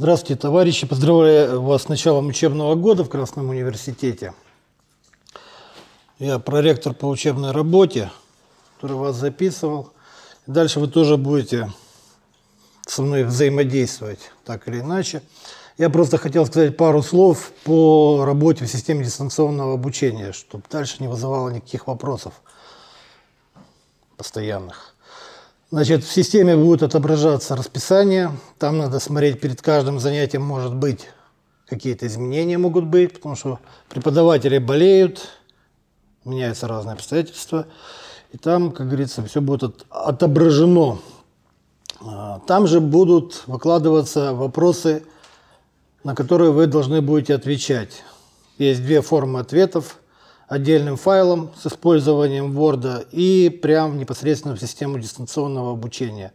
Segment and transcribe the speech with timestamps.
[0.00, 0.86] Здравствуйте, товарищи.
[0.86, 4.32] Поздравляю вас с началом учебного года в Красном университете.
[6.18, 8.10] Я проректор по учебной работе,
[8.76, 9.92] который вас записывал.
[10.46, 11.70] Дальше вы тоже будете
[12.86, 15.20] со мной взаимодействовать, так или иначе.
[15.76, 21.08] Я просто хотел сказать пару слов по работе в системе дистанционного обучения, чтобы дальше не
[21.08, 22.32] вызывало никаких вопросов
[24.16, 24.89] постоянных.
[25.70, 28.32] Значит, в системе будет отображаться расписание.
[28.58, 31.08] Там надо смотреть перед каждым занятием, может быть,
[31.68, 35.28] какие-то изменения могут быть, потому что преподаватели болеют,
[36.24, 37.66] меняются разные обстоятельства.
[38.32, 40.98] И там, как говорится, все будет отображено.
[42.00, 45.04] А, там же будут выкладываться вопросы
[46.04, 48.02] на которые вы должны будете отвечать.
[48.58, 49.99] Есть две формы ответов.
[50.50, 56.32] Отдельным файлом с использованием Word и прям непосредственно в систему дистанционного обучения.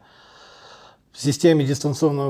[1.11, 2.29] В системе дистанционного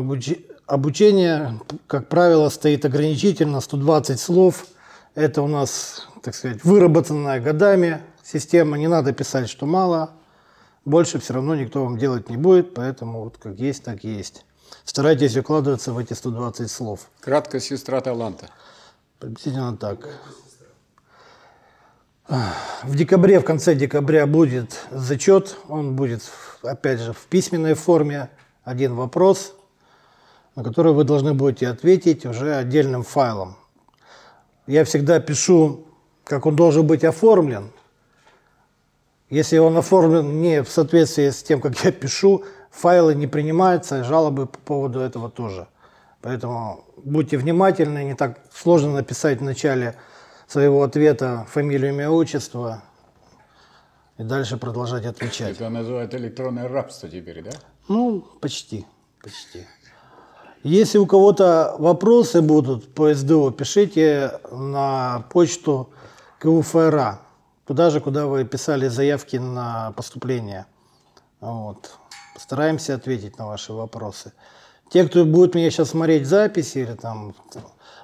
[0.66, 4.66] обучения, как правило, стоит ограничительно 120 слов.
[5.14, 8.80] Это у нас, так сказать, выработанная годами система.
[8.80, 10.10] Не надо писать, что мало.
[10.86, 14.44] Больше все равно никто вам делать не будет, поэтому вот как есть, так есть.
[14.86, 17.12] Старайтесь укладываться в эти 120 слов.
[17.20, 18.50] Кратко сестра таланта.
[19.20, 20.10] Приблизительно так.
[22.28, 25.58] В декабре, в конце декабря будет зачет.
[25.70, 26.24] Он будет,
[26.64, 28.30] опять же, в письменной форме.
[28.64, 29.54] Один вопрос,
[30.56, 33.58] на который вы должны будете ответить уже отдельным файлом.
[34.66, 35.86] Я всегда пишу,
[36.24, 37.72] как он должен быть оформлен.
[39.30, 44.48] Если он оформлен не в соответствии с тем, как я пишу, файлы не принимаются, жалобы
[44.48, 45.68] по поводу этого тоже.
[46.22, 49.96] Поэтому будьте внимательны, не так сложно написать в начале
[50.48, 52.84] своего ответа фамилию, имя, отчество
[54.18, 55.56] и дальше продолжать отвечать.
[55.56, 57.52] Это называют электронное рабство теперь, да?
[57.88, 58.86] Ну, почти,
[59.22, 59.66] почти.
[60.64, 65.92] Если у кого-то вопросы будут по СДО, пишите на почту
[66.40, 67.20] КУФРА,
[67.68, 70.66] туда же, куда вы писали заявки на поступление.
[71.40, 71.92] Вот.
[72.34, 74.34] Постараемся ответить на ваши вопросы.
[74.90, 77.36] Те, кто будет меня сейчас смотреть записи или там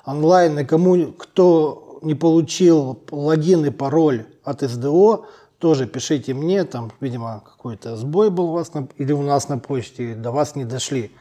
[0.05, 5.27] онлайн, и кому, кто не получил логин и пароль от СДО,
[5.59, 9.59] тоже пишите мне, там, видимо, какой-то сбой был у вас на, или у нас на
[9.59, 11.11] почте, до вас не дошли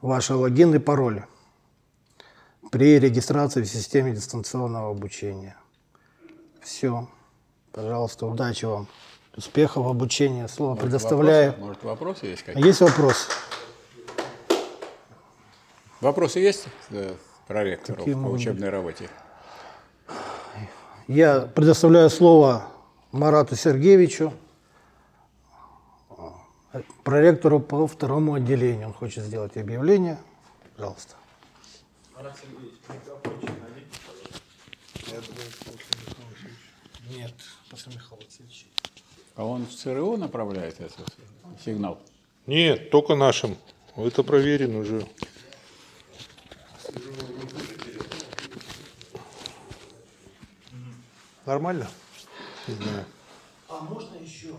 [0.00, 1.24] ваши логин и пароль
[2.70, 5.56] при регистрации в системе дистанционного обучения.
[6.62, 7.08] Все.
[7.72, 8.88] Пожалуйста, удачи вам.
[9.36, 10.46] Успехов в обучении.
[10.46, 11.50] Слово может, предоставляю.
[11.50, 11.66] Вопросы?
[11.66, 12.66] Может, вопросы есть какие-то?
[12.66, 13.28] Есть вопрос?
[16.00, 17.14] Вопросы есть э,
[17.48, 18.70] проректору по учебной быть?
[18.70, 19.10] работе?
[21.06, 22.66] Я предоставляю слово
[23.12, 24.32] Марату Сергеевичу,
[27.02, 28.88] проректору по второму отделению.
[28.88, 30.18] Он хочет сделать объявление.
[30.76, 31.14] Пожалуйста.
[32.16, 33.50] Марат Сергеевич, микрофончик
[37.10, 37.34] Нет,
[37.70, 38.24] после Михаила.
[39.36, 41.06] А он в ЦРУ направляет этот
[41.64, 42.00] сигнал?
[42.46, 43.56] Нет, только нашим.
[43.96, 45.06] Это проверено уже.
[51.46, 51.88] Нормально?
[52.68, 53.04] Не знаю.
[53.68, 54.54] А можно еще?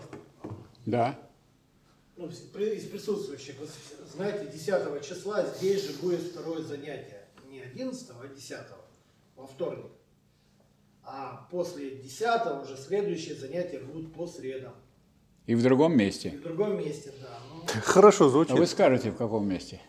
[0.84, 1.18] Да.
[2.16, 2.38] Ну, из
[2.88, 3.66] присутствующих, вы
[4.14, 7.28] знаете, 10 числа здесь же будет второе занятие.
[7.50, 8.58] Не 11, а 10
[9.36, 9.90] во вторник.
[11.02, 14.74] А после 10 уже следующие занятия будут по средам.
[15.46, 16.30] И в другом месте?
[16.30, 17.38] И в другом месте, да.
[17.52, 17.64] Ну...
[17.82, 18.52] Хорошо звучит.
[18.52, 19.80] А вы скажете, в каком месте?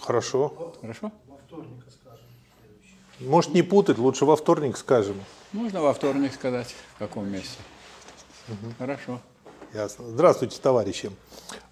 [0.00, 0.74] Хорошо.
[0.80, 1.12] Хорошо?
[1.26, 2.26] Во вторник скажем.
[2.60, 3.28] Следующий.
[3.28, 5.16] Может не путать, лучше во вторник скажем.
[5.52, 7.58] Можно во вторник сказать, в каком месте.
[8.48, 8.74] Угу.
[8.78, 9.20] Хорошо.
[9.74, 10.06] Ясно.
[10.08, 11.10] Здравствуйте, товарищи.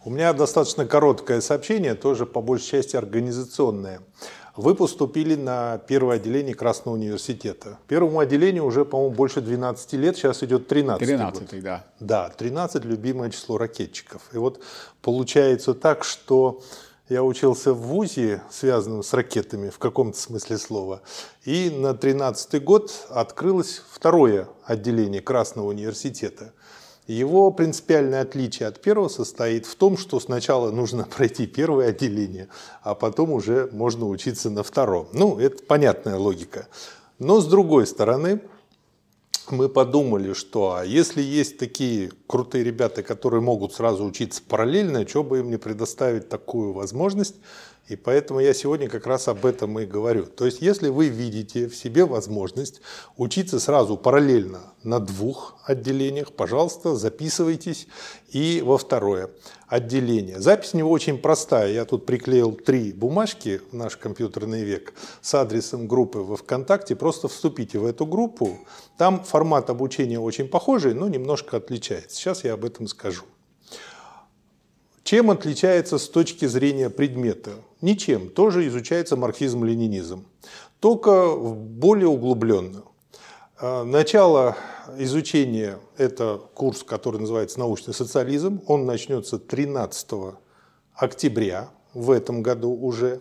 [0.04, 4.00] У меня достаточно короткое сообщение, тоже по большей части организационное.
[4.56, 7.78] Вы поступили на первое отделение Красного университета.
[7.88, 11.62] Первому отделению уже, по-моему, больше 12 лет, сейчас идет 13 13 год.
[11.62, 11.84] да.
[11.98, 14.22] Да, 13– любимое число ракетчиков.
[14.32, 14.60] И вот
[15.02, 16.62] получается так, что
[17.08, 21.02] я учился в ВУЗе, связанном с ракетами в каком-то смысле слова.
[21.44, 26.52] И на 13 год открылось второе отделение Красного университета–
[27.06, 32.48] его принципиальное отличие от первого состоит в том, что сначала нужно пройти первое отделение,
[32.82, 35.08] а потом уже можно учиться на втором.
[35.12, 36.66] Ну, это понятная логика.
[37.18, 38.40] Но с другой стороны,
[39.50, 45.22] мы подумали, что а если есть такие крутые ребята, которые могут сразу учиться параллельно, что
[45.22, 47.36] бы им не предоставить такую возможность,
[47.86, 50.24] И поэтому я сегодня как раз об этом и говорю.
[50.24, 52.80] То есть, если вы видите в себе возможность
[53.18, 57.86] учиться сразу параллельно на двух отделениях, пожалуйста, записывайтесь
[58.30, 59.28] и во второе
[59.68, 60.40] отделение.
[60.40, 61.72] Запись у него очень простая.
[61.72, 66.96] Я тут приклеил три бумажки в наш компьютерный век с адресом группы во ВКонтакте.
[66.96, 68.60] Просто вступите в эту группу.
[68.96, 72.16] Там формат обучения очень похожий, но немножко отличается.
[72.16, 73.24] Сейчас я об этом скажу.
[75.04, 77.50] Чем отличается с точки зрения предмета?
[77.82, 78.30] Ничем.
[78.30, 80.24] Тоже изучается марксизм-ленинизм.
[80.80, 82.84] Только более углубленно.
[83.60, 84.56] А, начало
[84.96, 88.62] изучения– это курс, который называется «Научный социализм».
[88.66, 90.08] Он начнется 13
[90.94, 93.20] октября в этом году уже.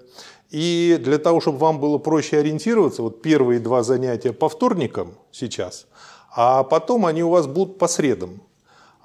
[0.51, 5.87] И для того, чтобы вам было проще ориентироваться, вот первые два занятия по вторникам сейчас,
[6.33, 8.41] а потом они у вас будут по средам.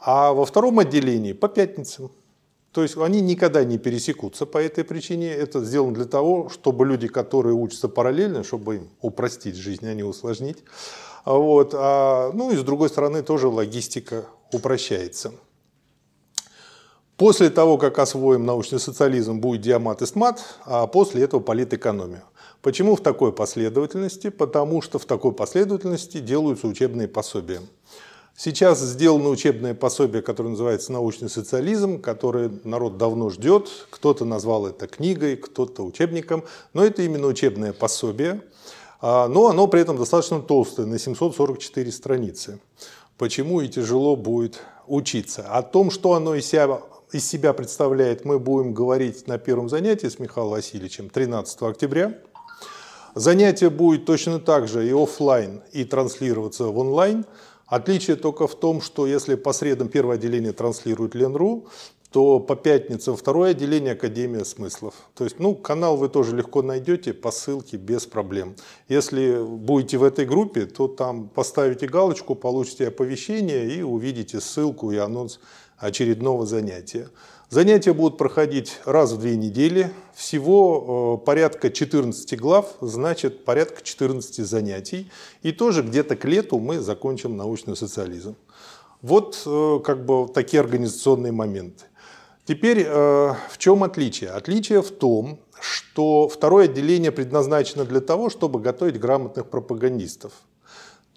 [0.00, 2.12] А во втором отделении по пятницам.
[2.72, 5.32] То есть они никогда не пересекутся по этой причине.
[5.32, 10.02] Это сделано для того, чтобы люди, которые учатся параллельно, чтобы им упростить жизнь, а не
[10.02, 10.58] усложнить.
[11.24, 11.72] Вот.
[11.74, 15.32] А, ну и с другой стороны тоже логистика упрощается.
[17.16, 22.22] После того, как освоим научный социализм, будет диамат и стмат, а после этого политэкономия.
[22.62, 24.30] Почему в такой последовательности?
[24.30, 27.60] Потому что в такой последовательности делаются учебные пособия.
[28.40, 33.68] Сейчас сделано учебное пособие, которое называется «Научный социализм», которое народ давно ждет.
[33.90, 38.40] Кто-то назвал это книгой, кто-то учебником, но это именно учебное пособие.
[39.00, 42.60] А, но оно при этом достаточно толстое, на 744 страницы.
[43.16, 45.42] Почему и тяжело будет учиться.
[45.42, 46.80] О том, что оно из себя,
[47.10, 52.16] из себя представляет, мы будем говорить на первом занятии с Михаилом Васильевичем 13 октября.
[53.16, 57.26] Занятие будет точно так же и офлайн, и транслироваться в онлайн–
[57.68, 61.68] Отличие только в том, что если по средам первое отделение транслирует Ленру,
[62.10, 64.94] то по пятницам второе отделение Академия смыслов.
[65.14, 68.56] То есть, ну, канал вы тоже легко найдете по ссылке без проблем.
[68.88, 74.96] Если будете в этой группе, то там поставите галочку, получите оповещение и увидите ссылку и
[74.96, 75.38] анонс
[75.76, 77.10] очередного занятия.
[77.50, 79.90] Занятия будут проходить раз в две недели.
[80.14, 85.10] Всего э, порядка 14 глав, значит порядка 14 занятий.
[85.42, 88.36] И тоже где-то к лету мы закончим научный социализм.
[89.00, 91.86] Вот э, как бы такие организационные моменты.
[92.44, 94.28] Теперь э, в чем отличие?
[94.28, 100.32] Отличие в том, что второе отделение предназначено для того, чтобы готовить грамотных пропагандистов.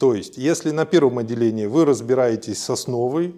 [0.01, 3.36] То есть, если на первом отделении вы разбираетесь с основой,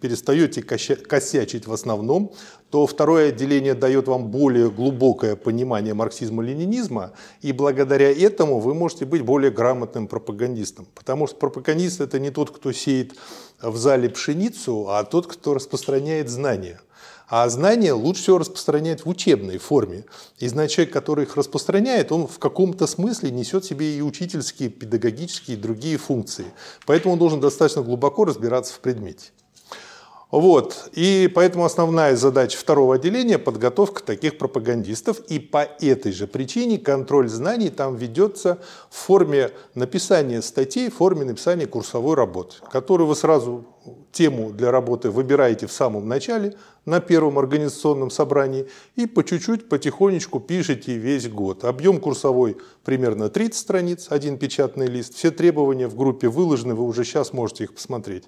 [0.00, 2.32] перестаете косячить в основном,
[2.70, 7.12] то второе отделение дает вам более глубокое понимание марксизма-ленинизма,
[7.42, 10.86] и благодаря этому вы можете быть более грамотным пропагандистом.
[10.94, 13.12] Потому что пропагандист– это не тот, кто сеет
[13.60, 16.80] в зале пшеницу, а тот, кто распространяет знания.
[17.28, 20.04] А знания лучше всего распространять в учебной форме.
[20.38, 25.56] И значит, человек, который их распространяет, он в каком-то смысле несет себе и учительские, педагогические
[25.56, 26.46] и другие функции.
[26.86, 29.30] Поэтому он должен достаточно глубоко разбираться в предмете.
[30.30, 30.90] Вот.
[30.92, 35.20] И поэтому основная задача второго отделения– подготовка таких пропагандистов.
[35.28, 38.58] И по этой же причине контроль знаний там ведется
[38.90, 43.64] в форме написания статей, в форме написания курсовой работы, которую вы сразу
[44.12, 46.56] тему для работы выбираете в самом начале,
[46.88, 51.64] на первом организационном собрании, и по чуть-чуть, потихонечку пишете весь год.
[51.64, 55.14] Объем курсовой примерно 30 страниц, один печатный лист.
[55.14, 58.24] Все требования в группе выложены, вы уже сейчас можете их посмотреть.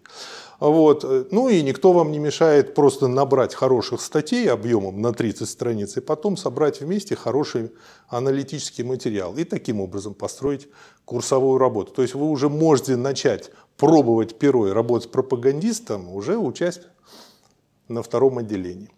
[0.60, 1.32] Вот.
[1.32, 6.00] Ну и никто вам не мешает просто набрать хороших статей объемом на 30 страниц и
[6.00, 7.70] потом собрать вместе хороший
[8.08, 10.68] аналитический материал и таким образом построить
[11.06, 11.92] курсовую работу.
[11.92, 16.82] То есть вы уже можете начать пробовать перо работать с пропагандистом, уже участь
[17.90, 18.90] на втором отделении.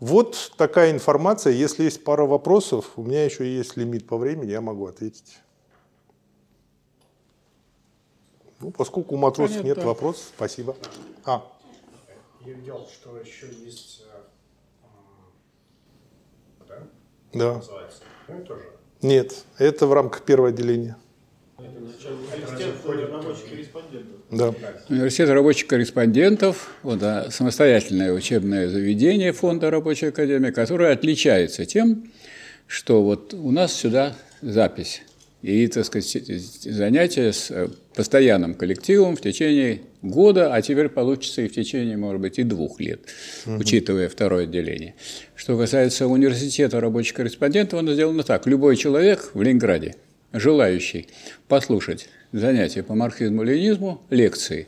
[0.00, 1.52] Вот такая информация.
[1.52, 5.38] Если есть пара вопросов, у меня еще есть лимит по времени, я могу ответить.
[8.60, 9.80] Ну, поскольку у матросов Понятно.
[9.80, 10.76] нет вопросов, спасибо.
[11.24, 11.50] А.
[12.44, 14.04] Я видел, что еще есть...
[14.12, 14.20] Э,
[16.68, 16.82] да?
[17.32, 17.54] Да.
[17.56, 18.02] Называется.
[18.28, 18.64] Ну, тоже.
[19.02, 20.96] Нет, это в рамках первого отделения.
[24.30, 24.54] Да.
[24.88, 32.10] Университет рабочих корреспондентов– вот, да, самостоятельное учебное заведение Фонда рабочей академии, которое отличается тем,
[32.66, 35.02] что вот у нас сюда запись
[35.44, 36.26] и, так сказать,
[36.62, 42.22] занятия с э, постоянным коллективом в течение года, а теперь получится и в течение, может
[42.22, 43.00] быть, и двух лет,
[43.44, 43.56] угу.
[43.58, 44.94] учитывая второе отделение.
[45.34, 48.46] Что касается университета рабочих корреспондентов, оно сделано так.
[48.46, 49.96] Любой человек в Ленинграде,
[50.34, 51.06] желающий
[51.48, 54.66] послушать занятия по марксизму-ленизму, лекции,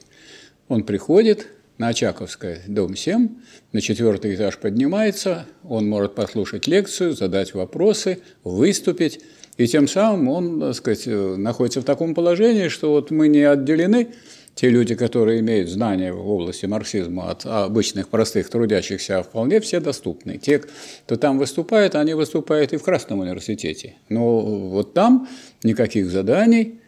[0.68, 3.28] он приходит, на Очаковской, дом 7,
[3.72, 9.20] на четвертый этаж поднимается, он может послушать лекцию, задать вопросы, выступить,
[9.58, 14.08] и тем самым он, так сказать, находится в таком положении, что вот мы не отделены,
[14.56, 20.38] те люди, которые имеют знания в области марксизма от обычных простых трудящихся, вполне все доступны.
[20.38, 20.60] Те,
[21.04, 23.96] кто там выступает, они выступают и в Красном университете.
[24.08, 25.28] Но вот там
[25.62, 26.80] никаких заданий,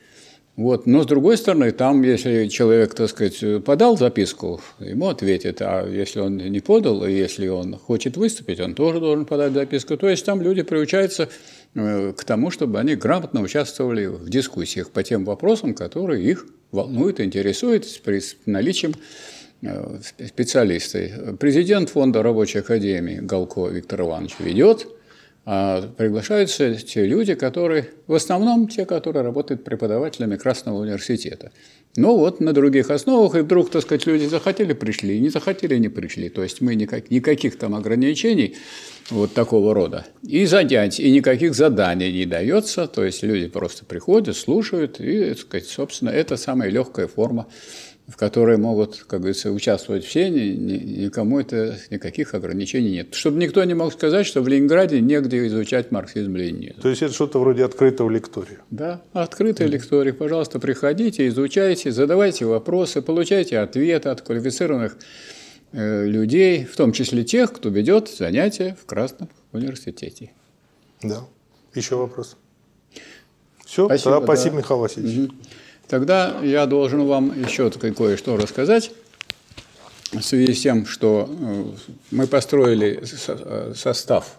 [0.57, 0.87] вот.
[0.87, 6.19] Но с другой стороны, там, если человек, так сказать, подал записку, ему ответят, а если
[6.19, 9.97] он не подал, и если он хочет выступить, он тоже должен подать записку.
[9.97, 11.29] То есть там люди приучаются
[12.12, 17.87] к тому, чтобы они грамотно участвовали в дискуссиях по тем вопросам, которые их волнуют, интересуют
[17.87, 18.00] с
[18.47, 18.94] наличием
[19.62, 21.38] э, специалистов.
[21.38, 24.87] Президент Фонда рабочей академии Галко Виктор Иванович ведет–
[25.50, 31.52] а приглашаются те люди, которые, в основном те, которые работают преподавателями Красного университета.
[31.97, 35.88] Но вот на других основах, и вдруг, так сказать, люди захотели, пришли, не захотели, не
[35.88, 36.28] пришли.
[36.28, 38.57] То есть мы никак, никаких там ограничений
[39.09, 40.05] вот такого рода.
[40.23, 42.87] И занятий, и никаких заданий не дается.
[42.87, 47.47] То есть люди просто приходят, слушают, и, так сказать, собственно, это самая легкая форма
[48.09, 53.15] в которой могут, как говорится, участвовать все, ни, ни, никому это никаких ограничений нет.
[53.15, 56.81] Чтобы никто не мог сказать, что в Ленинграде негде изучать марксизм-ленинизм.
[56.81, 58.61] То есть это что-то вроде открытого лектория?
[58.71, 59.71] Да, открытый mm-hmm.
[59.71, 60.12] лекторий.
[60.15, 64.97] Пожалуйста, приходите, изучайте, задавайте вопросы, получайте ответы от квалифицированных
[65.73, 70.31] э, людей, в том числе тех, кто ведет занятия в Красном университете.
[71.03, 71.25] Да.
[71.75, 72.38] Еще вопрос?
[73.67, 74.59] Все, спасибо, да, спасибо да.
[74.62, 75.29] Михаил Васильевич.
[75.29, 75.35] Угу.
[75.88, 78.92] Тогда я должен вам еще кое-что рассказать
[80.12, 81.64] в связи с тем, что э,
[82.11, 83.02] мы построили
[83.75, 84.37] состав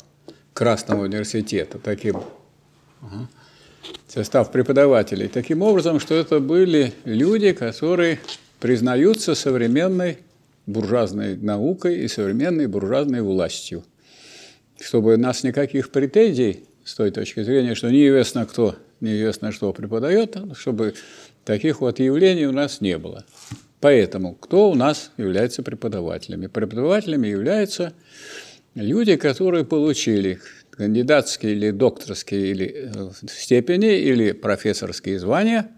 [0.53, 2.21] Красного университета таким,
[4.07, 8.19] состав преподавателей таким образом, что это были люди, которые
[8.59, 10.17] признаются современной
[10.65, 13.83] буржуазной наукой и современной буржуазной властью.
[14.79, 20.37] Чтобы у нас никаких претензий с той точки зрения, что неизвестно кто, неизвестно что преподает,
[20.55, 20.93] чтобы
[21.49, 23.25] Таких вот явлений у нас не было.
[23.79, 26.45] Поэтому кто у нас является преподавателями?
[26.45, 27.93] Преподавателями являются
[28.75, 35.71] люди, которые получили кандидатские или докторские или э, степени или профессорские звания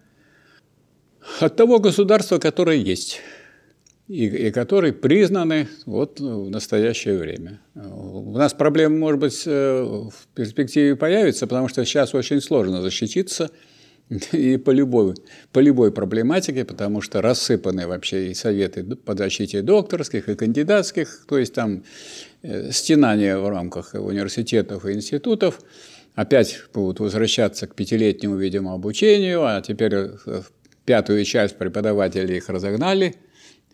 [1.40, 3.22] от того государства, которое есть
[4.08, 7.62] и, и которые признаны вот в настоящее время.
[7.74, 13.50] У нас проблема, может быть, э, в перспективе появится, потому что сейчас очень сложно защититься–
[14.32, 15.14] и по любой,
[15.52, 21.38] по любой проблематике, потому что рассыпаны вообще и советы по защите докторских и кандидатских, то
[21.38, 21.84] есть там
[22.42, 25.60] э, стенания в рамках университетов и институтов.
[26.14, 30.42] Опять будут возвращаться к пятилетнему, видимо, обучению, а теперь э,
[30.84, 33.14] пятую часть преподавателей их разогнали.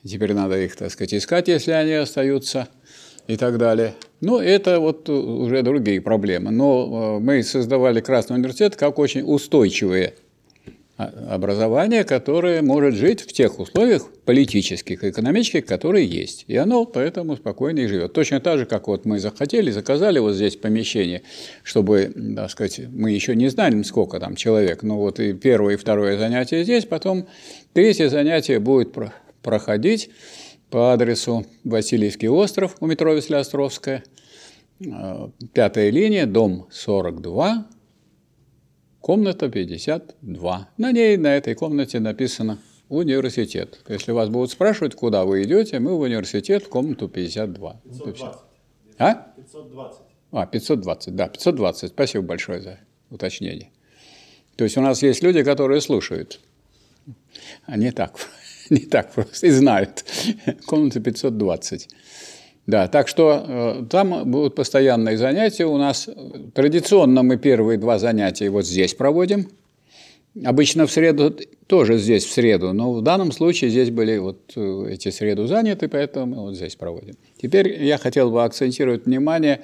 [0.05, 2.69] Теперь надо их, так сказать, искать, если они остаются
[3.29, 3.95] и так далее.
[4.21, 6.51] Ну, это вот уже другие проблемы.
[6.51, 10.15] Но э, мы создавали Красный университет как очень устойчивые
[10.97, 16.45] образование, которое может жить в тех условиях политических экономических, которые есть.
[16.49, 18.15] И оно поэтому спокойно и живет.
[18.15, 21.23] Точно так же, как вот мы захотели, заказали вот здесь помещение,
[21.63, 25.77] чтобы, так сказать, мы еще не знаем, сколько там человек, но вот и первое, и
[25.77, 27.29] второе занятие здесь, потом
[27.75, 28.93] третье занятие будет
[29.43, 30.11] проходить
[30.71, 34.05] по адресу Васильевский остров у метро Веслеостровская,
[34.81, 37.67] э, пятая линия, дом 42,
[39.01, 40.69] Комната 52.
[40.77, 42.59] На ней, на этой комнате написано
[42.89, 43.81] университет.
[43.89, 47.81] Если вас будут спрашивать, куда вы идете, мы в университет, в комнату 52.
[47.85, 48.41] 520.
[48.99, 49.15] А?
[49.37, 50.01] 520.
[50.31, 51.91] А, 520, да, 520.
[51.91, 53.71] Спасибо большое за уточнение.
[54.57, 56.41] То есть у нас есть люди, которые слушают.
[57.65, 58.19] А не так,
[58.71, 60.05] не так просто, и знают.
[60.67, 61.89] Комната 520.
[62.67, 65.65] Да, так что э, там будут постоянные занятия.
[65.65, 66.09] У нас
[66.55, 69.49] традиционно мы первые два занятия вот здесь проводим.
[70.45, 71.35] Обычно в среду
[71.67, 75.89] тоже здесь в среду, но в данном случае здесь были вот э, эти среду заняты,
[75.89, 77.15] поэтому мы вот здесь проводим.
[77.41, 79.63] Теперь я хотел бы акцентировать внимание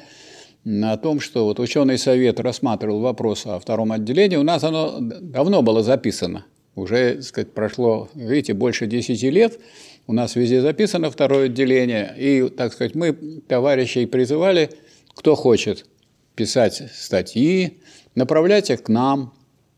[0.64, 4.36] на том, что вот ученый совет рассматривал вопрос о втором отделении.
[4.36, 6.46] У нас оно давно было записано.
[6.74, 9.58] Уже, так сказать, прошло, видите, больше 10 лет–
[10.06, 13.12] у нас везде записано второе отделение, и, так сказать, мы
[13.48, 14.70] товарищей призывали,
[15.14, 15.86] кто хочет
[16.34, 17.80] писать статьи,
[18.14, 19.32] направлять их к нам,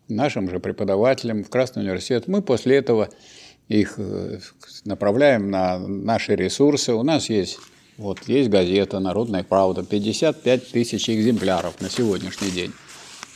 [0.08, 2.26] нашим же преподавателям в Красный университет.
[2.26, 3.08] Мы после этого
[3.68, 4.38] их э,
[4.84, 6.92] направляем на наши ресурсы.
[6.92, 7.58] У нас есть,
[7.96, 12.72] вот, есть газета «Народная правда», 55 тысяч экземпляров на сегодняшний день.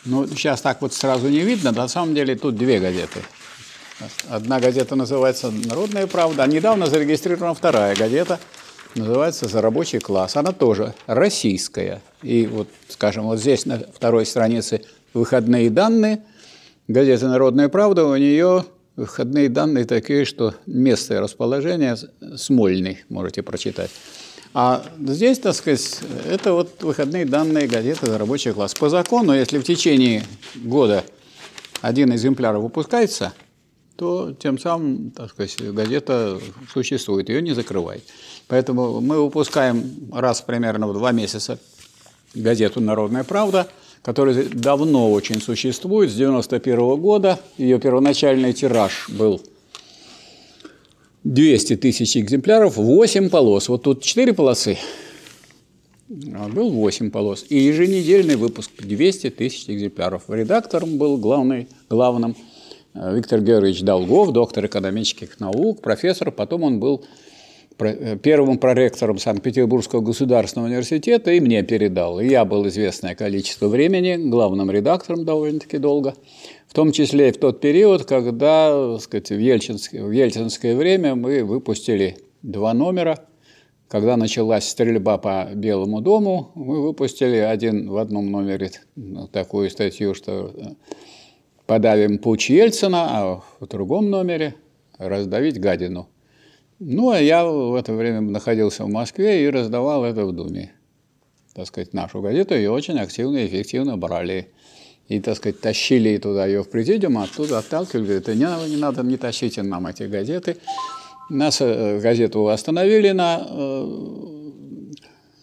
[0.04, 3.20] Ну, сейчас так вот сразу не видно, на самом деле тут две газеты.
[4.28, 8.38] Одна газета называется «Народная правда», а недавно зарегистрирована вторая газета,
[8.94, 10.36] называется «За рабочий класс».
[10.36, 12.00] Она тоже российская.
[12.22, 16.22] И вот, скажем, вот здесь на второй странице выходные данные.
[16.88, 18.64] Газета «Народная правда», у нее
[18.96, 21.96] выходные данные такие, что место и расположение
[22.36, 23.90] Смольный можете прочитать.
[24.52, 28.74] А здесь, так сказать, это вот выходные данные газеты «За рабочий класс».
[28.74, 30.24] По закону, если в течение
[30.56, 31.04] года
[31.80, 33.32] один экземпляр выпускается,
[34.00, 36.40] то тем самым, так сказать, газета
[36.72, 38.02] существует, ее не закрывает.
[38.48, 41.58] Поэтому мы выпускаем раз примерно в два месяца
[42.34, 43.68] газету «Народная правда»,
[44.00, 47.38] которая давно очень существует, с 91 года.
[47.58, 49.42] Ее первоначальный тираж был
[51.24, 53.68] 200 тысяч экземпляров, 8 полос.
[53.68, 54.78] Вот тут 4 полосы,
[56.08, 57.44] а был 8 полос.
[57.50, 60.22] И еженедельный выпуск 200 тысяч экземпляров.
[60.28, 62.34] Редактором был главный, главным
[62.94, 66.30] Виктор Георгиевич Долгов, доктор экономических наук, профессор.
[66.30, 67.04] Потом он был
[67.78, 72.20] э, первым проректором Санкт-Петербургского государственного университета и мне передал.
[72.20, 76.14] И я был известное количество времени главным редактором довольно-таки долго
[76.70, 81.16] в том числе и в тот период, когда так сказать, в, Ельцинское, в ельцинское время
[81.16, 83.18] мы выпустили два номера.
[83.88, 90.14] Когда началась стрельба по Белому дому, мы выпустили один в одном номере ну, такую статью,
[90.14, 90.62] что э,
[91.70, 94.56] подавим путь Ельцина, а в другом номере
[94.98, 96.08] раздавить гадину.
[96.80, 100.72] Ну, а я в это время находился в Москве и раздавал это в Думе.
[101.54, 104.48] Так сказать, нашу газету и очень активно и эффективно брали
[105.06, 108.76] и, так сказать, тащили туда ее в президиум, а оттуда отталкивали, говорят, не, надо, не
[108.76, 110.56] надо, не тащите нам эти газеты.
[111.28, 113.46] Нас э, газету остановили на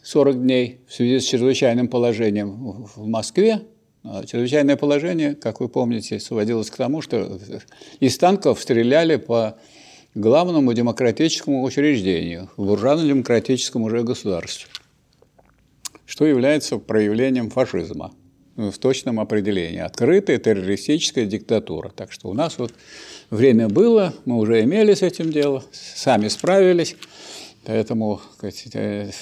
[0.03, 3.61] 40 э, дней в связи с чрезвычайным положением в Москве.
[4.09, 7.39] А чрезвычайное положение, как вы помните, сводилось к тому, что
[7.99, 9.57] из танков стреляли по
[10.15, 14.69] главному демократическому учреждению, буржуазно-демократическому уже государству,
[16.05, 18.13] что является проявлением фашизма
[18.55, 19.79] в точном определении.
[19.79, 21.89] Открытая террористическая диктатура.
[21.89, 22.73] Так что у нас вот
[23.29, 26.95] время было, мы уже имели с этим дело, сами справились.
[27.65, 29.13] Поэтому сказать,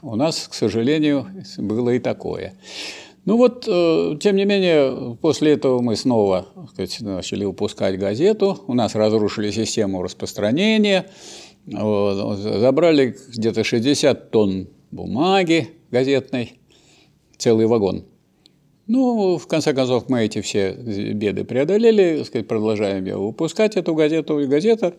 [0.00, 1.26] у нас, к сожалению,
[1.56, 2.54] было и такое.
[3.24, 8.58] Ну вот, э, тем не менее, после этого мы снова сказать, начали выпускать газету.
[8.66, 11.10] У нас разрушили систему распространения,
[11.66, 16.58] забрали где-то 60 тонн бумаги газетной,
[17.36, 18.04] целый вагон.
[18.86, 24.40] Ну, в конце концов, мы эти все беды преодолели, сказать, продолжаем я выпускать эту газету.
[24.40, 24.94] И газета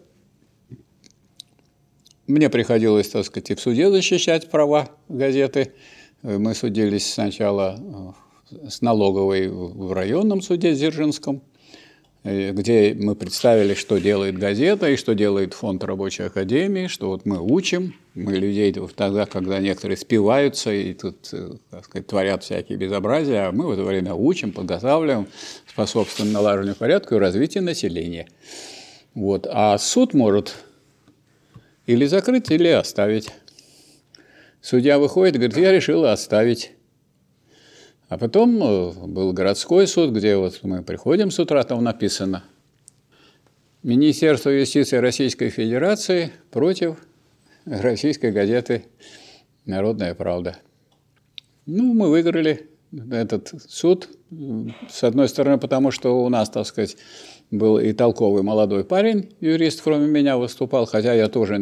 [2.28, 5.74] мне приходилось, так сказать, и в суде защищать права газеты.
[6.22, 8.16] Мы судились сначала
[8.52, 11.42] э, с налоговой в районном суде Дзержинском,
[12.24, 17.26] Э, где мы представили, что делает газета и что делает фонд рабочей академии, что вот
[17.26, 22.78] мы учим, мы людей тогда, когда некоторые спиваются и тут, э, так сказать, творят всякие
[22.78, 25.28] безобразия, а мы в это время учим, подготавливаем,
[25.66, 28.28] способствуем налаживанию порядка и развитию населения.
[29.16, 29.48] Вот.
[29.50, 30.56] А суд может
[31.88, 33.30] или закрыть, или оставить.
[34.62, 36.72] Судья выходит говорит, я решил оставить.
[38.10, 42.44] А потом э, был городской суд, где вот мы приходим с утра, там написано
[43.84, 46.98] Министерство юстиции Российской Федерации против
[47.66, 48.86] российской газеты
[49.66, 50.58] «Народная правда».
[51.66, 52.68] Ну, мы выиграли
[53.12, 54.10] этот суд,
[54.90, 56.98] с одной стороны, потому что у нас, так сказать,
[57.52, 61.58] был и толковый молодой парень, юрист, кроме меня, выступал, хотя я тоже,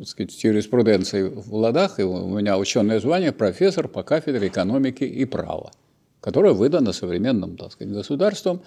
[0.00, 5.04] так сказать, с юриспруденцией в ладах, и у меня ученое звание профессор по кафедре экономики
[5.04, 5.70] и права
[6.20, 8.60] которое выдано современным так сказать, государством,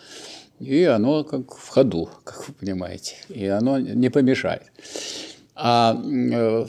[0.59, 4.63] и оно как в ходу, как вы понимаете, и оно не помешает.
[5.55, 6.65] А э,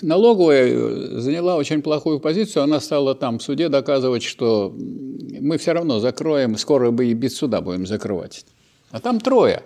[0.00, 5.98] налоговая заняла очень плохую позицию, она стала там в суде доказывать, что мы все равно
[5.98, 8.44] закроем, скоро бы и без суда будем закрывать.
[8.90, 9.62] А там трое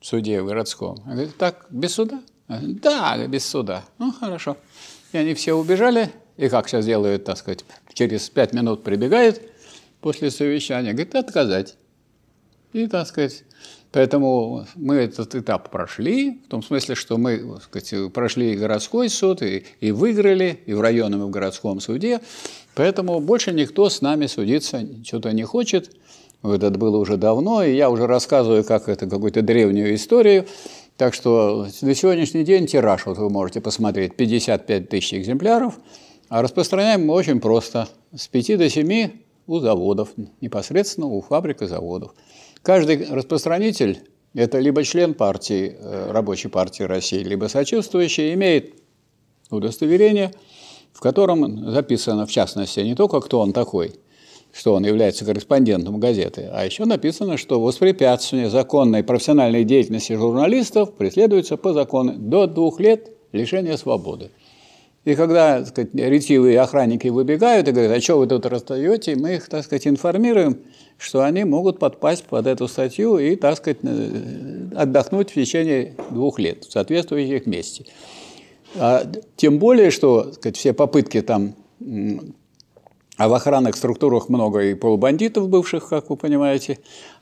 [0.00, 0.98] в суде в городском.
[1.04, 2.22] Она говорит, так, без суда?
[2.48, 3.84] Да, без суда.
[3.98, 4.56] Ну, хорошо.
[5.12, 9.42] И они все убежали, и как сейчас делают, так сказать, через пять минут прибегает
[10.00, 11.76] после совещания, говорит, отказать.
[12.72, 13.44] И, так сказать,
[13.92, 19.08] поэтому мы этот этап прошли, в том смысле, что мы так сказать, прошли и городской
[19.08, 22.20] суд, и, и выиграли, и в районном, и в городском суде,
[22.74, 25.94] поэтому больше никто с нами судиться что-то не хочет.
[26.42, 30.46] Это было уже давно, и я уже рассказываю, как это какую-то древнюю историю.
[30.96, 35.78] Так что на сегодняшний день тираж, вот вы можете посмотреть, 55 тысяч экземпляров–
[36.30, 37.88] а распространяем мы очень просто.
[38.14, 39.10] С 5 до 7
[39.48, 42.14] у заводов, непосредственно у фабрик и заводов.
[42.62, 43.98] Каждый распространитель
[44.32, 48.76] это либо член партии, э, рабочей партии России, либо сочувствующий, имеет
[49.50, 50.32] удостоверение,
[50.92, 53.96] в котором записано, в частности, не только кто он такой,
[54.52, 61.56] что он является корреспондентом газеты, а еще написано, что воспрепятствование законной профессиональной деятельности журналистов преследуется
[61.56, 64.30] по закону до двух лет лишения свободы.
[65.04, 69.36] И когда так сказать, ретивые охранники выбегают и говорят, а что вы тут расстаете, мы
[69.36, 70.58] их, так сказать, информируем,
[70.98, 76.38] что они могут подпасть под эту статью и, так сказать, э, отдохнуть в течение двух
[76.38, 77.86] лет в соответствующих месте.
[78.76, 79.04] А,
[79.36, 81.54] тем более, что сказать, все попытки там
[83.20, 86.78] а в охранных структурах много и полубандитов бывших, как вы понимаете.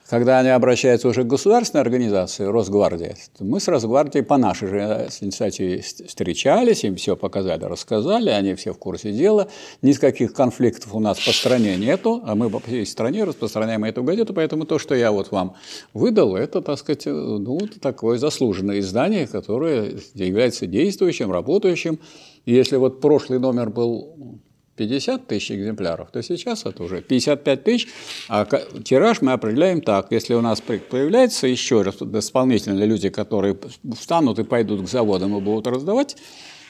[0.09, 5.83] Когда они обращаются уже к государственной организации, Росгвардия, мы с Росгвардией по нашей же инициативе
[5.83, 9.49] встречались, им все показали, рассказали, они все в курсе дела.
[9.83, 14.33] Никаких конфликтов у нас по стране нету, а мы по всей стране распространяем эту газету,
[14.33, 15.57] поэтому то, что я вот вам
[15.95, 21.99] выдал, это, так сказать, ну, такое заслуженное издание, которое является действующим, работающим.
[22.45, 24.39] И если вот прошлый номер был
[24.79, 27.89] 50 тысяч экземпляров, то сейчас это уже 55 тысяч,
[28.29, 28.47] а
[28.85, 30.11] тираж мы определяем так.
[30.11, 33.59] Если у нас появляется еще раз дополнительные люди, которые
[33.95, 36.17] встанут и пойдут к заводам и будут раздавать,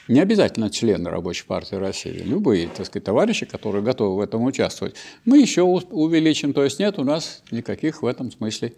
[0.07, 4.95] не обязательно члены Рабочей партии России, любые, так сказать, товарищи, которые готовы в этом участвовать,
[5.23, 8.73] мы еще увеличим, то есть нет у нас никаких в этом смысле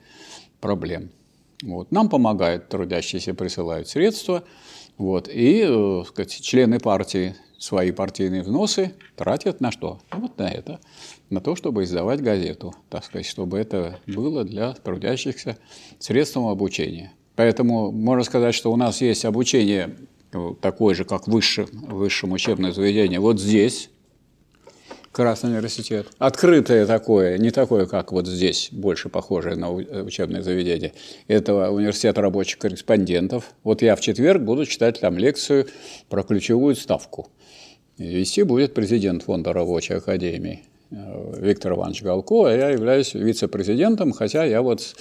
[0.59, 1.09] проблем.
[1.63, 1.91] Вот.
[1.91, 4.43] Нам помогают трудящиеся, присылают средства,
[4.97, 9.99] вот, и э, сказать, члены партии свои партийные взносы тратят на что?
[10.11, 10.79] Ну, вот на это,
[11.29, 15.57] на то, чтобы издавать газету, так сказать, чтобы это было для трудящихся
[15.99, 17.13] средством обучения.
[17.35, 19.95] Поэтому можно сказать, что у нас есть обучение
[20.33, 23.89] э, такое же, как в высшем, учебном заведении, вот здесь,
[25.11, 26.07] Красный университет.
[26.19, 30.93] Открытое такое, не такое, как вот здесь, больше похожее на учебное заведение.
[31.27, 33.51] Это университет рабочих корреспондентов.
[33.65, 35.67] Вот я в четверг буду читать там лекцию
[36.07, 37.29] про ключевую ставку.
[38.01, 44.43] Вести будет президент Фонда рабочей академии э, Виктор Иванович Галко, а я являюсь вице-президентом, хотя
[44.43, 44.95] я вот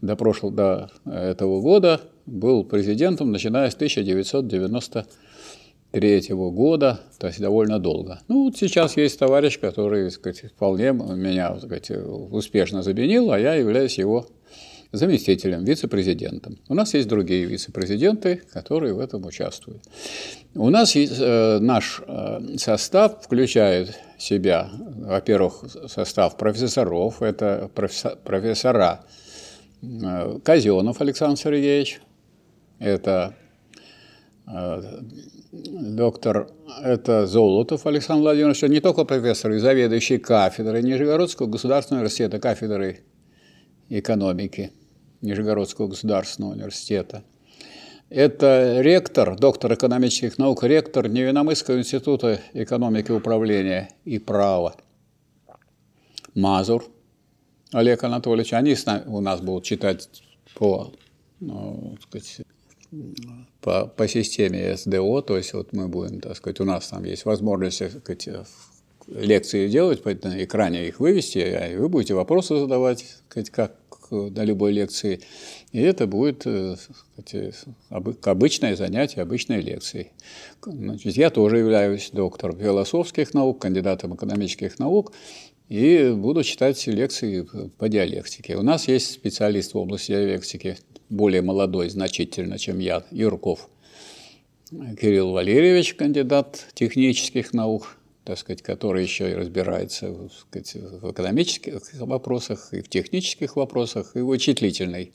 [0.00, 8.20] до прошлого, до этого года был президентом, начиная с 1993 года, то есть довольно долго.
[8.28, 11.90] Ну, вот сейчас есть товарищ, который, так сказать, вполне меня так сказать,
[12.30, 14.28] успешно заменил, а я являюсь его
[14.94, 16.58] заместителем, вице-президентом.
[16.68, 19.82] У нас есть другие вице-президенты, которые в этом участвуют.
[20.54, 29.00] У нас есть, э, наш э, состав включает себя, во-первых, состав профессоров, это профессор, профессора
[29.82, 32.00] э, Казенов Александр Сергеевич,
[32.78, 33.34] это
[34.46, 34.82] э,
[35.50, 36.50] доктор,
[36.82, 43.00] это Золотов Александр Владимирович, не только профессор и заведующий кафедрой Нижегородского государственного университета, кафедрой
[43.88, 44.70] экономики–
[45.24, 47.24] Нижегородского государственного университета.
[48.10, 54.76] Это ректор, доктор экономических наук, ректор Невиномысского института экономики управления и права.
[56.34, 56.84] Мазур
[57.72, 58.52] Олег Анатольевич.
[58.52, 60.08] Они у нас будут читать
[60.54, 60.92] по,
[61.40, 62.42] ну, сказать,
[63.60, 67.24] по, по системе СДО, то есть вот мы будем, так сказать, у нас там есть
[67.24, 68.28] возможность так сказать,
[69.08, 73.76] лекции делать, на экране их вывести, и вы будете вопросы задавать, сказать, как
[74.14, 75.20] на любой лекции.
[75.72, 77.64] И это будет э, сказать,
[78.24, 80.12] обычное занятие, обычной лекцией.
[80.64, 85.12] Значит, я тоже являюсь доктором философских наук, кандидатом экономических наук,
[85.68, 87.46] и буду читать лекции
[87.78, 88.56] по диалектике.
[88.56, 90.76] У нас есть специалист в области диалектики,
[91.08, 93.68] более молодой значительно, чем я, Юрков
[94.70, 101.80] Кирилл Валерьевич, кандидат технических наук, так сказать, который еще и разбирается так сказать, в экономических
[102.00, 105.12] вопросах, и в технических вопросах, и в вычислительной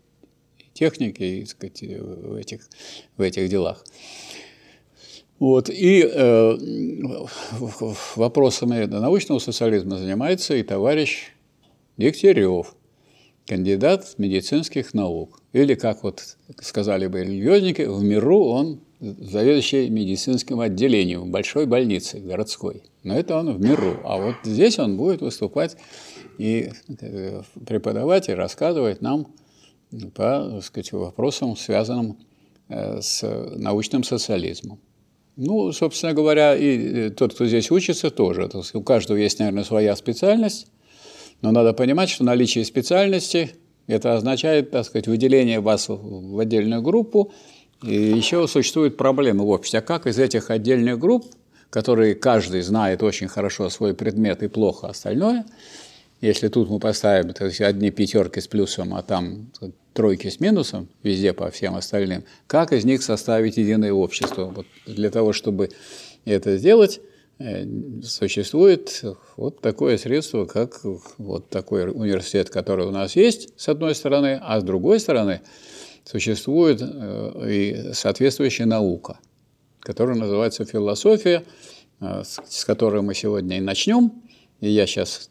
[0.73, 2.61] технике, и, так сказать, в, этих,
[3.17, 3.83] в этих делах.
[5.39, 5.69] Вот.
[5.69, 6.57] И э,
[8.15, 11.31] вопросами научного социализма занимается и товарищ
[11.97, 12.75] Дегтярев,
[13.47, 15.41] кандидат медицинских наук.
[15.53, 22.83] Или, как вот сказали бы религиозники, в миру он заведующий медицинским отделением большой больницы городской.
[23.03, 23.97] Но это он в миру.
[24.03, 25.77] А вот здесь он будет выступать
[26.37, 29.27] и э, преподавать, и рассказывать нам
[30.13, 32.17] по так сказать, вопросам, связанным
[32.67, 33.23] э, с
[33.55, 34.79] научным социализмом.
[35.37, 38.49] Ну, собственно говоря, и э, тот, кто здесь учится, тоже.
[38.73, 40.67] У каждого есть, наверное, своя специальность,
[41.41, 43.51] но надо понимать, что наличие специальности–
[43.87, 47.31] это означает, так сказать, выделение вас в отдельную группу–
[47.81, 49.79] и еще существует проблема в обществе.
[49.79, 51.25] А как из этих отдельных групп,
[51.69, 55.45] которые каждый знает очень хорошо свой предмет и плохо остальное,
[56.21, 59.51] если тут мы поставим то есть, одни пятерки с плюсом, а там
[59.93, 64.45] тройки с минусом везде по всем остальным, как из них составить единое общество?
[64.45, 65.69] Вот для того, чтобы
[66.25, 66.99] это сделать,
[67.39, 67.65] э,
[68.03, 69.01] существует
[69.37, 70.81] вот такое средство, как
[71.17, 75.39] вот такой университет, который у нас есть, с одной стороны, а с другой стороны
[76.09, 79.19] существует э, и соответствующая наука,
[79.79, 81.43] которая называется философия,
[82.01, 84.23] э, с которой мы сегодня и начнем.
[84.59, 85.29] И я сейчас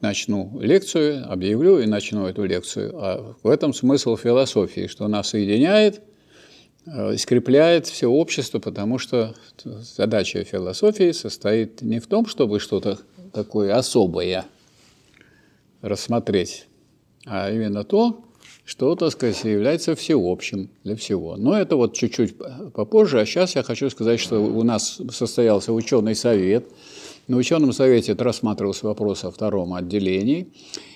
[0.00, 2.96] начну лекцию, объявлю и начну эту лекцию.
[2.96, 6.00] А в этом смысл философии, что она соединяет,
[6.86, 13.00] э, скрепляет все общество, потому что задача философии состоит не в том, чтобы что-то
[13.32, 14.44] такое особое
[15.82, 16.66] рассмотреть,
[17.26, 18.29] а именно то,
[18.70, 21.36] что, так сказать, является всеобщим для всего.
[21.36, 22.36] Но это вот чуть-чуть
[22.72, 26.66] попозже, а сейчас я хочу сказать, что у нас состоялся ученый совет–
[27.30, 30.48] на ученом совете рассматривался вопрос о втором отделении,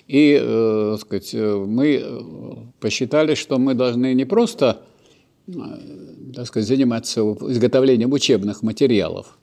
[0.05, 2.21] и э, сказать, э, мы э,
[2.81, 4.81] посчитали, что мы должны не просто
[5.47, 5.51] э,
[6.35, 9.37] так сказать, заниматься изготовлением учебных материалов,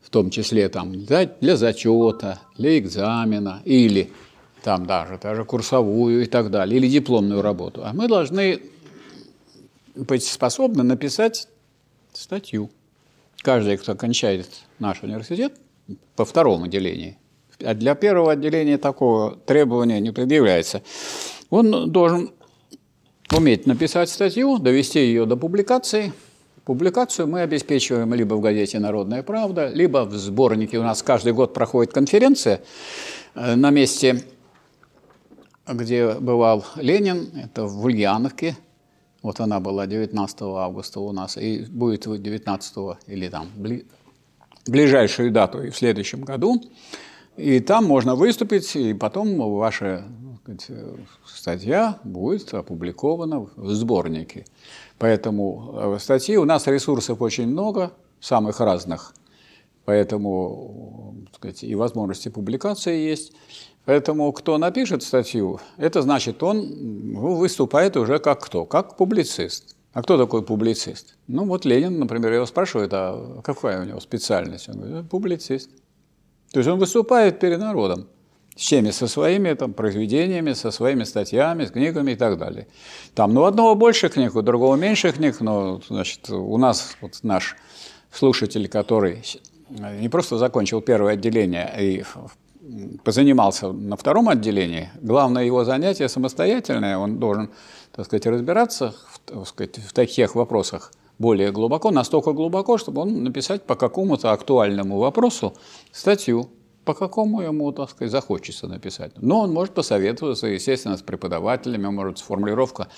[0.00, 4.10] в том числе там, для зачета, для экзамена или
[4.66, 8.58] там даже, даже курсовую и так далее, или дипломную работу, а мы должны
[9.94, 11.46] быть способны написать
[12.12, 12.68] статью.
[13.42, 14.48] Каждый, кто кончает
[14.80, 15.52] наш университет,
[16.16, 17.14] по второму отделению.
[17.64, 20.82] А для первого отделения такого требования не предъявляется.
[21.48, 22.32] Он должен
[23.30, 26.12] уметь написать статью, довести ее до публикации.
[26.64, 30.78] Публикацию мы обеспечиваем либо в газете «Народная правда», либо в сборнике.
[30.78, 32.62] У нас каждый год проходит конференция
[33.36, 34.24] э, на месте,
[35.66, 38.56] где бывал Ленин, это в Ульяновке.
[39.22, 43.48] Вот она была 19 августа у нас, и будет 19 или там
[44.66, 46.62] ближайшую дату и в следующем году.
[47.36, 50.04] И там можно выступить, и потом ваша
[50.54, 50.70] сказать,
[51.26, 54.44] статья будет опубликована в сборнике.
[54.98, 59.14] Поэтому э, статьи, у нас ресурсов очень много, самых разных,
[59.84, 63.32] поэтому сказать, и возможности публикации есть.
[63.86, 68.64] Поэтому кто напишет статью, это значит, он ну, выступает уже как кто?
[68.64, 69.76] Как публицист.
[69.92, 71.16] А кто такой публицист?
[71.28, 74.68] Ну, вот Ленин, например, его спрашивают, а какая у него специальность?
[74.68, 75.70] Он говорит, публицист.
[76.52, 78.08] То есть он выступает перед народом.
[78.56, 78.90] С чеми?
[78.90, 82.66] Со своими там, произведениями, со своими статьями, с книгами и так далее.
[83.14, 87.56] Там, ну, одного больше книг, у другого меньше книг, но, значит, у нас вот наш
[88.10, 89.22] слушатель, который
[90.00, 92.04] не просто закончил первое отделение и
[93.04, 97.50] позанимался на втором отделении, главное его занятие самостоятельное, он должен,
[97.92, 98.94] так сказать, разбираться
[99.26, 104.98] так сказать, в таких вопросах более глубоко, настолько глубоко, чтобы он написать по какому-то актуальному
[104.98, 105.54] вопросу
[105.92, 106.50] статью,
[106.84, 109.12] по какому ему, так сказать, захочется написать.
[109.16, 112.88] Но он может посоветоваться, естественно, с преподавателями, может, формулировка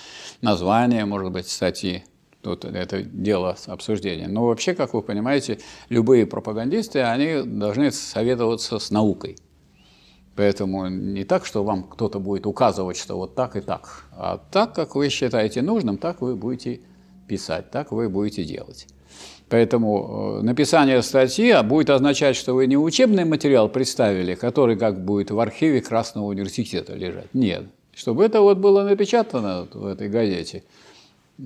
[0.41, 2.03] названия, может быть, статьи.
[2.41, 4.27] Тут это дело обсуждения.
[4.27, 9.37] Но вообще, как вы понимаете, любые пропагандисты, они должны советоваться с наукой–
[10.39, 14.73] Поэтому не так, что вам кто-то будет указывать, что вот так и так, а так,
[14.73, 16.79] как вы считаете нужным, так вы будете
[17.27, 18.87] писать, так вы будете делать.
[19.49, 25.03] Поэтому э, написание статьи а будет означать, что вы не учебный материал представили, который как
[25.03, 27.27] будет в архиве Красного университета лежать.
[27.33, 27.65] Нет.
[27.93, 30.63] Чтобы это вот было напечатано в этой газете–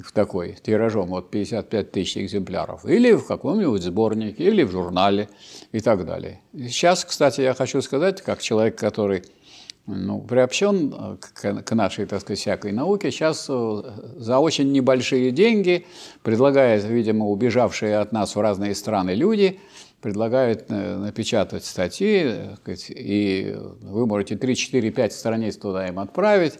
[0.01, 5.29] в такой тиражом вот 55 тысяч экземпляров, или в каком-нибудь сборнике, или в журнале
[5.71, 6.41] и так далее.
[6.53, 9.23] Сейчас, кстати, я хочу сказать, как человек, который
[9.85, 10.93] ну, приобщен
[11.43, 13.81] э, к, нашей, так сказать, всякой науке, сейчас э,
[14.15, 15.85] за очень небольшие деньги
[16.21, 19.59] предлагает, видимо, убежавшие от нас в разные страны люди,
[20.01, 22.33] предлагают э, напечатать статьи,
[22.89, 26.59] и вы можете 3, 4, 5 страниц туда им отправить,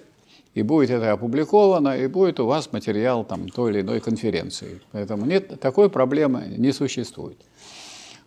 [0.53, 4.81] и будет это опубликовано, и будет у вас материал там, той или иной конференции.
[4.91, 7.37] Поэтому нет, такой проблемы не существует.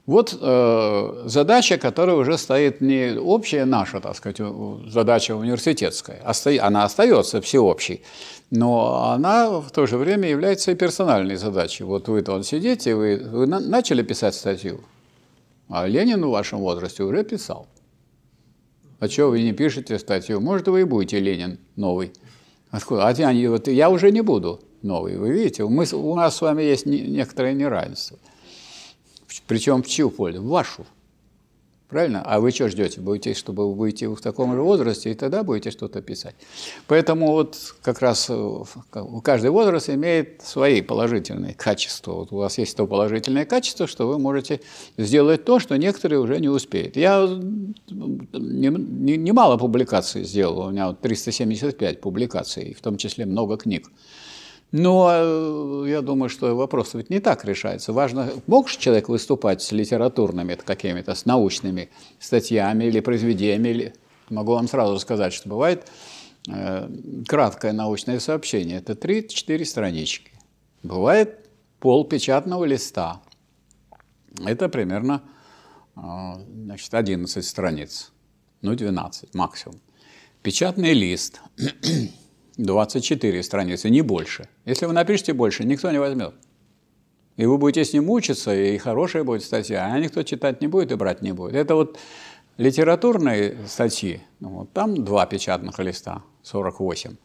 [0.07, 4.41] Вот э, задача, которая уже стоит не общая наша, так сказать,
[4.87, 6.23] задача университетская,
[6.61, 8.03] она остается всеобщей,
[8.51, 11.83] но она в то же время является и персональной задачей.
[11.83, 14.81] Вот вы там сидите, вы, вы начали писать статью,
[15.69, 17.67] а Ленин в вашем возрасте уже писал.
[18.99, 20.41] А что вы не пишете статью?
[20.41, 22.13] Может, вы и будете Ленин новый.
[22.71, 23.09] Откуда?
[23.09, 25.17] А я, вот, я уже не буду новый.
[25.19, 28.19] Вы видите, мы, у нас с вами есть не, некоторое неравенство.
[29.47, 30.41] Причем в чью пользу?
[30.41, 30.87] В вашу.
[31.89, 32.21] Правильно?
[32.23, 33.01] А вы что ждете?
[33.01, 36.35] Будете, чтобы вы будете в таком же возрасте, и тогда будете что-то писать.
[36.89, 38.65] Поэтому вот как раз э,
[39.23, 42.13] каждый возраст имеет свои положительные качества.
[42.13, 44.61] Вот у вас есть то положительное качество, что вы можете
[44.99, 46.97] сделать то, что некоторые уже не успеют.
[46.97, 47.97] Я немало
[48.33, 53.89] не, не публикаций сделал, у меня вот 375 публикаций, в том числе много книг.
[54.79, 57.95] Но э, я думаю, что вопрос ведь не так решается.
[57.95, 63.69] Важно, мог же человек выступать с литературными какими-то, с научными статьями или произведениями.
[63.69, 63.95] Или...
[64.29, 65.91] Могу вам сразу сказать, что бывает
[66.47, 66.91] э,
[67.27, 68.77] краткое научное сообщение.
[68.77, 70.33] Это 3-4 странички.
[70.83, 71.49] Бывает
[71.81, 73.23] пол печатного листа.
[74.45, 75.23] Это примерно
[75.97, 76.01] э,
[76.65, 78.13] значит, 11 страниц.
[78.61, 79.81] Ну, 12 максимум.
[80.43, 81.41] Печатный лист
[82.57, 84.49] 24 страницы, не больше.
[84.65, 86.35] Если вы напишете больше, никто не возьмет.
[87.37, 90.91] И вы будете с ним учиться, и хорошая будет статья, а никто читать не будет
[90.91, 91.55] и брать не будет.
[91.55, 91.99] Это вот
[92.57, 97.17] литературные статьи, вот там два печатных листа, 48.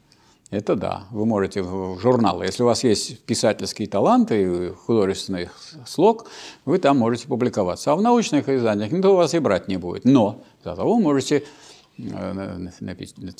[0.50, 5.48] Это да, вы можете в журналы, если у вас есть писательские таланты и художественный
[5.88, 6.30] слог,
[6.66, 7.94] вы там можете публиковаться.
[7.94, 10.04] А в научных изданиях никто вас и брать не будет.
[10.04, 11.46] Но зато вы можете
[11.98, 12.68] э,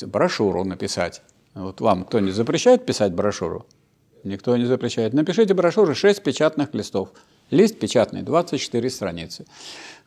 [0.08, 1.22] брошюру написать
[1.54, 3.66] вот вам кто не запрещает писать брошюру?
[4.24, 5.14] Никто не запрещает.
[5.14, 7.10] Напишите брошюру 6 печатных листов.
[7.50, 9.46] Лист печатный, 24 страницы.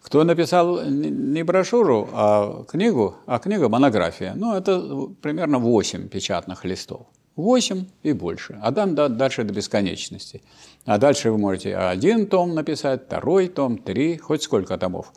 [0.01, 7.07] Кто написал не брошюру, а книгу, а книга монография, ну, это примерно 8 печатных листов.
[7.37, 8.59] 8 и больше.
[8.63, 10.43] А там дальше до бесконечности.
[10.87, 15.13] А дальше вы можете один том написать, второй том, три, хоть сколько томов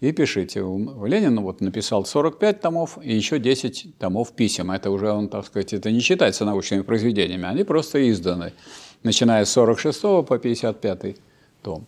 [0.00, 0.60] и пишите.
[0.60, 4.70] Ленин вот написал 45 томов и еще 10 томов писем.
[4.70, 8.52] Это уже, он, так сказать, это не считается научными произведениями, они просто изданы,
[9.02, 11.16] начиная с 46 по 55
[11.62, 11.86] том.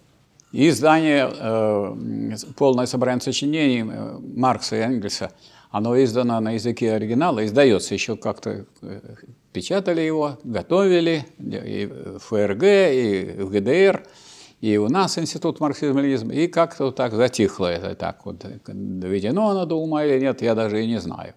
[0.53, 5.33] И издание, э, полное собрание сочинений э, Маркса и Энгельса,
[5.71, 9.01] оно издано на языке оригинала, издается еще как-то, э,
[9.55, 14.05] печатали его, готовили и в ФРГ, и в ГДР–
[14.63, 18.47] и у нас институт марксизма-ленинизма, и как-то так затихло это так вот.
[18.65, 21.35] Доведено оно до ума или нет, я даже и не знаю.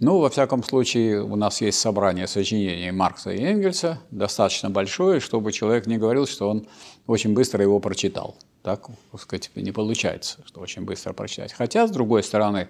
[0.00, 5.50] Ну, во всяком случае, у нас есть собрание сочинений Маркса и Энгельса, достаточно большое, чтобы
[5.50, 6.66] человек не говорил, что он
[7.06, 8.36] очень быстро его прочитал.
[8.62, 11.54] Так, так сказать, не получается, что очень быстро прочитать.
[11.54, 12.68] Хотя, с другой стороны,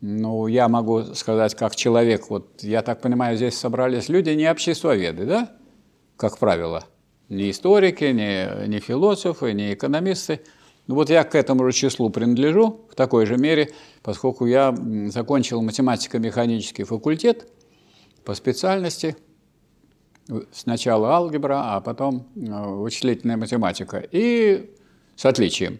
[0.00, 5.26] ну, я могу сказать, как человек, вот я так понимаю, здесь собрались люди не обществоведы,
[5.26, 5.50] да,
[6.16, 6.84] как правило–
[7.28, 10.40] ни историки, ни, ни философы, ни экономисты.
[10.86, 13.70] Ну, вот я к этому же числу принадлежу в такой же мере,
[14.02, 14.74] поскольку я
[15.08, 17.46] закончил математико-механический факультет
[18.24, 19.16] по специальности,
[20.52, 24.74] сначала алгебра, а потом э, вычислительная математика, и
[25.16, 25.78] с отличием.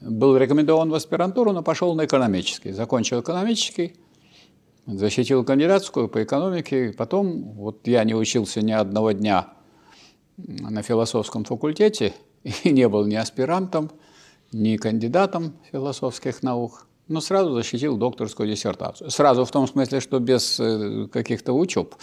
[0.00, 2.72] Был рекомендован в аспирантуру, но пошел на экономический.
[2.72, 3.96] Закончил экономический,
[4.86, 9.54] защитил кандидатскую по экономике, потом, вот я не учился ни одного дня
[10.46, 13.90] на философском факультете и не был ни аспирантом,
[14.52, 19.10] ни кандидатом философских наук, но сразу защитил докторскую диссертацию.
[19.10, 21.94] Сразу в том смысле, что без э, каких-то учеб.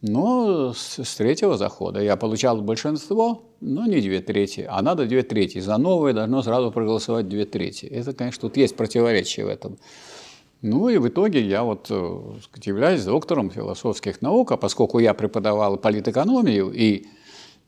[0.00, 5.58] Но с, третьего захода я получал большинство, но не две трети, а надо две трети.
[5.58, 7.86] За новое должно сразу проголосовать две трети.
[7.86, 9.76] Это, конечно, тут есть противоречие в этом.
[10.62, 12.20] Ну и в итоге я вот э,
[12.64, 17.06] являюсь доктором философских наук, а поскольку я преподавал политэкономию и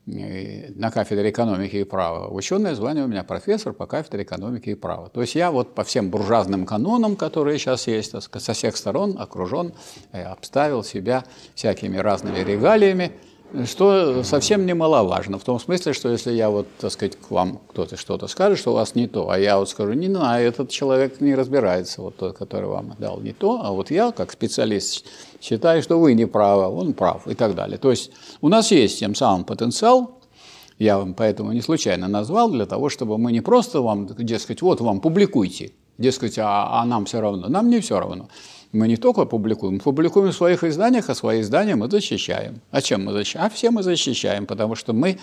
[0.05, 2.27] на кафедре экономики и права.
[2.27, 5.09] Ученое звание у меня профессор по кафедре экономики и права.
[5.09, 9.73] То есть я вот по всем буржуазным канонам, которые сейчас есть, со всех сторон окружен,
[10.11, 13.11] э, обставил себя всякими разными регалиями,
[13.65, 17.97] что совсем немаловажно, в том смысле, что если я вот, так сказать, к вам кто-то
[17.97, 21.21] что-то скажет, что у вас не то, а я вот скажу, не знаю, этот человек
[21.21, 25.05] не разбирается, вот тот, который вам дал не то, а вот я, как специалист,
[25.41, 27.77] считаю, что вы не правы, он прав и так далее.
[27.77, 28.11] То есть
[28.41, 30.19] у нас есть тем самым потенциал,
[30.79, 34.81] я вам поэтому не случайно назвал, для того, чтобы мы не просто вам, дескать, вот
[34.81, 37.47] вам публикуйте, дескать, а, а нам все равно.
[37.47, 38.29] Нам не все равно.
[38.71, 42.61] Мы не только публикуем, публикуем в своих изданиях, а свои издания мы защищаем.
[42.71, 43.45] А чем мы защищаем?
[43.45, 45.19] А все мы защищаем, потому что мы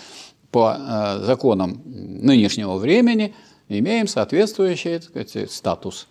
[0.50, 3.35] по э, законам нынешнего времени
[3.68, 6.09] имеем соответствующий так сказать, статус.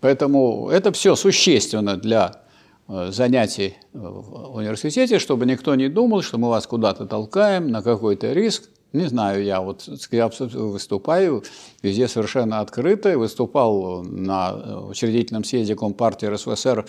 [0.00, 2.42] Поэтому это все существенно для
[2.88, 8.32] э, занятий в университете, чтобы никто не думал, что мы вас куда-то толкаем на какой-то
[8.32, 8.70] риск.
[8.94, 11.42] Не знаю, я вот я выступаю
[11.82, 16.86] везде совершенно открыто, выступал на учредительном съезде Компартии РСФСР,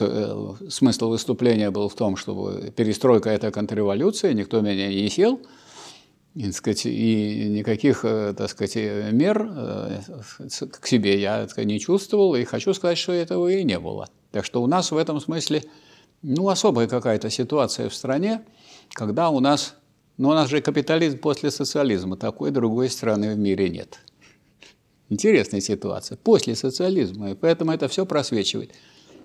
[0.00, 5.40] э, смысл выступления был в том, чтобы перестройка– это контрреволюция, никто меня не сел.
[6.36, 8.76] И, так сказать, и никаких э, так сказать,
[9.12, 10.00] мер э,
[10.80, 14.08] к себе я так не чувствовал, и хочу сказать, что этого и не было.
[14.30, 15.64] Так что у нас в этом смысле
[16.22, 18.42] ну, особая какая-то ситуация в стране,
[18.92, 19.74] когда у нас,
[20.18, 23.98] ну, у нас же капитализм после социализма, такой другой страны в мире нет.
[25.08, 26.16] Интересная ситуация.
[26.16, 28.72] После социализма, и поэтому это все просвечивает.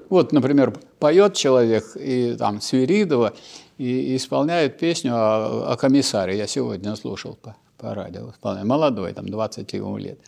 [0.09, 3.33] Вот, например, поет человек и там Свиридова
[3.77, 6.37] и исполняет песню о, о комиссаре.
[6.37, 8.33] Я сегодня слушал по, по радио.
[8.41, 10.19] Молодой, там 20 ему лет.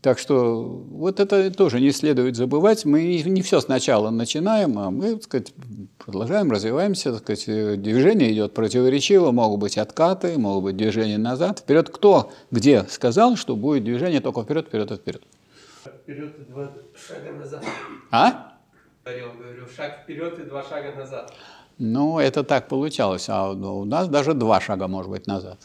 [0.00, 2.84] Так что вот это тоже не следует забывать.
[2.84, 5.54] Мы не все сначала начинаем, а мы так сказать,
[5.98, 7.12] продолжаем, развиваемся.
[7.12, 11.60] Так сказать, движение идет противоречиво, могут быть откаты, могут быть движения назад.
[11.60, 15.22] Вперед кто где сказал, что будет движение только вперед, вперед и вперед?
[15.84, 17.64] Вперед и два шага назад.
[18.10, 18.52] А?
[19.04, 21.32] Говорил, говорю, шаг вперед и два шага назад.
[21.78, 23.28] Ну, это так получалось.
[23.28, 25.58] А у нас даже два шага, может быть, назад.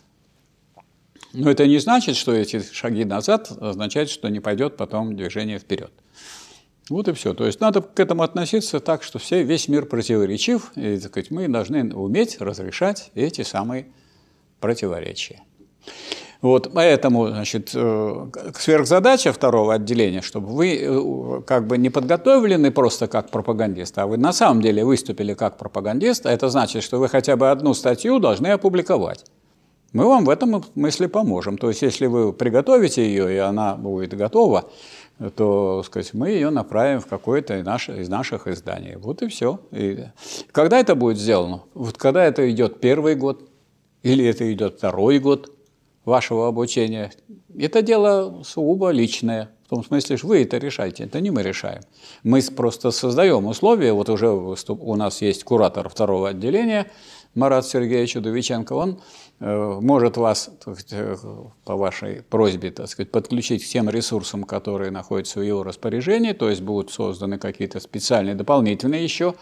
[1.38, 5.92] Но это не значит, что эти шаги назад означает, что не пойдет потом движение вперед.
[6.90, 7.36] Вот и все.
[7.36, 11.30] То есть надо к этому относиться так, что все, весь мир противоречив, и так сказать,
[11.30, 13.86] мы должны уметь разрешать эти самые
[14.60, 15.42] противоречия.
[16.42, 23.08] Вот, поэтому, значит, э, сверхзадача второго отделения, чтобы вы э, как бы не подготовлены просто
[23.08, 27.10] как пропагандист, а вы на самом деле выступили как пропагандист, а это значит, что вы
[27.10, 29.26] хотя бы одну статью должны опубликовать.
[29.94, 31.58] Мы вам в этом смысле поможем.
[31.58, 34.70] То есть, если вы приготовите ее, и она будет готова,
[35.36, 38.96] то сказать, мы ее направим в какое-то из наших изданий.
[38.98, 39.60] Вот и все.
[39.72, 40.06] И
[40.52, 41.64] когда это будет сделано?
[41.74, 43.50] Вот когда это идет первый год,
[44.04, 45.52] или это идет второй год
[46.06, 47.12] вашего обучения,
[47.58, 49.50] это дело сугубо личное.
[49.66, 51.82] В том смысле, что вы это решаете, это не мы решаем.
[52.24, 56.90] Мы просто создаем условия, вот уже у нас есть куратор второго отделения,
[57.38, 59.00] Марат Сергеевич Удовиченко, он
[59.40, 61.16] Э, может вас э,
[61.64, 66.50] по вашей просьбе так сказать, подключить к тем ресурсам, которые находятся в его распоряжении, то
[66.50, 69.36] есть будут созданы какие-то специальные дополнительные еще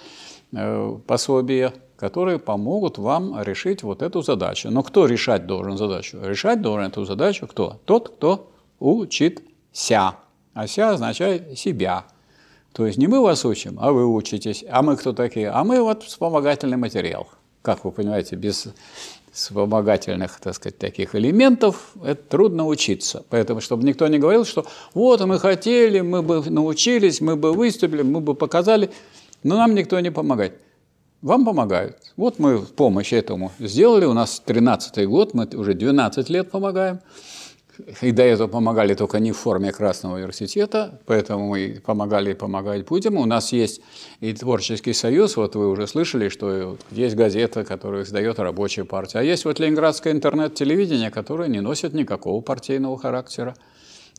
[0.52, 4.70] э, пособия, которые помогут вам решить вот эту задачу.
[4.70, 6.20] Но кто решать должен задачу?
[6.22, 7.80] Решать должен эту задачу кто?
[7.86, 10.16] Тот, кто учится.
[10.54, 12.06] А ся означает себя.
[12.74, 14.66] То есть не мы вас учим, а вы учитесь.
[14.70, 15.50] А мы кто такие?
[15.50, 17.30] А мы вот вспомогательный материал.
[17.66, 18.68] Как вы понимаете, без
[19.32, 23.26] вспомогательных, так сказать, таких элементов, это трудно учиться.
[23.30, 28.03] Поэтому, чтобы никто не говорил, что вот мы хотели, мы бы научились, мы бы выступили,
[28.03, 28.91] мы бы показали,
[29.41, 30.53] но нам никто не помогает.
[31.24, 31.97] Вам помогают.
[32.18, 36.99] Вот мы помощь этому сделали, у нас 13-й год, мы уже 12 лет помогаем.
[38.01, 42.86] И до этого помогали только не в форме Красного университета, поэтому мы помогали и помогать
[42.86, 43.17] будем.
[43.17, 43.82] У нас есть
[44.19, 49.23] и творческий союз, вот вы уже слышали, что есть газета, которую издает рабочая партия, а
[49.23, 53.55] есть вот Ленинградское интернет-телевидение, которое не носит никакого партийного характера.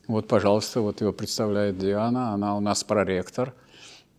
[0.07, 3.55] Вот, пожалуйста, вот его представляет Диана, она у нас проректор–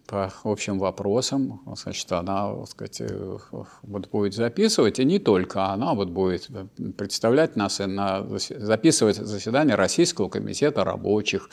[0.08, 3.38] по общим вопросам, значит, она так сказать, э,
[3.84, 6.50] вот будет записывать, и не только она вот будет
[6.96, 11.50] представлять нас и на, записывать заседание Российского комитета рабочих.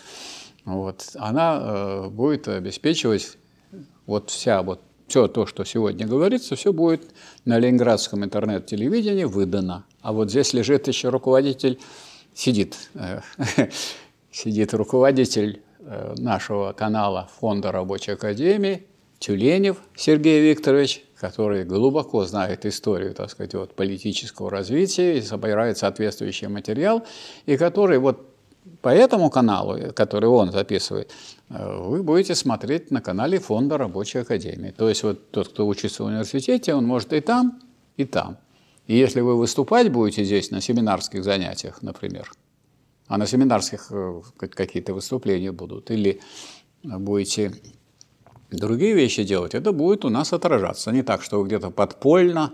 [0.65, 1.11] Вот.
[1.17, 3.37] Она э, будет обеспечивать
[4.07, 7.03] вот вся вот все то, что сегодня говорится, все будет
[7.45, 9.85] на Ленинградском интернет-телевидении выдано.
[10.01, 11.81] А вот здесь лежит еще руководитель,
[12.35, 13.21] сидит, э,
[14.31, 15.74] сидит руководитель Э,
[16.19, 18.87] нашего канала Фонда Рабочей Академии
[19.19, 26.49] Тюленев Сергей Викторович, который глубоко знает историю, так сказать, вот, политического развития и собирает соответствующий
[26.49, 27.05] материал,
[27.47, 28.29] и который вот
[28.83, 31.11] по этому каналу, который он записывает,
[31.49, 34.71] э, вы будете смотреть на канале Фонда Рабочей Академии.
[34.71, 37.61] То есть вот тот, кто учится в университете, он может и там,
[37.97, 38.37] и там.
[38.87, 42.31] И если вы выступать будете здесь на семинарских занятиях, например,
[43.07, 46.21] а на семинарских э, какие-то выступления будут, или
[46.83, 47.53] будете
[48.51, 50.93] другие вещи делать, это будет у нас отражаться.
[50.93, 52.53] Не так, что вы где-то подпольно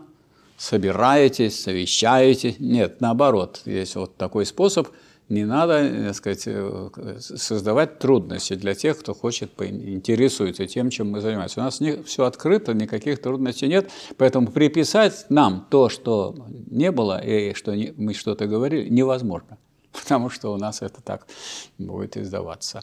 [0.57, 2.57] собираетесь, совещаетесь.
[2.59, 4.88] Нет, наоборот, есть вот такой способ.
[5.28, 6.90] Не надо, так сказать, э,
[7.20, 11.61] создавать трудности для тех, кто хочет, интересуется тем, чем мы занимаемся.
[11.61, 16.34] У нас не, все открыто, никаких трудностей нет, поэтому приписать нам то, что
[16.68, 19.57] не было и что не, мы что-то говорили, невозможно.
[20.03, 21.26] потому что у нас это так
[21.78, 22.82] будет издаваться.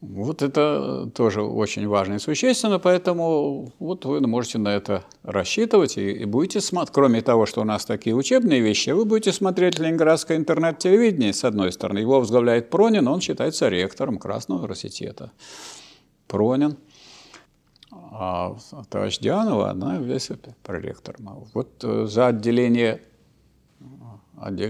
[0.00, 6.10] Вот это тоже очень важно и существенно, поэтому вот вы можете на это рассчитывать и,
[6.10, 6.92] и будете смотреть.
[6.94, 11.72] Кроме того, что у нас такие учебные вещи, вы будете смотреть Ленинградское интернет-телевидение, с одной
[11.72, 12.00] стороны.
[12.00, 15.32] Его возглавляет Пронин, он считается ректором Красного университета.
[16.26, 16.76] Пронин.
[17.90, 18.56] А
[18.90, 20.30] товарищ Дианова, она весь
[20.62, 21.46] проректором.
[21.54, 23.00] Вот э, за отделение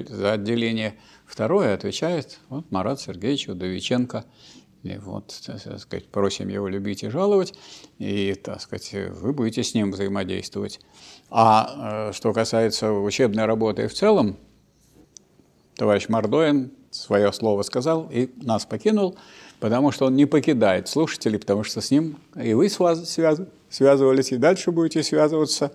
[0.09, 0.95] за отделение
[1.35, 4.25] второе отвечает вот, Марат Сергеевич Удовиченко.
[4.85, 7.55] И вот, так сказать, просим его любить и жаловать,
[7.99, 10.79] и, так сказать, вы будете с ним взаимодействовать.
[11.31, 14.37] А что касается учебной работы в целом,
[15.75, 19.17] товарищ Мордоин свое слово сказал и нас покинул,
[19.59, 24.71] потому что он не покидает слушателей, потому что с ним и вы связывались, и дальше
[24.71, 25.73] будете связываться.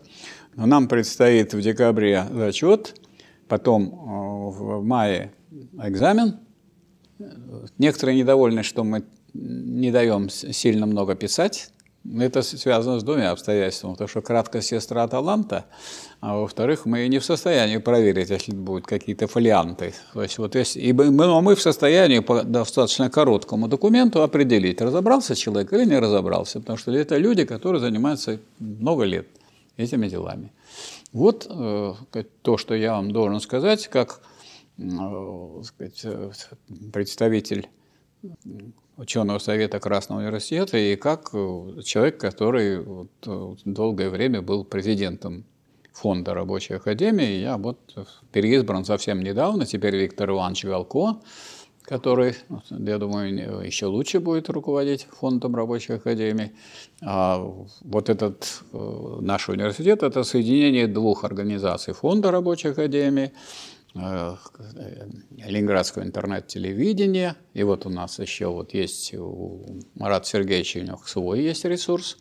[0.55, 2.95] Но нам предстоит в декабре зачет,
[3.49, 5.33] потом э, в мае
[5.83, 6.39] экзамен.
[7.77, 9.03] Некоторые недовольны, что мы
[9.33, 11.71] не даем сильно много писать,
[12.19, 15.65] это связано с двумя обстоятельствами, потому что краткость сестра таланта,
[16.21, 19.93] а во-вторых, мы не в состоянии проверить, если будут какие-то фолианты.
[20.13, 24.81] То есть вот если, и мы, но мы в состоянии по достаточно короткому документу определить,
[24.81, 29.27] разобрался человек или не разобрался, потому что это люди, которые занимаются много лет
[29.77, 30.51] этими делами.
[31.11, 31.93] Вот э,
[32.41, 34.21] то, что я вам должен сказать, как
[35.63, 36.31] сказать, э,
[36.91, 37.67] представитель
[38.97, 45.45] ученого совета Красного университета и как э, человек, который вот э, долгое время был президентом
[45.93, 47.39] фонда рабочей академии.
[47.39, 47.79] Я вот
[48.31, 51.19] переизбран совсем недавно, теперь Виктор Иванович Галко,
[51.81, 52.35] который,
[52.69, 56.51] я думаю, еще лучше будет руководить фондом рабочей академии.
[57.01, 57.37] А
[57.81, 67.35] вот этот э, наш университет– это соединение двух организаций– фонда рабочей академии– Э, Ленинградского интернет-телевидения.
[67.53, 69.65] И вот у нас еще вот есть у
[69.95, 72.17] Марата Сергеевича у него свой есть ресурс,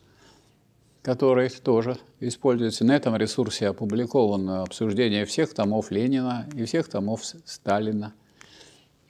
[1.03, 2.85] который тоже используется.
[2.85, 8.15] На этом ресурсе опубликовано обсуждение всех томов Ленина и всех томов Сталина.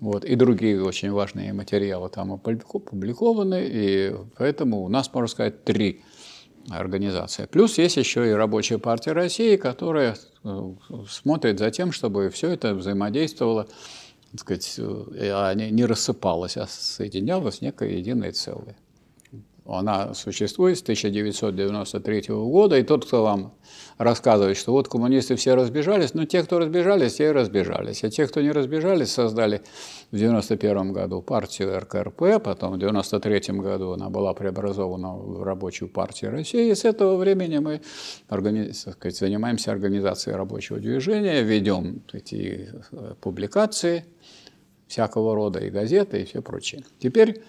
[0.00, 6.04] Вот, и другие очень важные материалы там опубликованы, и поэтому у нас, можно сказать, три
[6.70, 7.46] организация.
[7.46, 10.72] Плюс есть еще и Рабочая партия России, которая э,
[11.08, 13.68] смотрит за тем, чтобы все это взаимодействовало,
[14.32, 18.76] так сказать, э, не рассыпалось, а соединялось в некое единое целое.
[19.68, 23.52] Она существует с 1993 года, и тот, кто вам
[23.98, 28.02] рассказывает, что вот коммунисты все разбежались, но те, кто разбежались, те и разбежались.
[28.02, 29.58] А те, кто не разбежались, создали
[30.10, 36.30] в 1991 году партию РКРП, потом в 1993 году она была преобразована в Рабочую партию
[36.30, 37.82] России, и с этого времени мы
[38.30, 38.72] органи...
[38.72, 44.06] сказать, занимаемся организацией рабочего движения, ведем эти э, публикации
[44.86, 46.84] всякого рода, и газеты, и все прочее.
[46.98, 47.42] Теперь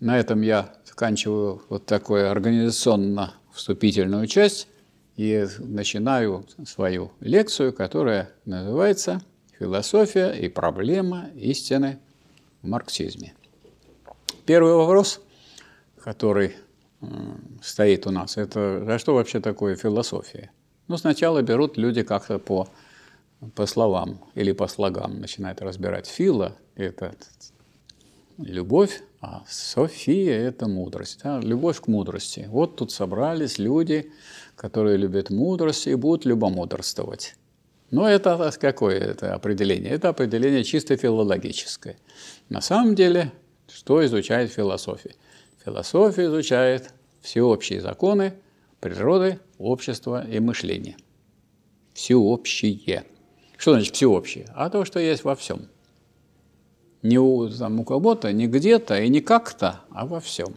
[0.00, 4.68] на этом я заканчиваю вот такую организационно-вступительную часть
[5.16, 9.20] и начинаю свою лекцию, которая называется
[9.58, 11.98] «Философия и проблема истины
[12.62, 13.34] в марксизме».
[14.46, 15.20] Первый вопрос,
[16.00, 16.54] который
[17.60, 20.52] стоит у нас, это а что вообще такое философия?
[20.86, 22.68] Ну, сначала берут люди как-то по,
[23.56, 26.06] по словам или по слогам, начинают разбирать.
[26.06, 27.16] Фила– это
[28.38, 31.40] любовь, а София– это мудрость, да?
[31.40, 32.46] любовь к мудрости.
[32.50, 34.12] Вот тут собрались люди,
[34.54, 37.34] которые любят мудрость и будут любомудрствовать.
[37.90, 39.92] Но это какое это определение?
[39.92, 41.96] Это определение чисто филологическое.
[42.50, 43.32] На самом деле,
[43.66, 45.14] что изучает философия?
[45.64, 48.34] Философия изучает всеобщие законы
[48.80, 50.98] природы, общества и мышления.
[51.94, 53.04] Всеобщие.
[53.56, 54.46] Что значит всеобщее?
[54.54, 55.68] А то, что есть во всем–
[57.04, 60.54] не у, там, у кого-то, не где-то и не как-то, а во всем.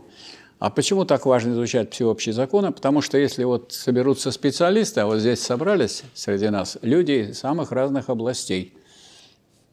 [0.59, 2.71] А почему так важно изучать всеобщие законы?
[2.71, 8.09] Потому что если вот соберутся специалисты, а вот здесь собрались среди нас люди самых разных
[8.09, 8.73] областей,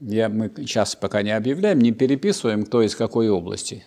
[0.01, 3.87] я, мы сейчас пока не объявляем, не переписываем, кто из какой области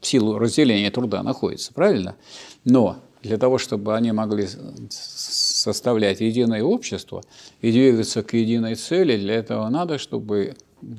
[0.00, 2.16] в силу разделения труда находится, правильно?
[2.64, 4.48] Но для того, чтобы они могли
[4.90, 7.22] составлять единое общество
[7.62, 10.56] и двигаться к единой цели, для этого надо, чтобы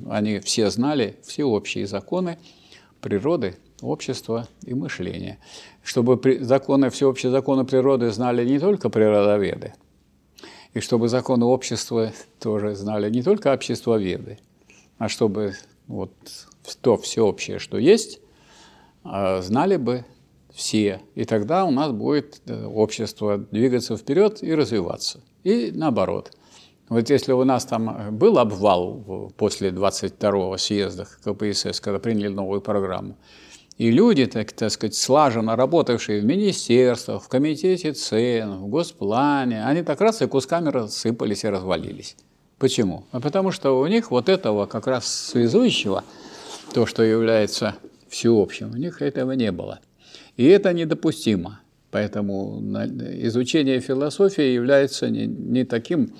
[0.08, 2.38] они все знали все общие законы
[3.00, 5.38] природы, общества и мышления.
[5.82, 9.74] Чтобы законы, всеобщие законы природы знали не только природоведы,
[10.74, 14.38] и чтобы законы общества тоже знали не только обществоведы,
[14.98, 15.54] а чтобы
[15.86, 16.12] вот
[16.82, 18.20] то всеобщее, что есть,
[19.02, 20.04] а, знали бы
[20.52, 21.00] все.
[21.14, 25.20] И тогда у нас будет э, общество двигаться вперед и развиваться.
[25.42, 26.32] И наоборот–
[26.90, 32.60] вот если у нас там э, был обвал после 22-го съезда КПСС, когда приняли новую
[32.60, 33.16] программу,
[33.78, 39.82] и люди, так, так сказать, слаженно работавшие в министерствах, в комитете цен, в госплане, они
[39.82, 42.16] так раз и кусками рассыпались и развалились.
[42.58, 43.06] Почему?
[43.12, 46.02] А потому что у них вот этого как раз связующего,
[46.74, 47.76] то, что является
[48.08, 49.78] всеобщим, у них этого не было.
[50.36, 51.60] И это недопустимо.
[51.92, 52.60] Поэтому
[53.22, 56.12] изучение философии является не, не таким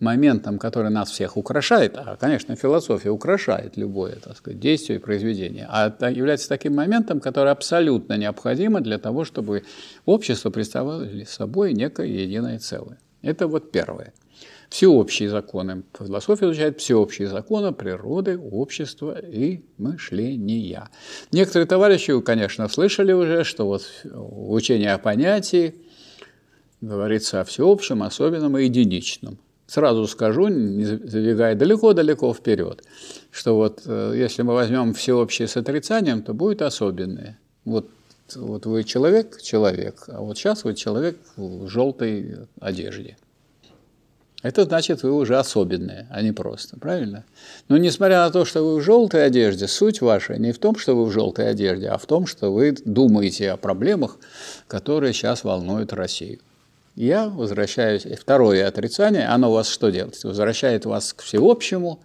[0.00, 5.66] моментом, который нас всех украшает, а, конечно, философия украшает любое так сказать, действие и произведение,
[5.68, 9.64] а является таким моментом, который абсолютно необходимо для того, чтобы
[10.04, 12.98] общество представляло собой некое единое целое.
[13.22, 14.12] Это вот первое.
[14.68, 15.82] Всеобщие законы.
[15.98, 20.90] Философия изучает всеобщие законы природы, общества и мышления.
[21.32, 25.74] Некоторые товарищи, конечно, слышали уже, что вот учение о понятии
[26.80, 29.38] говорится о всеобщем, особенном и единичном.
[29.68, 32.82] Сразу скажу, не забегая далеко-далеко вперед,
[33.30, 37.38] что вот э, если мы возьмем всеобщее с отрицанием, то будет особенное.
[37.66, 37.90] Вот,
[38.34, 43.18] вот вы человек, человек, а вот сейчас вы человек в желтой одежде.
[44.42, 47.26] Это значит, вы уже особенные, а не просто, правильно?
[47.68, 50.96] Но несмотря на то, что вы в желтой одежде, суть ваша не в том, что
[50.96, 54.16] вы в желтой одежде, а в том, что вы думаете о проблемах,
[54.66, 56.38] которые сейчас волнуют Россию.
[56.98, 60.18] Я возвращаюсь, второе отрицание, оно вас что делает?
[60.24, 62.02] Возвращает вас к всеобщему,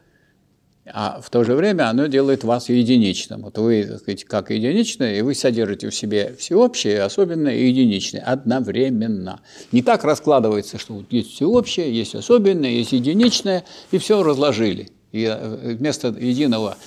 [0.85, 3.41] а в то же время оно делает вас единичным.
[3.41, 8.21] Вот вы, так сказать, как единичное, и вы содержите в себе всеобщее, особенное и единичное
[8.21, 9.41] одновременно.
[9.71, 14.89] Не так раскладывается, что вот есть всеобщее, есть особенное, есть единичное, и все разложили.
[15.11, 16.77] И э, вместо единого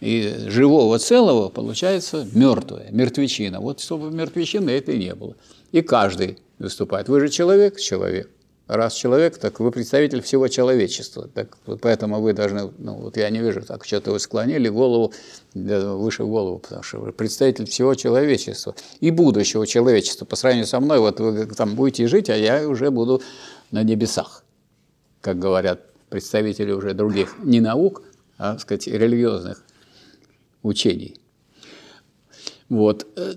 [0.00, 3.58] и живого целого получается мертвое, мертвечина.
[3.58, 5.34] Вот чтобы мертвечины это и не было.
[5.72, 7.08] И каждый выступает.
[7.08, 8.30] Вы же человек, человек.
[8.66, 11.26] Раз человек, так вы представитель всего человечества.
[11.26, 15.14] Так, поэтому вы должны, ну вот я не вижу, так что-то вы склонили голову
[15.54, 20.26] выше голову, потому что вы представитель всего человечества и будущего человечества.
[20.26, 23.22] По сравнению со мной, вот вы там будете жить, а я уже буду
[23.70, 24.44] на небесах,
[25.22, 25.80] как говорят
[26.10, 28.02] представители уже других не наук,
[28.36, 29.64] а, так сказать, религиозных
[30.62, 31.18] учений.
[32.68, 33.06] Вот.
[33.16, 33.32] Э,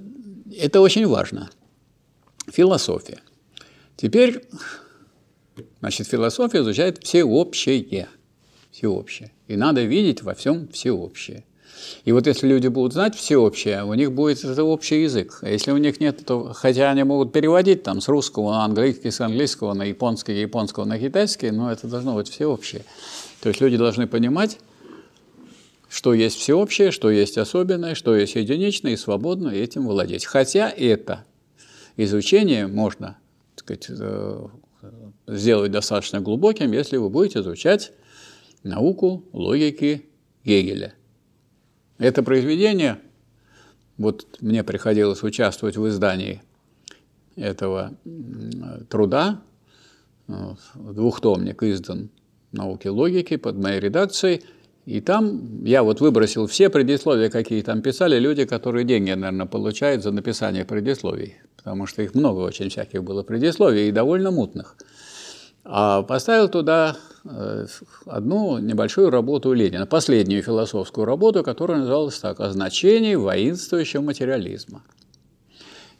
[0.59, 1.49] это очень важно–
[2.47, 3.19] Философия.
[3.95, 4.43] Теперь,
[5.79, 8.07] значит, философия изучает всеобщее.
[8.71, 9.31] Всеобщее.
[9.47, 11.43] И надо видеть во всем всеобщее.
[12.05, 15.39] И вот если люди будут знать всеобщее, у них будет это общий язык.
[15.41, 19.11] А если у них нет, то хотя они могут переводить там с русского на английский,
[19.11, 22.83] с английского на японский, японского на китайский, но это должно быть всеобщее.
[23.41, 24.59] То есть люди должны понимать,
[25.89, 30.25] что есть всеобщее, что есть особенное, что есть единичное, и свободно этим владеть.
[30.25, 31.25] Хотя это
[31.97, 33.17] изучение можно
[33.55, 34.47] так сказать, э,
[35.27, 37.91] сделать достаточно глубоким, если вы будете изучать
[38.63, 40.05] науку логики
[40.43, 40.93] Гегеля.
[41.97, 42.99] Это произведение,
[43.97, 46.41] вот мне приходилось участвовать в издании
[47.35, 47.93] этого
[48.89, 49.41] труда,
[50.27, 50.33] э,
[50.75, 52.09] двухтомник издан
[52.51, 54.43] науки логики под моей редакцией–
[54.85, 60.03] и там я вот выбросил все предисловия, какие там писали люди, которые деньги, наверное, получают
[60.03, 64.75] за написание предисловий, потому что их много очень всяких было предисловий и довольно мутных.
[65.63, 67.67] А поставил туда э,
[68.07, 74.81] одну небольшую работу Ленина, последнюю философскую работу, которая называлась так «О значении воинствующего материализма».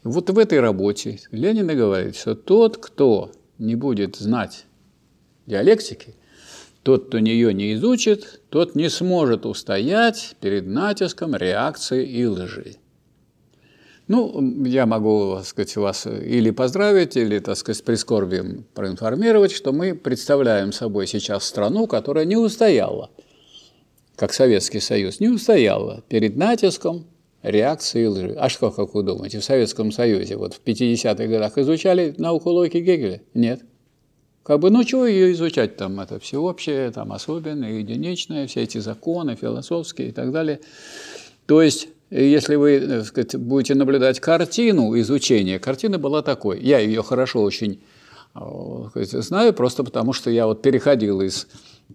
[0.02, 4.66] вот в этой работе Ленин и говорит, что тот, кто не будет знать
[5.46, 6.16] диалектики,
[6.82, 12.76] тот, кто ее не изучит, тот не сможет устоять перед натиском реакции и лжи.
[14.12, 19.72] Ну, я могу, так сказать, вас или поздравить, или, так сказать, с прискорбием проинформировать, что
[19.72, 23.08] мы представляем собой сейчас страну, которая не устояла,
[24.16, 27.06] как Советский Союз, не устояла перед натиском
[27.42, 28.36] реакции лжи.
[28.38, 32.76] А что, как вы думаете, в Советском Союзе вот в 50-х годах изучали науку логики
[32.76, 33.22] Гегеля?
[33.32, 33.62] Нет.
[34.42, 39.36] Как бы, ну, чего ее изучать там, это всеобщее, там, особенное, единичное, все эти законы
[39.36, 40.60] философские и так далее.
[41.46, 41.88] То есть,
[42.20, 46.60] если вы так сказать, будете наблюдать картину изучения, картина была такой.
[46.60, 47.80] Я ее хорошо очень
[48.90, 51.46] сказать, знаю, просто потому что я вот переходил из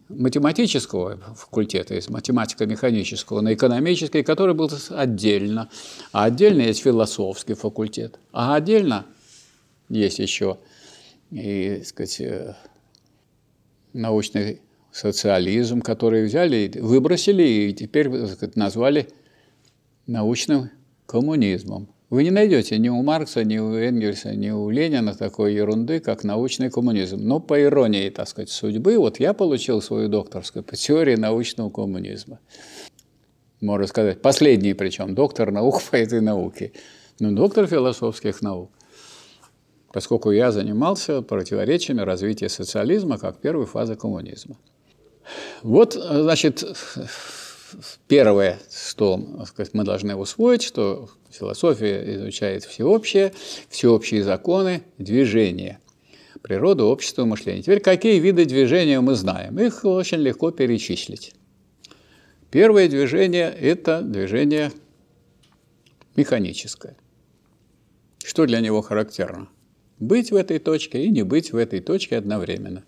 [0.09, 5.69] математического факультета, из математико-механического на экономический, который был отдельно.
[6.11, 8.19] А отдельно есть философский факультет.
[8.31, 9.05] А отдельно
[9.89, 10.57] есть еще
[11.31, 12.55] и, так сказать, э,
[13.93, 14.61] научный
[14.91, 19.07] социализм, который взяли, выбросили и теперь сказать, назвали
[20.07, 20.71] научным
[21.05, 21.89] коммунизмом.
[22.09, 26.23] Вы не найдете ни у Маркса, ни у Энгельса, ни у Ленина такой ерунды, как
[26.23, 27.17] научный коммунизм.
[27.19, 32.39] Но по иронии, так сказать, судьбы, вот я получил свою докторскую по теории научного коммунизма.
[33.59, 36.71] Можно сказать, последний причем, доктор наук по этой науке.
[37.19, 38.71] Ну, доктор философских наук
[39.97, 44.55] поскольку я занимался противоречиями развития социализма как первой фазы коммунизма.
[45.63, 46.63] Вот, значит,
[48.07, 53.33] первое, что сказать, мы должны усвоить, что философия изучает всеобщее,
[53.69, 55.79] всеобщие законы движения.
[56.41, 57.63] Природу, общество, мышление.
[57.63, 59.59] Теперь какие виды движения мы знаем?
[59.59, 61.33] Их очень легко перечислить.
[62.51, 64.71] Первое движение– это движение
[66.15, 66.95] механическое.
[68.23, 69.49] Что для него характерно?
[69.99, 72.83] Быть в этой точке и не быть в этой точке одновременно.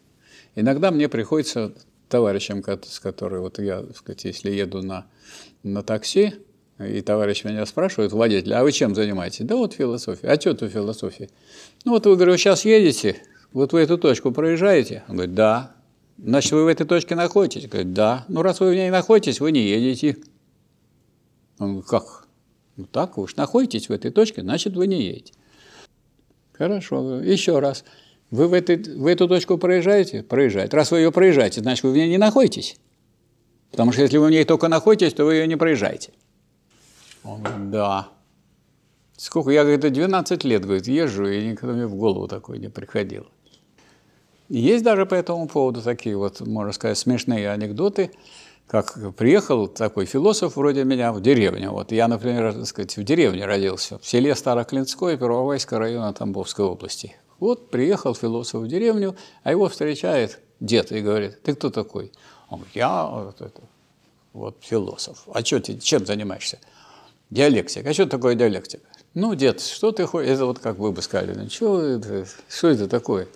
[0.55, 1.73] Иногда мне приходится
[2.10, 5.05] товарищам, с которыми вот я, так сказать, если еду на,
[5.64, 6.34] на такси,
[6.80, 9.45] и товарищ меня спрашивает, водитель, а вы чем занимаетесь?
[9.45, 10.28] Да вот философия.
[10.28, 11.30] А что тут философия?
[11.84, 15.03] Ну вот вы, говорю, сейчас едете, вот вы эту точку проезжаете?
[15.07, 15.76] Он говорит, да.
[16.18, 17.68] Значит, вы в этой точке находитесь?
[17.68, 18.26] Говорит, да.
[18.28, 20.18] Ну, раз вы в ней находитесь, вы не едете.
[21.60, 22.28] Он говорит, как?
[22.78, 25.34] Ну так, же находитесь в этой точке, значит, вы не едете.
[26.53, 27.84] Хорошо, еще раз.
[28.32, 30.23] Вы в, этой, в эту точку проезжаете?
[30.23, 30.75] Проезжаете.
[30.75, 32.77] Раз вы ее проезжаете, значит, вы в ней не находитесь.
[33.71, 36.11] Потому что если вы в ней только находитесь, то вы ее не проезжаете.
[37.23, 38.09] Он говорит, да.
[39.17, 39.51] Сколько?
[39.51, 43.27] Я, говорит, 12 лет, говорит, езжу, и никогда мне в голову такое не приходило.
[44.47, 48.11] Есть даже по этому поводу такие вот, можно сказать, смешные анекдоты,
[48.67, 51.71] как приехал такой философ вроде меня в деревню.
[51.71, 57.15] Вот я, например, так сказать, в деревне родился, в селе Староклинское, Первовайского района Тамбовской области.
[57.39, 62.11] Вот приехал философ в деревню, а его встречает дед и говорит, ты кто такой?
[62.49, 63.61] Он говорит, я вот, это,
[64.33, 65.27] вот философ.
[65.33, 66.59] А что ты, чем занимаешься?
[67.29, 67.85] Диалектик.
[67.85, 68.83] А что такое диалектика?
[69.13, 70.29] Ну, дед, что ты хочешь?
[70.29, 73.27] Это вот как вы бы сказали, ну, что это, что это такое?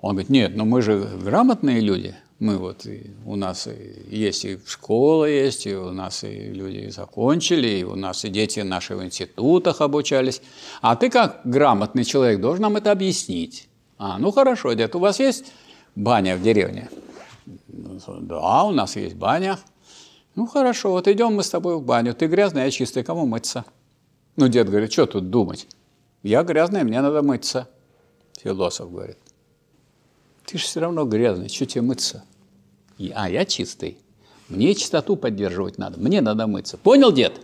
[0.00, 2.14] Он говорит, нет, ну мы же грамотные люди.
[2.42, 2.88] Мы вот,
[3.24, 3.68] у нас
[4.10, 8.58] есть и школа есть, и у нас и люди закончили, и у нас и дети
[8.58, 10.42] наши в институтах обучались.
[10.80, 13.68] А ты как грамотный человек должен нам это объяснить.
[13.96, 15.52] А, ну хорошо, дед, у вас есть
[15.94, 16.90] баня в деревне?
[17.68, 19.56] Да, у нас есть баня.
[20.34, 22.12] Ну хорошо, вот идем мы с тобой в баню.
[22.12, 23.64] Ты грязный, я чистый, кому мыться?
[24.34, 25.68] Ну, дед говорит, что тут думать?
[26.24, 27.68] Я грязный, мне надо мыться.
[28.42, 29.18] Философ говорит,
[30.44, 32.24] ты же все равно грязный, что тебе мыться?
[33.14, 33.98] А я чистый.
[34.48, 35.98] Мне чистоту поддерживать надо.
[35.98, 36.76] Мне надо мыться.
[36.76, 37.40] Понял, дед?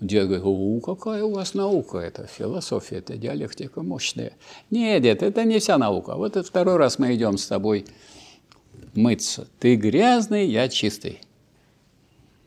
[0.00, 4.32] Дед говорит, о, какая у вас наука, это философия, это диалектика мощная.
[4.70, 6.14] Нет, дед, это не вся наука.
[6.14, 7.84] Вот это второй раз мы идем с тобой
[8.94, 9.46] мыться.
[9.58, 11.20] Ты грязный, я чистый.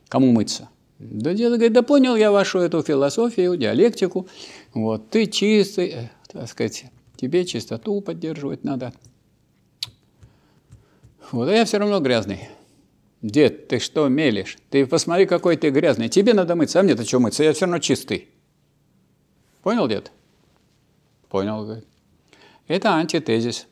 [0.08, 0.68] Кому мыться?
[0.98, 4.26] Да дед говорит, да понял я вашу эту философию, диалектику.
[4.72, 8.92] Вот, ты чистый, э, так сказать, тебе чистоту поддерживать надо.
[11.34, 12.48] Вот, а я все равно грязный.
[13.20, 14.56] Дед, ты что мелешь?
[14.70, 16.08] Ты посмотри, какой ты грязный.
[16.08, 17.42] Тебе надо мыться, а мне-то что мыться?
[17.42, 18.28] Я все равно чистый.
[19.60, 20.12] Понял, дед?
[21.28, 21.86] Понял, говорит.
[22.68, 23.66] Это антитезис.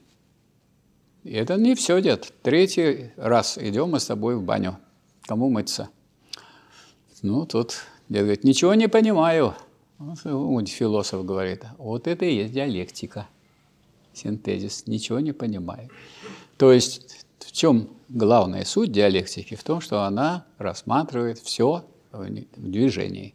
[1.23, 2.33] И это не все, дед.
[2.43, 4.79] Третий раз идем мы с тобой в баню.
[5.27, 5.89] Кому мыться?
[7.23, 7.77] Ну, тут
[8.09, 9.55] дед говорит, ничего не понимаю.
[9.99, 13.29] Вот философ говорит, вот это и есть диалектика,
[14.15, 15.91] синтезис, ничего не понимаю.
[16.57, 17.22] То есть
[17.53, 19.57] в чем главная суть диалектики?
[19.57, 22.27] В том, что она рассматривает все в
[22.57, 23.35] движении.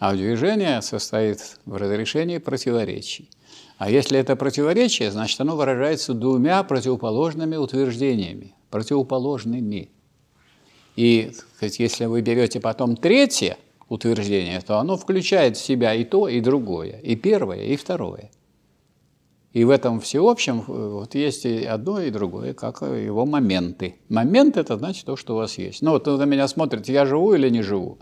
[0.00, 3.30] А в движении состоит в разрешении противоречий.
[3.78, 9.88] А если это противоречие, значит, оно выражается двумя противоположными утверждениями, противоположными.
[10.96, 13.56] И если вы берете потом третье
[13.88, 18.32] утверждение, то оно включает в себя и то, и другое, и первое, и второе–
[19.54, 23.94] и в этом всеобщем э, вот есть и одно, и другое, как его моменты.
[24.08, 25.80] Момент– это значит то, что у вас есть.
[25.80, 27.98] Ну вот вы на меня смотрите, я живу или не живу?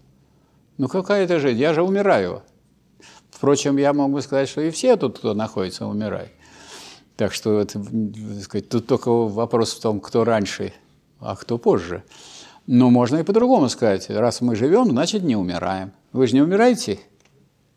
[0.79, 1.61] Ну какая это жизнь?
[1.61, 2.43] Я же умираю.
[3.31, 6.31] Впрочем, я могу сказать, что и все тут, кто находится, умирают.
[7.17, 7.79] Так что это,
[8.43, 10.73] сказать, тут только вопрос в том, кто раньше,
[11.21, 12.03] а кто позже.
[12.67, 14.09] Но можно и по-другому сказать.
[14.09, 15.93] Раз мы живем, значит не умираем.
[16.13, 17.01] Вы же не умираете?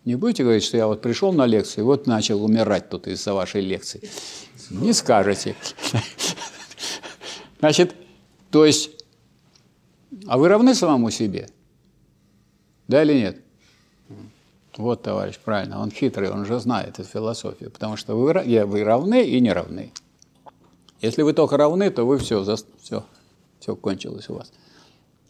[0.06, 3.34] Не будете говорить, что я вот пришел на лекцию, и вот начал умирать тут из-за
[3.34, 4.08] вашей лекции.
[4.70, 5.56] Не скажете.
[7.60, 7.96] Значит,
[8.52, 8.92] то есть,
[10.28, 11.50] а вы равны самому себе?
[12.88, 13.42] Да или нет?
[14.78, 18.34] Вот, товарищ, правильно, он хитрый, он же знает эту философию, потому что вы,
[18.66, 19.92] вы равны и не равны.
[21.02, 22.44] Если вы только равны, то вы все,
[22.82, 23.06] все,
[23.60, 24.52] все кончилось у вас.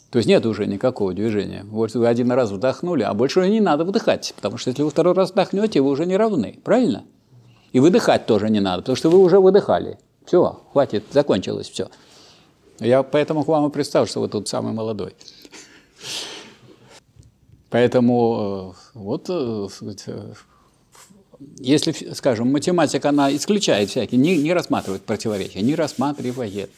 [0.09, 1.65] То есть нет уже никакого движения.
[1.69, 5.13] Вот вы один раз вдохнули, а больше не надо вдыхать, потому что если вы второй
[5.13, 7.03] раз вдохнете, вы уже не равны, правильно?
[7.73, 9.99] И выдыхать тоже не надо, потому что вы уже выдыхали.
[10.25, 11.89] Все, хватит, закончилось все.
[12.79, 15.13] Я поэтому к вам и представил, что вы тут самый молодой.
[17.69, 19.67] Поэтому э, вот, э,
[20.07, 20.33] э,
[21.57, 26.69] если, скажем, математика, она исключает всякие, не, не рассматривает противоречия, не рассматривает.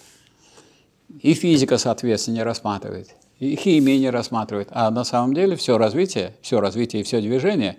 [1.21, 4.69] И физика, соответственно, не рассматривает и химия не рассматривает.
[4.71, 7.77] А на самом деле все развитие, все развитие и все движение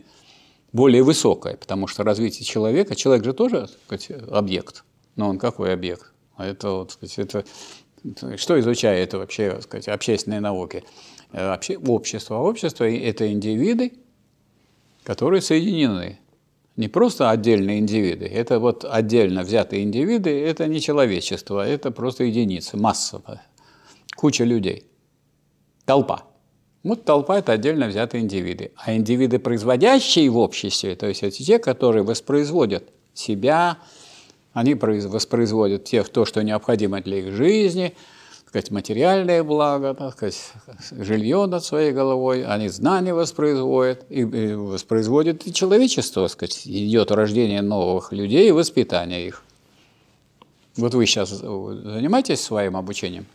[0.73, 4.85] более высокое, потому что развитие человека, человек же тоже сказать, объект,
[5.17, 6.13] но он какой объект?
[6.37, 7.45] А это, вот, сказать, это
[8.37, 10.85] что изучает вообще сказать, общественные науки?
[11.33, 12.37] Э, обще, общество.
[12.37, 13.95] Общество– это индивиды,
[15.03, 16.21] которые соединены.
[16.79, 22.77] Не просто отдельные индивиды, это вот отдельно взятые индивиды, это не человечество, это просто единицы,
[22.77, 23.45] массовая,
[24.15, 24.85] куча людей,
[25.85, 26.23] толпа.
[26.85, 28.71] Вот толпа– это отдельно взятые индивиды.
[28.77, 33.79] А индивиды, производящие в обществе, то есть это те, которые воспроизводят себя,
[34.53, 37.97] они воспроизводят тех, то, что необходимо для их жизни,
[38.49, 40.53] сказать, материальное благо, так сказать,
[40.91, 47.63] жилье над своей головой, они знания воспроизводят, и воспроизводят и человечество, так сказать, идет рождение
[47.63, 49.43] новых людей и воспитание их.
[50.77, 53.27] Вот вы сейчас занимаетесь своим обучением?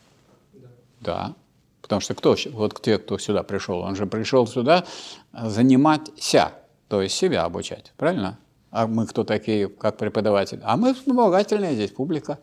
[0.54, 0.68] Да.
[1.02, 1.34] да.
[1.82, 4.86] Потому что кто, вот те, кто сюда пришел, он же пришел сюда
[5.34, 6.54] заниматься,
[6.88, 8.40] то есть себя обучать, правильно?
[8.72, 10.60] А мы кто такие, как преподаватель?
[10.64, 12.40] А мы вспомогательная здесь публика.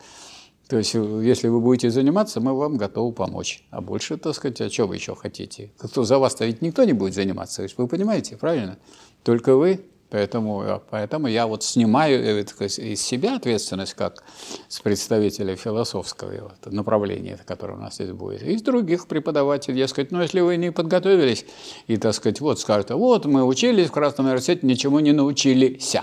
[0.71, 3.64] То есть, если вы будете заниматься, мы вам готовы помочь.
[3.71, 5.73] А больше, так сказать, а что вы еще хотите?
[5.77, 8.79] Кто за вас-то ведь никто не будет заниматься, вы понимаете, правильно?
[9.25, 14.25] Только вы Поэтому, э, поэтому я вот снимаю э, из себя ответственность как
[14.68, 19.79] с представителя философского направления, которое у нас здесь будет, и из других преподавателей.
[19.79, 21.47] Я сказать, ну если вы не подготовились,
[21.87, 25.97] и, так сказать, вот скажете, вот мы учились в Красном университете, ничему не научились.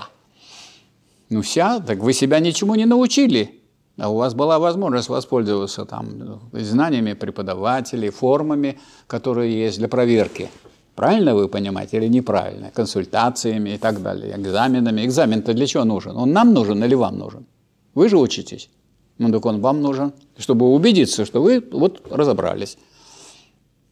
[1.29, 3.57] Ну, ся, так вы себя ничему не научили.
[3.97, 10.49] А у вас была возможность воспользоваться там знаниями преподавателей, формами, которые есть для проверки.
[10.95, 12.71] Правильно вы понимаете или неправильно?
[12.71, 15.05] Консультациями и так далее, экзаменами.
[15.05, 16.15] Экзамен-то для чего нужен?
[16.15, 17.45] Он нам нужен или вам нужен?
[17.95, 18.69] Вы же учитесь.
[19.17, 22.77] Ну так он вам нужен, чтобы убедиться, что вы вот разобрались.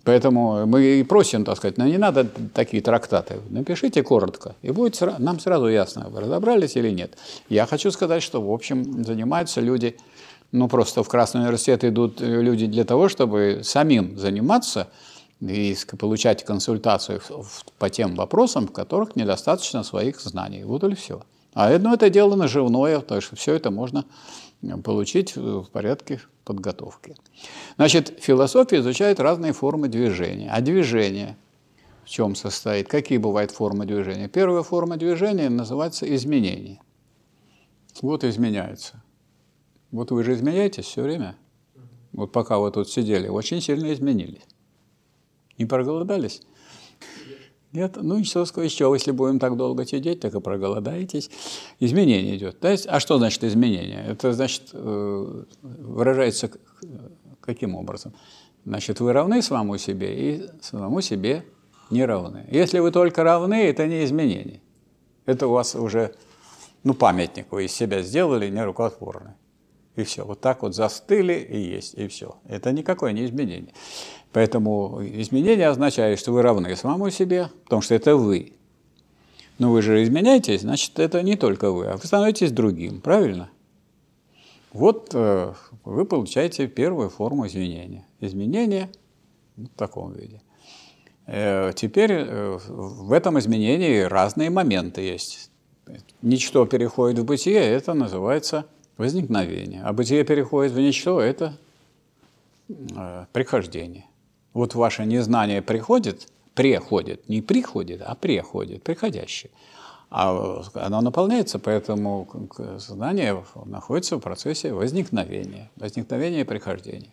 [0.06, 3.40] Поэтому мы и просим, так сказать, но не надо такие трактаты.
[3.50, 7.18] Напишите коротко, и будет нам сразу ясно, вы разобрались или нет.
[7.50, 9.98] Я хочу сказать, что, в общем, занимаются люди,
[10.52, 14.88] ну, просто в Красный университет идут люди для того, чтобы самим заниматься–
[15.42, 17.22] и получать консультацию
[17.78, 20.64] по тем вопросам, в которых недостаточно своих знаний.
[20.64, 21.22] Вот и все.
[21.54, 24.06] А одно это дело наживное, то что все это можно
[24.84, 27.18] получить в порядке подготовки.
[27.76, 30.50] Значит, философия изучает разные формы движения.
[30.50, 31.36] А движение
[32.06, 32.88] в чем состоит?
[32.88, 34.30] Какие бывают формы движения?
[34.30, 36.80] Первая форма движения называется изменение.
[38.02, 39.04] Вот изменяется.
[39.92, 41.36] Вот вы же изменяетесь все время.
[42.14, 44.46] Вот пока вы тут сидели, очень сильно изменились.
[45.58, 46.42] Не проголодались?
[47.76, 47.98] Нет?
[48.02, 51.30] Ну, еще, еще, если будем так долго сидеть, так и проголодаетесь.
[51.82, 52.58] Изменение идет.
[52.62, 52.74] Да?
[52.88, 54.06] А что значит изменение?
[54.08, 56.50] Это значит, э, выражается
[57.42, 58.14] каким образом?
[58.66, 61.46] Значит, вы равны самому себе и самому себе
[61.90, 62.48] не равны.
[62.50, 64.62] Если вы только равны, это не изменение.
[65.26, 66.16] Это у вас уже,
[66.84, 69.34] ну, памятник вы из себя сделали нерукотворный.
[69.98, 70.26] И все.
[70.26, 72.38] Вот так вот застыли и есть, и все.
[72.48, 73.74] Это никакое не изменение.
[74.36, 78.52] Поэтому изменение означает, что вы равны самому себе, потому что это вы.
[79.60, 83.50] Но вы же изменяетесь, значит, это не только вы, а вы становитесь другим, правильно?
[84.74, 85.54] Вот э,
[85.86, 88.06] вы получаете первую форму изменения.
[88.20, 88.90] Изменение
[89.56, 90.42] в таком виде.
[91.28, 95.50] Э, теперь э, в этом изменении разные моменты есть.
[96.22, 98.66] Ничто переходит в бытие, это называется
[98.98, 99.82] возникновение.
[99.86, 101.58] А бытие переходит в ничто, это
[103.32, 104.04] прихождение.
[104.56, 109.52] Вот ваше незнание приходит, приходит, не приходит, а приходит, приходящее.
[110.10, 112.26] А оно наполняется, поэтому
[112.78, 117.12] знание находится в процессе возникновения, возникновения и прихождения.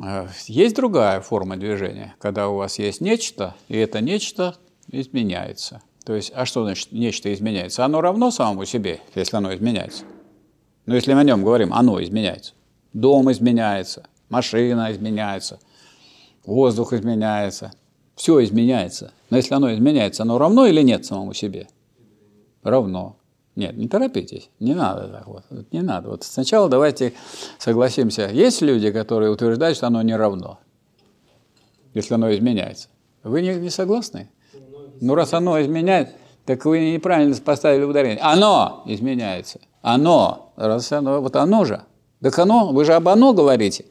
[0.00, 4.54] А, есть другая форма движения, когда у вас есть нечто, и это нечто
[4.92, 5.82] изменяется.
[6.04, 7.84] То есть, а что значит нечто изменяется?
[7.84, 10.04] Оно равно самому себе, если оно изменяется.
[10.86, 12.52] Но если мы о нем говорим, оно изменяется.
[12.92, 15.58] Дом изменяется, машина изменяется,
[16.48, 17.72] воздух изменяется,
[18.14, 19.12] все изменяется.
[19.30, 21.68] Но если оно изменяется, оно равно или нет самому себе?
[22.62, 23.16] Равно.
[23.54, 26.10] Нет, не торопитесь, не надо так вот, не надо.
[26.10, 27.12] Вот сначала давайте
[27.58, 30.58] согласимся, есть люди, которые утверждают, что оно не равно,
[31.92, 32.88] если оно изменяется.
[33.24, 34.30] Вы не, не согласны?
[35.00, 38.20] Ну, раз оно изменяется, так вы неправильно поставили ударение.
[38.22, 39.60] Оно изменяется.
[39.82, 40.52] Оно.
[40.56, 41.82] Раз оно, вот оно же.
[42.22, 43.84] Так оно, вы же об оно говорите.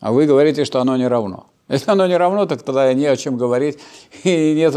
[0.00, 1.51] А вы говорите, что оно не равно.
[1.72, 3.78] Если оно не равно, так тогда не о чем говорить,
[4.24, 4.74] и нет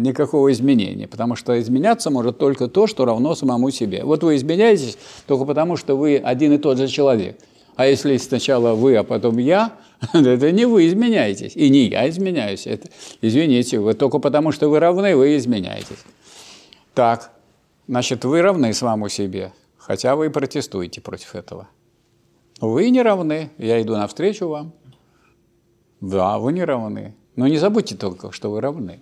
[0.00, 4.02] никакого изменения, потому что изменяться может только то, что равно самому себе.
[4.02, 7.38] Вот вы изменяетесь только потому, что вы один и тот же человек.
[7.76, 9.76] А если сначала вы, а потом я,
[10.14, 12.66] это не вы изменяетесь, и не я изменяюсь.
[12.66, 12.88] Это,
[13.20, 16.02] извините, вы только потому, что вы равны, вы изменяетесь.
[16.94, 17.30] Так,
[17.86, 21.68] значит, вы равны самому себе, хотя вы и протестуете против этого.
[22.58, 24.72] Вы не равны, я иду навстречу вам.
[26.02, 27.14] Да, вы не равны.
[27.36, 29.00] Но не забудьте только, что вы равны.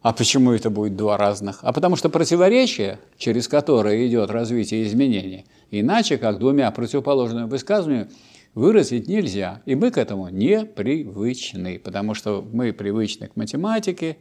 [0.00, 1.58] А почему это будет два разных?
[1.62, 8.10] А потому что противоречие, через которое идет развитие изменений, иначе как двумя противоположными высказываниями,
[8.54, 9.60] выразить нельзя.
[9.66, 14.16] И мы к этому не привычны, потому что мы привычны к математике,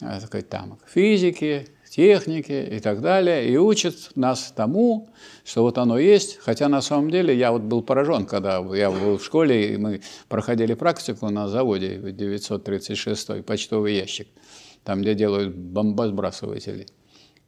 [0.00, 5.10] э, сказать, там, к физике, технике и так далее, и учат нас тому,
[5.44, 6.38] что вот оно есть.
[6.38, 10.00] Хотя на самом деле я вот был поражен, когда я был в школе, и мы
[10.28, 14.28] проходили практику на заводе 936 почтовый ящик–
[14.84, 16.86] там, где делают бомбосбрасыватели.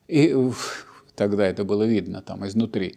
[0.08, 0.34] И
[1.14, 2.96] тогда это было видно там изнутри.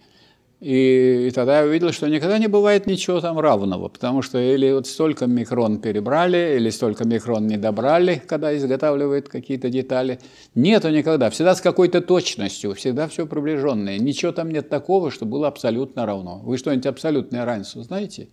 [0.60, 4.72] И, и тогда я увидел, что никогда не бывает ничего там равного, потому что или
[4.72, 10.20] вот столько микрон перебрали, или столько микрон не добрали, когда изготавливают какие-то детали.
[10.56, 11.30] Нету никогда.
[11.30, 14.00] Всегда с какой-то точностью, всегда все приближенное.
[14.00, 16.40] Ничего там нет такого, что было абсолютно равно.
[16.44, 18.30] Вы что-нибудь абсолютное равенство знаете?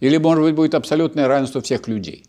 [0.00, 2.24] Или, может быть, будет абсолютное равенство всех людей?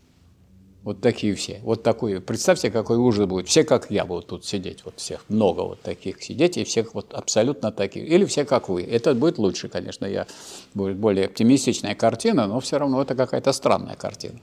[0.84, 1.60] Вот такие все.
[1.62, 2.20] Вот такой.
[2.20, 3.48] Представьте, какой ужас будет.
[3.48, 4.84] Все, как я, будут тут сидеть.
[4.84, 5.24] Вот всех.
[5.28, 6.56] Много вот таких сидеть.
[6.56, 8.08] И всех вот абсолютно таких.
[8.08, 8.82] Или все, как вы.
[8.84, 10.06] Это будет лучше, конечно.
[10.06, 10.26] Я,
[10.74, 14.38] будет более оптимистичная картина, но все равно это какая-то странная картина.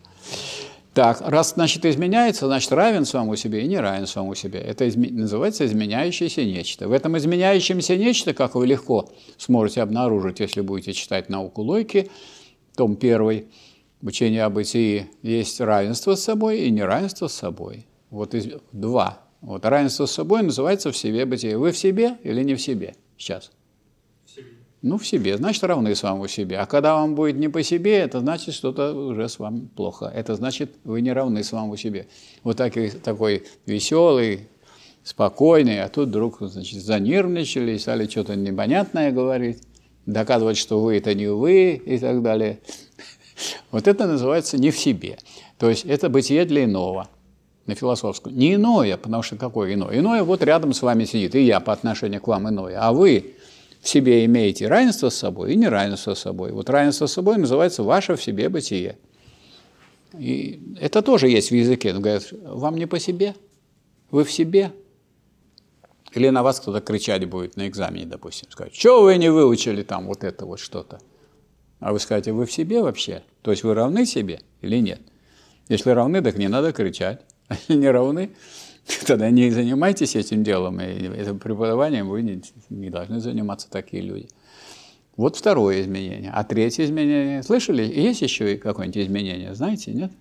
[0.94, 4.60] Так, раз, значит, изменяется, значит, равен самому себе и не равен самому себе.
[4.60, 5.10] Это изме...
[5.12, 6.88] называется изменяющееся нечто.
[6.88, 12.10] В этом изменяющемся нечто, как вы легко сможете обнаружить, если будете читать науку Лойки,
[12.78, 12.96] том
[14.06, 17.86] первый, учение о бытии есть равенство с собой и неравенство с собой.
[18.10, 19.20] Вот из, два.
[19.42, 21.58] Вот равенство с собой называется в себе бытие.
[21.58, 23.52] Вы в себе или не в себе сейчас?
[24.26, 24.46] В себе.
[24.82, 25.38] Ну, в себе.
[25.38, 26.58] Значит, равны самому себе.
[26.60, 30.06] А когда вам будет не по себе, это значит, что-то уже с вами плохо.
[30.06, 32.08] Это значит, вы не равны самому себе.
[32.44, 34.48] Вот такой, такой веселый,
[35.04, 39.62] спокойный, а тут вдруг, значит, занервничали, стали что-то непонятное говорить,
[40.06, 42.60] доказывать, что вы– это не вы и так далее.
[43.72, 45.18] Вот это называется не в себе.
[45.58, 47.10] То есть это бытие для иного,
[47.66, 48.36] на философском.
[48.36, 50.00] Не иное, потому что какое иное?
[50.00, 52.78] Иное вот рядом с вами сидит, и я по отношению к вам иное.
[52.80, 53.36] А вы
[53.82, 56.52] в себе имеете равенство с собой и неравенство с собой.
[56.52, 58.98] Вот равенство с собой называется ваше в себе бытие.
[60.18, 61.94] И это тоже есть в языке.
[61.94, 63.36] Говорят, вам не по себе,
[64.12, 64.72] вы в себе.
[66.14, 70.08] Или на вас кто-то кричать будет на экзамене, допустим, сказать, что вы не выучили там
[70.08, 71.00] вот это вот что-то.
[71.86, 73.22] А вы скажете, вы в себе вообще?
[73.44, 75.00] То есть вы равны себе или нет?
[75.70, 77.22] Если равны, так не надо кричать.
[77.48, 78.32] А если не равны,
[79.06, 80.82] тогда не занимайтесь этим делом.
[80.82, 84.30] И этим преподаванием вы не, должны заниматься такие люди.
[85.16, 86.32] Вот второе изменение.
[86.34, 90.12] А третье изменение, слышали, есть еще какое-нибудь изменение, знаете, нет?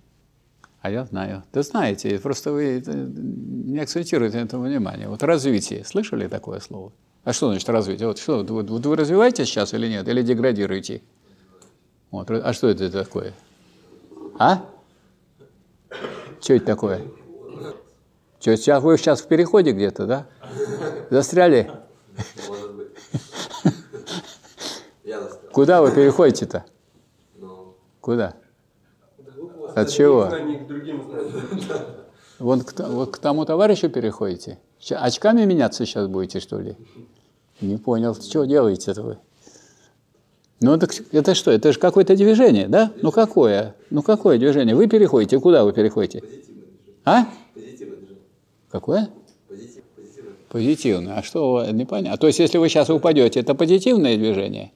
[0.81, 1.45] А я знаю.
[1.51, 5.07] Да знаете, просто вы не акцентируете на этом внимание.
[5.07, 6.93] Вот развитие, слышали такое слово?
[7.23, 8.07] А что значит развитие?
[8.07, 10.07] Вот что, вот, вот вы развиваетесь сейчас или нет?
[10.07, 11.01] Или деградируете?
[12.15, 12.31] Вот.
[12.31, 13.33] А что это такое?
[14.39, 14.63] А?
[16.39, 17.01] Что это такое?
[18.39, 20.27] Что, сейчас, вы сейчас в переходе где-то, да?
[21.09, 21.69] Застряли?
[25.51, 26.63] Куда вы переходите-то?
[27.99, 28.35] Куда?
[29.75, 30.31] От чего?
[32.39, 34.57] Вон к, вот к тому товарищу переходите?
[34.89, 36.77] Очками меняться сейчас будете, что ли?
[37.59, 38.15] Не понял.
[38.15, 39.17] Что делаете-то вы?
[40.61, 41.51] Ну, так это что?
[41.51, 42.91] Это же какое-то движение, да?
[43.01, 43.75] Ну, какое?
[43.89, 44.75] Ну, какое движение?
[44.75, 46.23] Вы переходите, куда вы переходите?
[47.03, 47.25] А?
[48.71, 49.09] Какое?
[50.49, 51.17] Позитивное.
[51.17, 52.13] А что, непонятно.
[52.13, 54.71] А то есть, если вы сейчас упадете, это позитивное движение?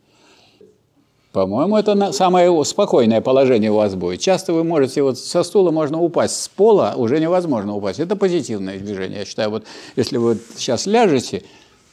[1.31, 4.19] По-моему, это самое спокойное положение у вас будет.
[4.19, 7.99] Часто вы можете, вот со стула можно упасть, с пола уже невозможно упасть.
[7.99, 9.19] Это позитивное движение.
[9.19, 9.65] Я считаю, вот
[9.95, 11.43] если вы сейчас ляжете,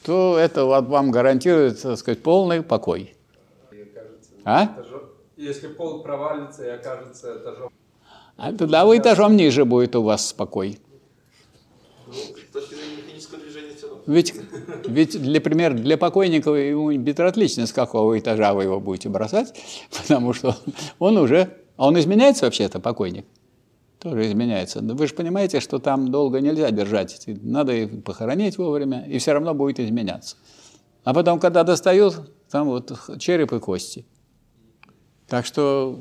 [0.04, 3.15] то это вам гарантирует, так сказать, полный покой.
[4.46, 4.76] А?
[5.36, 7.72] Если пол провалится и окажется этажом...
[8.36, 10.78] А тогда вы этажом ниже будет у вас спокой.
[14.06, 14.34] Ведь,
[14.86, 19.52] ведь для примера, для покойника ему безразлично, с какого этажа вы его будете бросать,
[19.90, 20.56] потому что
[21.00, 21.56] он уже...
[21.76, 23.26] А он изменяется вообще-то, покойник?
[23.98, 24.80] Тоже изменяется.
[24.80, 27.24] Но вы же понимаете, что там долго нельзя держать.
[27.26, 30.36] Надо и похоронить вовремя, и все равно будет изменяться.
[31.02, 34.06] А потом, когда достают, там вот череп и кости–
[35.28, 35.98] так что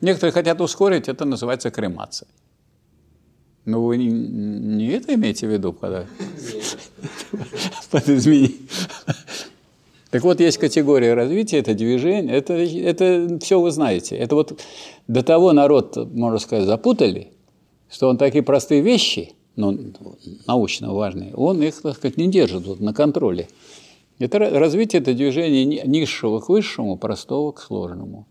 [0.00, 2.28] некоторые хотят ускорить, это называется кремация.
[3.64, 6.06] Но вы не, это имеете в виду, когда
[7.90, 8.56] под изменение.
[10.10, 14.16] Так вот, есть категория развития, это движение, это, это все вы знаете.
[14.16, 14.58] Это вот
[15.06, 17.30] до того народ, можно сказать, запутали,
[17.90, 19.76] что он такие простые вещи но
[20.46, 23.48] научно важные, он их, так сказать, не держит вот, на контроле.
[24.18, 28.26] Это развитие это движение низшего к высшему, простого к сложному.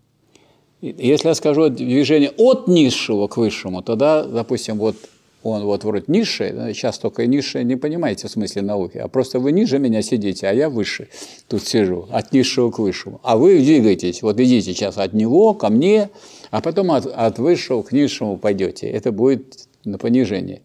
[0.80, 4.96] Если я скажу движение от низшего к высшему, тогда, допустим, вот
[5.42, 9.52] он вот вроде низший, сейчас только низшее не понимаете в смысле науки, а просто вы
[9.52, 11.08] ниже меня сидите, а я выше
[11.48, 13.20] тут сижу, от низшего к высшему.
[13.22, 16.10] А вы двигаетесь, вот идите сейчас от него ко мне,
[16.50, 18.88] а потом от, от высшего к низшему пойдете.
[18.88, 20.62] Это будет на понижение.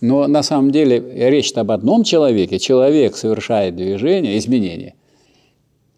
[0.00, 0.98] Но на самом деле
[1.30, 2.58] речь об одном человеке.
[2.58, 4.94] Человек совершает движение, изменение.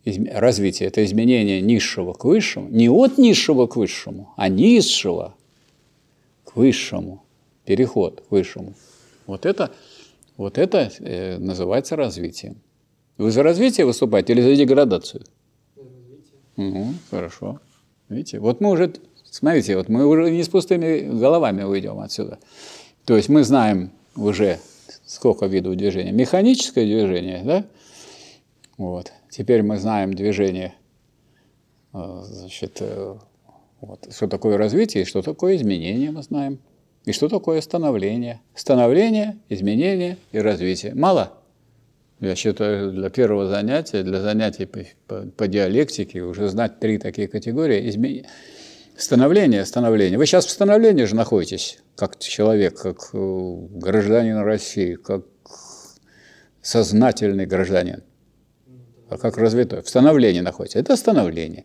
[0.04, 2.68] Развитие– это изменение низшего к высшему.
[2.68, 5.34] Не от низшего к высшему, а низшего
[6.44, 7.22] к высшему.
[7.64, 8.74] Переход к высшему.
[9.28, 9.70] Вот это,
[10.36, 12.56] вот это э, называется развитием.
[13.18, 15.22] Вы за развитие выступаете или за деградацию?
[15.76, 16.40] За развитие.
[16.56, 17.60] Угу, хорошо.
[18.08, 18.92] Видите, вот мы уже,
[19.30, 22.40] смотрите, вот мы уже не с пустыми головами уйдем отсюда.
[23.04, 24.58] То есть мы знаем уже
[25.04, 26.12] сколько видов движения.
[26.12, 27.64] Механическое движение, да?
[28.78, 29.12] Вот.
[29.30, 30.74] Теперь мы знаем движение,
[31.92, 33.16] э, значит, э,
[33.80, 36.60] вот, что такое развитие, что такое изменение мы знаем.
[37.04, 38.40] И что такое становление.
[38.54, 40.94] Становление, изменение и развитие.
[40.94, 41.32] Мало?
[42.20, 47.26] Я считаю, для первого занятия, для занятий по, по, по диалектике уже знать три такие
[47.26, 47.88] категории.
[47.90, 48.24] Изме...
[49.02, 50.16] Становление, становление.
[50.16, 55.24] Вы сейчас в становлении же находитесь, как человек, как э, гражданин России, как
[56.62, 58.04] сознательный гражданин,
[59.08, 59.82] а как развитой.
[59.82, 60.76] В становлении находитесь.
[60.76, 61.64] Это становление.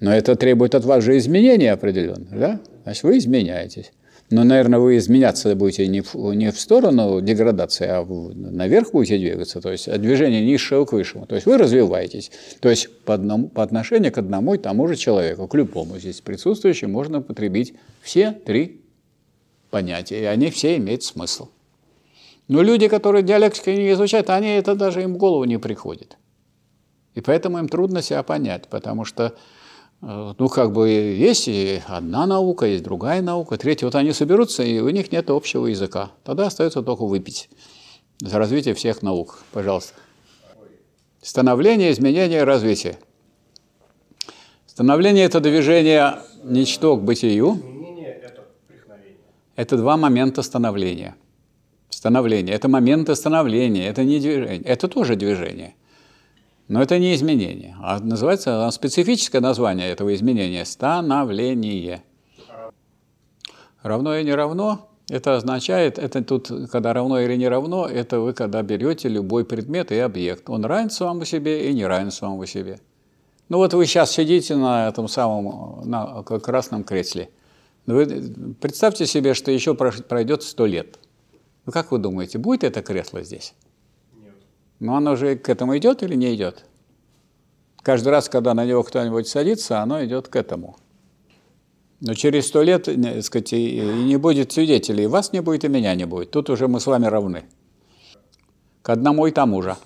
[0.00, 2.60] Но это требует от вас же изменения определенных, да?
[2.84, 3.92] Значит, вы изменяетесь.
[4.30, 9.16] Но, наверное, вы изменяться будете не в, не в сторону деградации, а в, наверх будете
[9.16, 11.26] двигаться, то есть от движения низшего к высшему.
[11.26, 12.30] То есть вы развиваетесь.
[12.60, 16.20] То есть по, одному, по отношению к одному и тому же человеку, к любому здесь
[16.20, 18.82] присутствующему, можно употребить все три
[19.70, 21.48] понятия, и они все имеют смысл.
[22.48, 26.18] Но люди, которые диалектикой не изучают, они это даже им в голову не приходит.
[27.14, 29.34] И поэтому им трудно себя понять, потому что
[30.00, 31.48] ну, как бы есть
[31.86, 33.86] одна наука, есть другая наука, третья.
[33.86, 36.12] Вот они соберутся, и у них нет общего языка.
[36.24, 37.50] Тогда остается только выпить
[38.20, 39.42] за развитие всех наук.
[39.52, 39.94] Пожалуйста.
[41.20, 42.98] Становление, изменение, развитие.
[44.66, 47.60] Становление– это движение ничто к бытию.
[49.56, 51.16] Это два момента становления.
[51.90, 54.62] Становление– это моменты становления, это не движение.
[54.62, 55.74] Это тоже движение–
[56.68, 62.02] но это не изменение, а называется специфическое название этого изменения– становление.
[63.82, 68.34] Равно и не равно– это означает, это тут, когда равно или не равно, это вы
[68.34, 70.50] когда берете любой предмет и объект.
[70.50, 72.78] Он равен самому себе и не равен самому себе.
[73.48, 77.30] Ну вот вы сейчас сидите на этом самом на красном кресле.
[77.86, 80.98] Вы представьте себе, что еще пройдет сто лет.
[81.64, 83.54] Ну как вы думаете, будет это кресло здесь?
[84.80, 86.64] Но оно же к этому идет или не идет?
[87.82, 90.76] Каждый раз, когда на него кто-нибудь садится, оно идет к этому.
[92.00, 95.68] Но через сто лет, так сказать, и не будет свидетелей, и вас не будет, и
[95.68, 96.30] меня не будет.
[96.30, 97.44] Тут уже мы с вами равны.
[98.82, 99.76] К одному и тому же.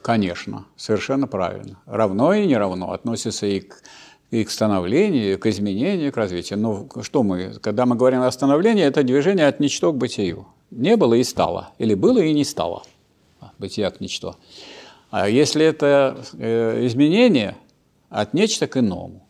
[0.00, 1.78] Конечно, совершенно правильно.
[1.84, 3.82] Равно и не равно относится и к,
[4.30, 6.58] и к становлению, и к изменению, и к развитию.
[6.58, 10.46] Но что мы, когда мы говорим о становлении, это движение от ничто к бытию.
[10.70, 12.84] Не было и стало, или было и не стало
[13.58, 14.36] бытия к ничто.
[15.10, 17.56] А если это э, изменение
[18.10, 19.26] от нечто к иному.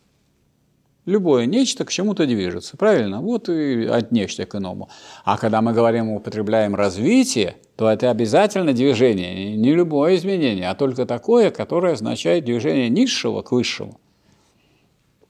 [1.05, 3.21] Любое нечто к чему-то движется, правильно?
[3.21, 4.89] Вот и от нечто к иному.
[5.23, 11.07] А когда мы говорим, употребляем развитие, то это обязательно движение, не любое изменение, а только
[11.07, 13.99] такое, которое означает движение низшего к высшему,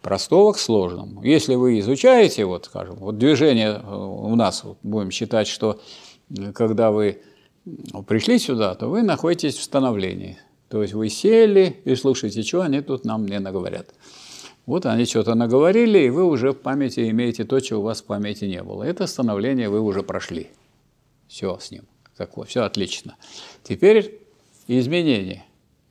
[0.01, 1.23] простого к сложному.
[1.23, 5.79] Если вы изучаете, вот, скажем, вот движение э, у нас, вот, будем считать, что
[6.37, 7.21] э, когда вы
[8.07, 10.37] пришли сюда, то вы находитесь в становлении.
[10.69, 13.93] То есть вы сели и слушаете, что они тут нам не наговорят.
[14.65, 18.05] Вот они что-то наговорили, и вы уже в памяти имеете то, чего у вас в
[18.05, 18.83] памяти не было.
[18.83, 20.47] Это становление вы уже прошли.
[21.27, 21.83] Все с ним.
[22.15, 23.15] Такое, все отлично.
[23.63, 24.19] Теперь
[24.67, 25.45] изменения.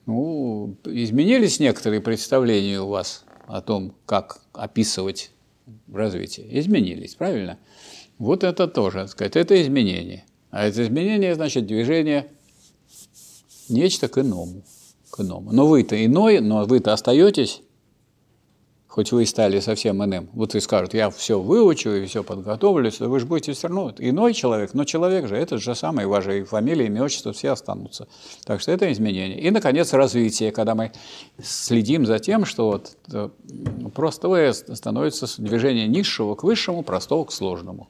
[0.07, 5.31] Ну, изменились некоторые представления у вас о том, как описывать
[5.93, 6.47] развитие.
[6.59, 7.59] Изменились, правильно?
[8.19, 10.25] Вот это тоже, так сказать, это изменение.
[10.51, 12.31] А это изменение значит движение
[13.69, 14.63] нечто к иному.
[15.11, 15.53] К иному.
[15.53, 17.63] Но вы-то иной, но вы-то остаетесь,
[18.91, 20.29] хоть вы и стали совсем иным.
[20.33, 24.35] Вот и скажут, я все выучу и все подготовлюсь, вы же будете все равно иной
[24.35, 28.09] человек, но человек же, это же самое, ваши фамилии, имя, отчество все останутся.
[28.45, 29.41] Так что это изменение.
[29.41, 30.91] И, наконец, развитие, когда мы
[31.41, 33.29] следим за тем, что вот э,
[33.95, 37.89] простое становится движение низшего к высшему, простого к сложному.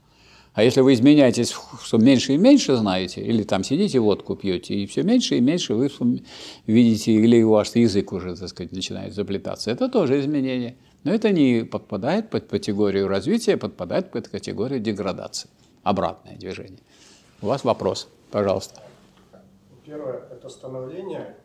[0.53, 4.87] А если вы изменяетесь, что меньше и меньше знаете, или там сидите, водку пьете, и
[4.87, 5.89] все меньше и меньше вы
[6.67, 10.77] видите, или ваш язык уже, так сказать, начинает заплетаться, это тоже изменение.
[11.05, 15.49] Но это не подпадает под категорию развития, подпадает под категорию деградации.
[15.83, 16.81] Обратное движение.
[17.41, 18.83] У вас вопрос, пожалуйста.
[19.87, 21.37] Первое– это становление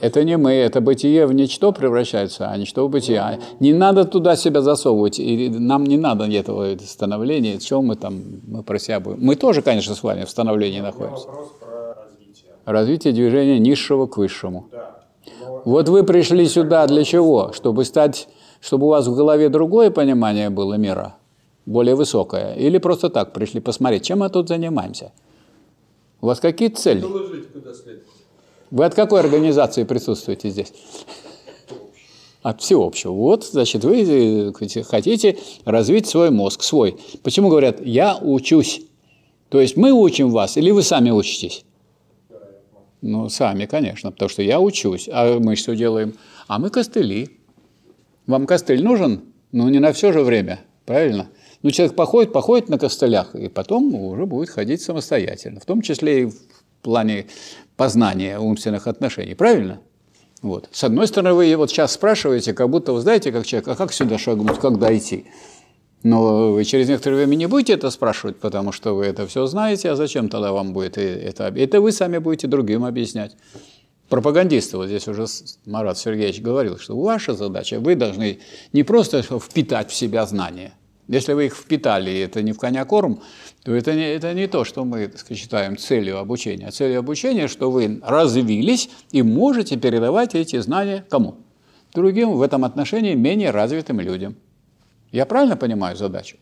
[0.00, 3.38] это не мы, это бытие в ничто превращается, а ничто в бытие.
[3.60, 8.62] Не надо туда себя засовывать, и нам не надо этого становления, чем мы там, мы
[8.62, 9.18] про себя будем.
[9.20, 11.28] Мы тоже, конечно, с вами в становлении находимся.
[11.28, 12.52] Вопрос про развитие.
[12.64, 14.66] Развитие движения низшего к высшему.
[14.72, 15.02] Да.
[15.40, 17.52] Но Вот вы пришли сюда для чего?
[17.52, 18.28] Чтобы стать,
[18.60, 21.16] чтобы у вас в голове другое понимание было мира,
[21.66, 25.12] более высокое, или просто так пришли посмотреть, чем мы тут занимаемся?
[26.20, 27.00] У вас какие цели?
[27.00, 28.06] Доложить куда следует.
[28.72, 30.72] Вы от какой организации присутствуете здесь?
[32.42, 33.12] От всеобщего.
[33.12, 35.36] Вот, значит, вы э, хотите
[35.66, 36.96] развить свой мозг, свой.
[37.22, 38.80] Почему говорят, я учусь?
[39.50, 41.66] То есть мы учим вас или вы сами учитесь?
[43.02, 45.06] Ну, сами, конечно, потому что я учусь.
[45.12, 46.14] А мы что делаем?
[46.48, 47.28] А мы костыли.
[48.26, 49.20] Вам костыль нужен?
[49.52, 51.28] Ну, не на все же время, правильно?
[51.62, 56.22] Ну, человек походит, походит на костылях, и потом уже будет ходить самостоятельно, в том числе
[56.22, 56.34] и в
[56.80, 57.26] плане
[57.76, 59.80] познания умственных отношений, правильно?
[60.42, 60.68] Вот.
[60.72, 63.92] С одной стороны, вы вот сейчас спрашиваете, как будто вы знаете, как человек, а как
[63.92, 65.26] сюда шагнуть, как дойти?
[66.02, 69.90] Но вы через некоторое время не будете это спрашивать, потому что вы это все знаете,
[69.90, 71.44] а зачем тогда вам будет это?
[71.44, 73.36] Это вы сами будете другим объяснять.
[74.08, 75.26] Пропагандисты, вот здесь уже
[75.64, 78.40] Марат Сергеевич говорил, что ваша задача, вы должны
[78.72, 80.72] не просто впитать в себя знания.
[81.08, 83.20] Если вы их впитали, и это не в коня корм,
[83.64, 86.70] то это не, это не то, что мы сказать, считаем целью обучения.
[86.70, 91.36] Целью обучения, что вы развились и можете передавать эти знания кому?
[91.92, 94.36] Другим в этом отношении менее развитым людям.
[95.10, 96.38] Я правильно понимаю задачу?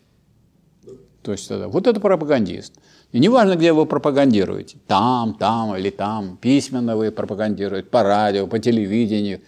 [1.23, 2.75] То есть тогда, вот это пропагандист.
[3.13, 8.59] И неважно, где вы пропагандируете, там, там или там, письменно вы пропагандируете, по радио, по
[8.59, 9.41] телевидению.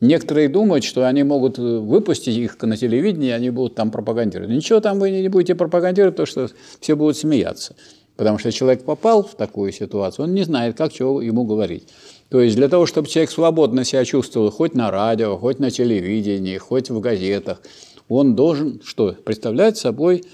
[0.00, 4.50] Некоторые думают, что они могут выпустить их на телевидении, они будут там пропагандировать.
[4.50, 7.74] Ничего там вы не будете пропагандировать, потому что все будут смеяться.
[8.16, 11.88] Потому что человек попал в такую ситуацию, он не знает, как чего ему говорить.
[12.28, 16.58] То есть для того, чтобы человек свободно себя чувствовал хоть на радио, хоть на телевидении,
[16.58, 17.60] хоть в газетах,
[18.08, 19.12] он должен что?
[19.12, 20.24] Представлять собой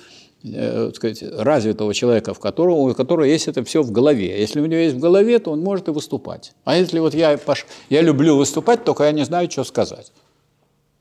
[0.45, 4.41] э, сказать, развитого человека, в которого, у которого есть это все в голове.
[4.41, 6.53] Если у него есть в голове, то он может и выступать.
[6.65, 7.67] А если вот я, пош...
[7.91, 10.13] я люблю выступать, только я не знаю, что сказать.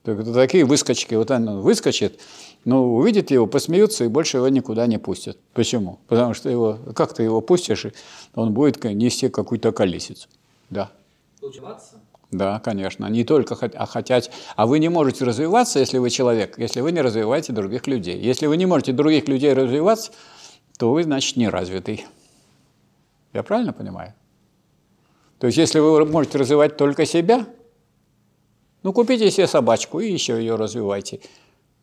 [0.04, 2.20] Так, такие выскочки, вот он выскочит,
[2.66, 5.38] но увидит его, посмеются и больше его никуда не пустят.
[5.54, 6.00] Почему?
[6.08, 7.86] Потому что его, как ты его пустишь,
[8.34, 10.28] он будет нести какую-то колесицу.
[10.70, 10.92] Да.
[11.42, 12.00] Учиваться?
[12.32, 13.06] Да, конечно.
[13.08, 14.32] Не только а хотят.
[14.56, 18.18] А вы не можете развиваться, если вы человек, если вы не развиваете других людей.
[18.20, 20.12] Если вы не можете других людей развиваться,
[20.80, 22.06] то вы, значит, не развитый.
[23.34, 24.14] Я правильно понимаю?
[25.40, 27.46] То есть, если вы можете развивать только себя,
[28.84, 31.20] ну, купите себе собачку и еще ее развивайте.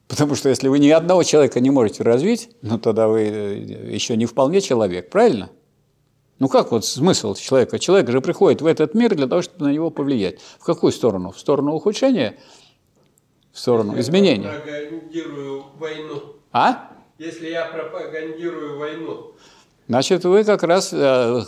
[0.08, 4.24] Потому что если вы ни одного человека не можете развить, ну, тогда вы еще не
[4.24, 5.50] вполне человек, правильно?
[6.38, 7.78] Ну как вот смысл человека?
[7.78, 10.40] Человек же приходит в этот мир для того, чтобы на него повлиять.
[10.58, 11.32] В какую сторону?
[11.32, 12.38] В сторону ухудшения?
[13.52, 14.52] В сторону Если изменения?
[14.52, 16.22] Я пропагандирую войну.
[16.52, 16.90] А?
[17.18, 19.32] Если я пропагандирую войну,
[19.88, 21.40] Значит, вы как раз э,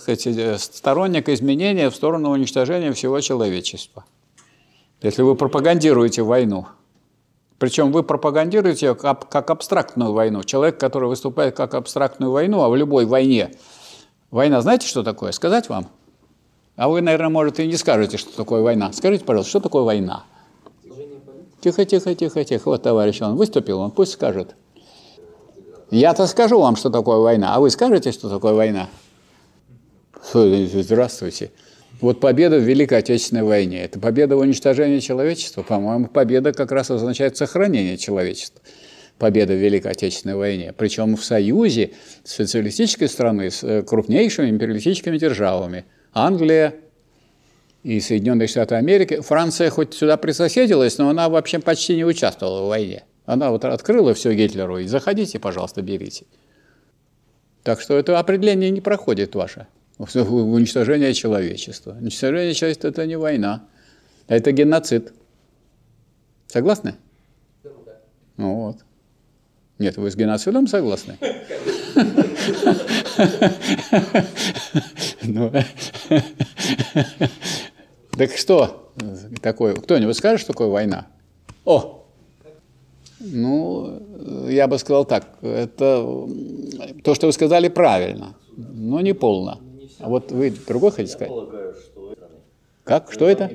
[0.57, 4.07] сторонник изменения в сторону уничтожения всего человечества.
[5.03, 6.67] Если вы пропагандируете войну.
[7.59, 10.43] Причем вы пропагандируете ее как абстрактную войну.
[10.43, 13.51] Человек, который выступает как абстрактную войну, а в любой войне
[14.31, 15.33] Война, знаете, что такое?
[15.33, 15.89] Сказать вам?
[16.77, 18.93] А вы, наверное, может, и не скажете, что такое война.
[18.93, 20.25] Скажите, пожалуйста, что такое война?
[21.61, 22.69] Тихо, тихо, тихо, тихо.
[22.69, 24.55] Вот товарищ, он выступил, он пусть скажет.
[25.91, 28.89] Я-то скажу вам, что такое война, а вы скажете, что такое война?
[30.33, 31.51] Здравствуйте.
[32.01, 33.83] Вот победа в Великой Отечественной войне.
[33.83, 35.63] Это победа в уничтожении человечества.
[35.63, 38.63] По-моему, победа как раз означает сохранение человечества
[39.21, 40.73] победа в Великой Отечественной войне.
[40.77, 41.93] Причем в союзе
[42.25, 45.85] с социалистической страной, с э, крупнейшими империалистическими державами.
[46.13, 46.75] Англия
[47.85, 49.21] и Соединенные Штаты Америки.
[49.21, 53.05] Франция хоть сюда присоседилась, но она вообще почти не участвовала в войне.
[53.27, 56.25] Она вот открыла все Гитлеру и заходите, пожалуйста, берите.
[57.63, 59.67] Так что это определение не проходит ваше.
[59.99, 61.97] Уничтожение человечества.
[62.01, 63.67] Уничтожение человечества– это не война,
[64.29, 65.13] это геноцид.
[66.47, 66.95] Согласны?
[68.39, 68.79] Ну вот.
[69.81, 71.17] Нет, вы с геноцидом согласны?
[75.23, 75.53] Ну,
[78.17, 78.91] так что
[79.43, 79.75] такое?
[79.75, 81.07] Кто-нибудь скажет, что такое война?
[81.65, 82.07] О!
[83.21, 86.27] Ну, я бы сказал так, это
[87.05, 89.61] то, что вы сказали, правильно, но не полно.
[89.99, 91.33] А вот вы другой хотите сказать?
[92.85, 93.13] Как?
[93.13, 93.51] Что это?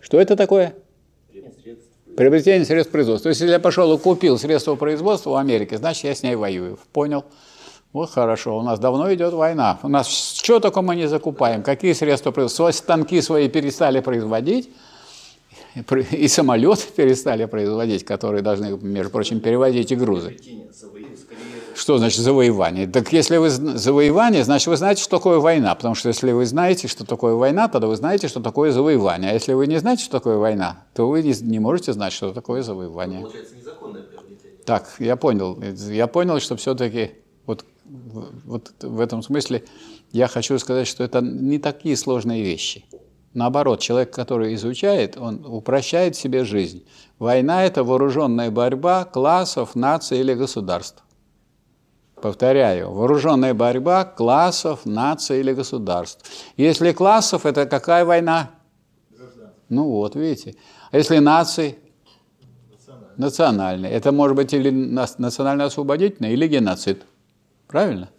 [0.00, 0.74] Что это такое?
[2.18, 3.26] Приобретение средств производства.
[3.26, 6.34] То есть, если я пошел и купил средства производства в Америке, значит, я с ней
[6.34, 6.76] воюю.
[6.92, 7.24] Понял?
[7.92, 9.78] Вот хорошо, у нас давно идет война.
[9.84, 12.72] У нас что только мы не закупаем, какие средства производства.
[12.72, 14.68] Станки свои перестали производить,
[16.10, 20.36] и самолеты перестали производить, которые должны, между прочим, перевозить и грузы.
[21.78, 22.88] Что значит завоевание?
[22.88, 25.76] Так если вы завоевание, значит вы знаете, что такое война.
[25.76, 29.30] Потому что если вы знаете, что такое война, тогда вы знаете, что такое завоевание.
[29.30, 32.62] А если вы не знаете, что такое война, то вы не можете знать, что такое
[32.62, 33.20] завоевание.
[33.20, 34.58] Получается незаконное приобретение.
[34.64, 35.56] Так, я понял.
[35.92, 37.12] Я понял, что все-таки
[37.46, 39.64] вот, вот в этом смысле
[40.10, 42.86] я хочу сказать, что это не такие сложные вещи.
[43.34, 46.84] Наоборот, человек, который изучает, он упрощает себе жизнь.
[47.20, 51.04] Война– это вооруженная борьба классов, наций или государств.
[52.22, 56.24] Повторяю, вооруженная борьба классов, наций или государств.
[56.56, 58.50] Если классов, это какая война?
[59.68, 60.56] Ну вот, видите.
[60.90, 61.78] А если наций?
[63.16, 63.90] Национальная.
[63.90, 67.04] Это может быть или национально-освободительная, или геноцид.
[67.66, 68.10] Правильно?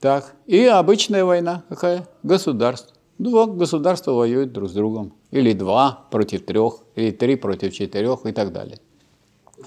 [0.00, 0.34] Так.
[0.46, 2.06] И обычная война какая?
[2.22, 2.94] Государство.
[3.18, 5.14] Два государства воюют друг с другом.
[5.30, 8.78] Или два против трех, или три против четырех и так далее.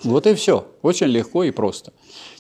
[0.04, 0.68] Вот и все.
[0.82, 1.94] Очень легко и просто.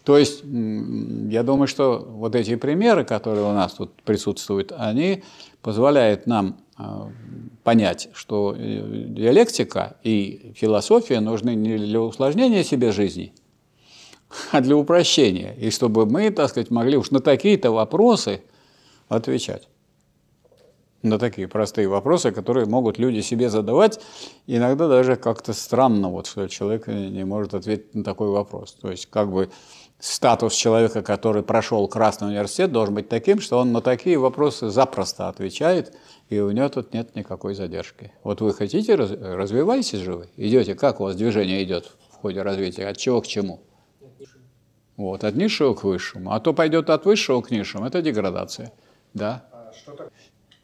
[0.10, 5.23] То есть, я думаю, что вот эти примеры, которые у нас тут присутствуют, они
[5.61, 7.11] позволяют нам а,
[7.64, 13.36] понять, что э, диалектика и философия нужны не для усложнения себе жизни,
[14.52, 15.53] а для упрощения.
[15.60, 18.41] И чтобы мы, так сказать, могли уж на такие-то вопросы
[19.10, 19.69] отвечать
[21.02, 23.99] на такие простые вопросы, которые могут люди себе задавать.
[24.48, 28.73] Иногда даже как-то странно, вот, что человек не может ответить на такой вопрос.
[28.73, 29.49] То есть как бы
[29.99, 35.27] статус человека, который прошел Красный университет, должен быть таким, что он на такие вопросы запросто
[35.27, 35.95] отвечает,
[36.30, 38.11] и у него тут нет никакой задержки.
[38.23, 42.88] Вот вы хотите, развивайтесь же вы, идете, как у вас движение идет в ходе развития,
[42.88, 43.61] от чего к чему?
[44.95, 46.31] Вот, от низшего к высшему.
[46.34, 48.73] А то пойдет от высшего к низшему, это деградация.
[49.13, 49.45] Да?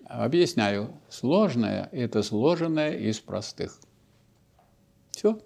[0.05, 0.89] Объясняю.
[1.09, 3.79] Сложное– это сложенное из простых.
[5.11, 5.39] Все.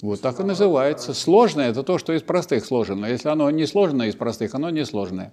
[0.00, 1.12] Вот так и называется.
[1.12, 3.06] Сложное– это то, что из простых сложено.
[3.06, 5.32] Если оно не сложное из простых, оно не сложное.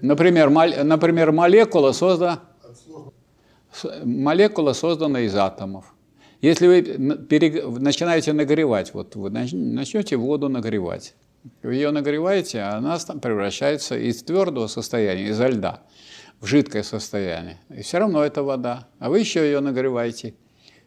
[0.00, 2.40] Например, мол, например молекула, создана,
[4.04, 5.94] молекула создана из атомов.
[6.40, 7.78] Если вы перег...
[7.78, 11.14] начинаете нагревать, вот вы начнете воду нагревать,
[11.62, 15.82] вы ее нагреваете, а она превращается из твердого состояния, изо льда,
[16.40, 17.60] в жидкое состояние.
[17.70, 18.88] И все равно это вода.
[18.98, 20.34] А вы еще ее нагреваете.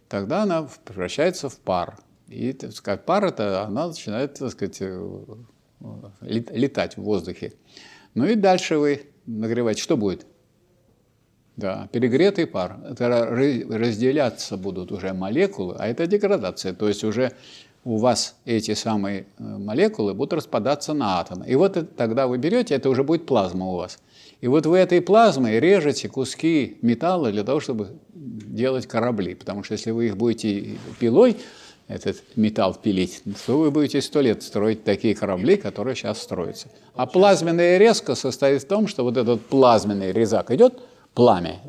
[0.08, 1.98] Тогда она превращается в пар.
[2.28, 5.26] И так сказать, пар это она начинает так сказать, э,
[6.22, 7.54] летать в воздухе.
[8.14, 9.82] Ну и дальше вы нагреваете.
[9.82, 10.26] Что будет?
[11.56, 12.80] Да, перегретый пар.
[12.90, 16.74] Это разделяться будут уже молекулы, а это деградация.
[16.74, 17.32] То есть уже
[17.86, 21.46] у вас эти самые э, молекулы будут распадаться на атомы.
[21.48, 24.00] И вот тогда вы берете, это уже будет плазма у вас.
[24.42, 29.36] И вот вы этой плазмой режете куски металла для того, чтобы делать корабли.
[29.36, 31.38] Потому что если вы их будете пилой,
[31.88, 36.68] этот металл пилить, то вы будете сто лет строить такие корабли, которые сейчас строятся.
[36.96, 40.80] А плазменная резка состоит в том, что вот этот плазменный резак идет,
[41.14, 41.60] пламя,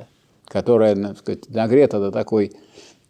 [0.46, 2.52] которое так сказать, нагрето до такой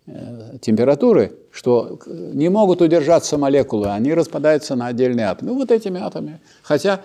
[0.06, 5.52] э, температуры, что не могут удержаться молекулы, они распадаются на отдельные атомы.
[5.52, 6.40] Ну, вот этими атомами.
[6.62, 7.02] Хотя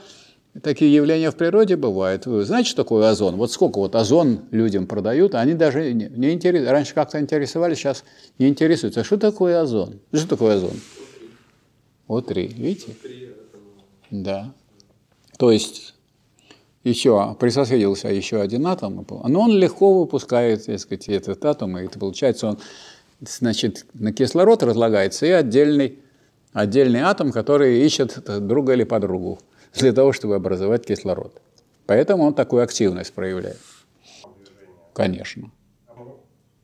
[0.61, 2.26] Такие явления в природе бывают.
[2.26, 3.38] Вы знаете, что такое озон?
[3.38, 6.68] Вот сколько вот озон людям продают, они даже не, не интерес...
[6.68, 8.03] раньше как-то интересовались, сейчас
[8.38, 9.06] не интересуются.
[9.06, 10.02] Что такое озон?
[10.11, 10.73] Что такое озон?
[12.10, 12.95] О3, видите?
[14.10, 14.53] Да.
[15.38, 15.95] То есть
[16.84, 21.98] еще присоседился еще один атом, но он легко выпускает, так сказать, этот атом, и это
[21.98, 22.60] получается он,
[23.22, 25.99] значит, на кислород разлагается, и отдельный,
[26.52, 29.40] отдельный атом, который ищет друга или подругу
[29.73, 31.41] для того, чтобы образовать кислород.
[31.85, 33.60] Поэтому он такую активность проявляет.
[34.93, 35.52] Конечно.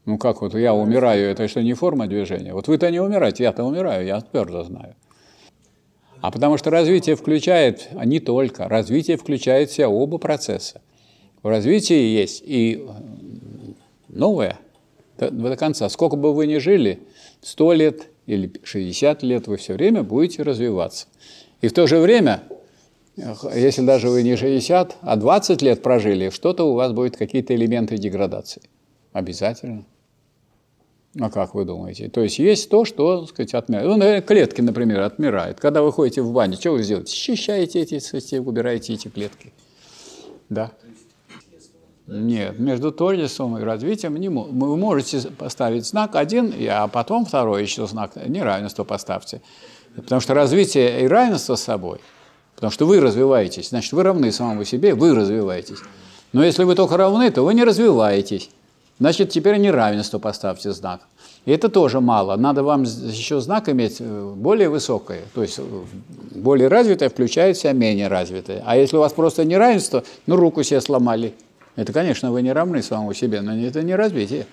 [0.05, 2.53] Ну как вот я умираю, это что не форма движения?
[2.53, 4.95] Вот вы-то не умираете, я-то умираю, я твердо знаю.
[6.21, 10.81] А потому что развитие включает, а не только, развитие включает в себя оба процесса.
[11.43, 12.88] В развитии есть и
[14.07, 14.59] новое
[15.17, 15.89] до, до конца.
[15.89, 16.99] Сколько бы вы ни жили,
[17.41, 21.07] 100 лет или 60 лет, вы все время будете развиваться.
[21.61, 22.43] И в то же время
[23.18, 27.98] если даже вы не 60, а 20 лет прожили, что-то у вас будет какие-то элементы
[27.98, 28.61] деградации.
[29.11, 29.85] Обязательно.
[31.19, 32.10] А как вы думаете?
[32.10, 33.98] То есть есть то, что, так сказать, отмирает.
[33.98, 35.60] Ну, клетки, например, отмирают.
[35.60, 37.15] Когда вы ходите в баню, что вы делаете?
[37.15, 39.52] Счищаете эти, кстати, убираете эти клетки.
[40.49, 40.72] Да.
[42.06, 47.88] Нет, между творчеством и развитием не вы можете поставить знак один, а потом второй еще
[47.88, 49.41] знак неравенства поставьте.
[49.95, 51.99] Потому что развитие и равенство с собой,
[52.57, 55.77] потому что вы развиваетесь, значит, вы равны самому себе, вы развиваетесь.
[56.34, 58.49] Но если вы только равны, то вы не развиваетесь.
[58.99, 61.01] Значит, теперь неравенство поставьте знак.
[61.45, 62.35] И это тоже мало.
[62.35, 65.21] Надо вам еще знак иметь э, более высокое.
[65.35, 65.63] То есть э,
[66.35, 68.63] более развитое включает в себя менее развитое.
[68.65, 71.35] А если у вас просто неравенство, ну руку себе сломали.
[71.75, 74.47] Это, конечно, вы не равны самому себе, но это не развитие.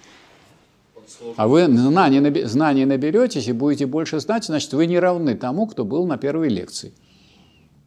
[1.37, 6.07] А вы знаний, наберетесь и будете больше знать, значит, вы не равны тому, кто был
[6.07, 6.93] на первой лекции.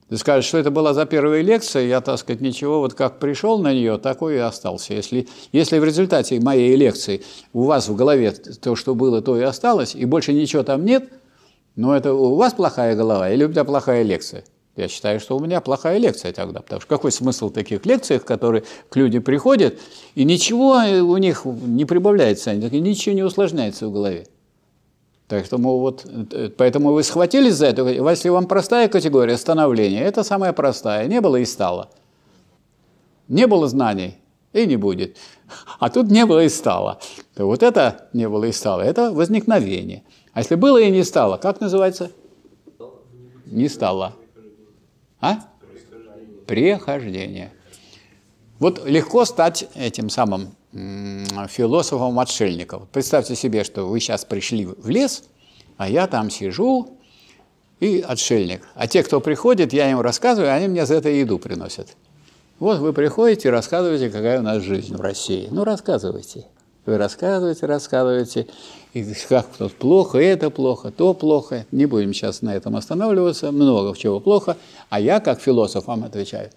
[0.09, 3.59] Ты скажешь, что это была за первая лекция, я, так сказать, ничего, вот как пришел
[3.59, 4.93] на нее, такой и остался.
[4.93, 9.41] Если, если в результате моей лекции у вас в голове то, что было, то и
[9.41, 11.09] осталось, и больше ничего там нет,
[11.75, 14.45] ну это у вас плохая голова или у меня плохая лекция?
[14.77, 18.63] Я считаю, что у меня плохая лекция тогда, потому что какой смысл таких лекциях, которые
[18.89, 19.77] к людям приходят,
[20.15, 24.27] и ничего у них не прибавляется, ничего не усложняется в голове.
[25.27, 27.83] Поэтому, вот, э, поэтому вы схватились за это.
[27.83, 31.07] Если вам простая категория становления, это самая простая.
[31.07, 31.89] Не было и стало.
[33.27, 34.17] Не было знаний
[34.53, 35.17] и не будет.
[35.79, 36.99] А тут не было и стало.
[37.35, 38.81] То вот это не было и стало.
[38.81, 40.03] Это возникновение.
[40.33, 42.11] А если было и не стало, как называется?
[43.45, 44.13] Не стало.
[45.19, 45.39] А?
[46.45, 47.51] Прехождение.
[48.59, 52.87] Вот легко стать этим самым философом-отшельником.
[52.91, 55.23] Представьте себе, что вы сейчас пришли в лес,
[55.77, 56.97] а я там сижу
[57.79, 58.67] и отшельник.
[58.75, 61.95] А те, кто приходит, я им рассказываю, они мне за это еду приносят.
[62.59, 65.47] Вот вы приходите и рассказываете, какая у нас жизнь в России.
[65.51, 66.47] Ну, рассказывайте.
[66.87, 68.47] Вы рассказываете, рассказываете,
[68.93, 71.65] и как тут плохо, это плохо, то плохо.
[71.71, 74.55] Не будем сейчас на этом останавливаться, много чего плохо.
[74.89, 76.49] А я, как философ, вам отвечаю,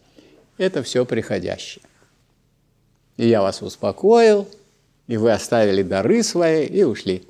[0.56, 1.82] это все приходящее.
[3.20, 4.48] И я вас успокоил,
[5.06, 7.28] и вы оставили дары свои и ушли.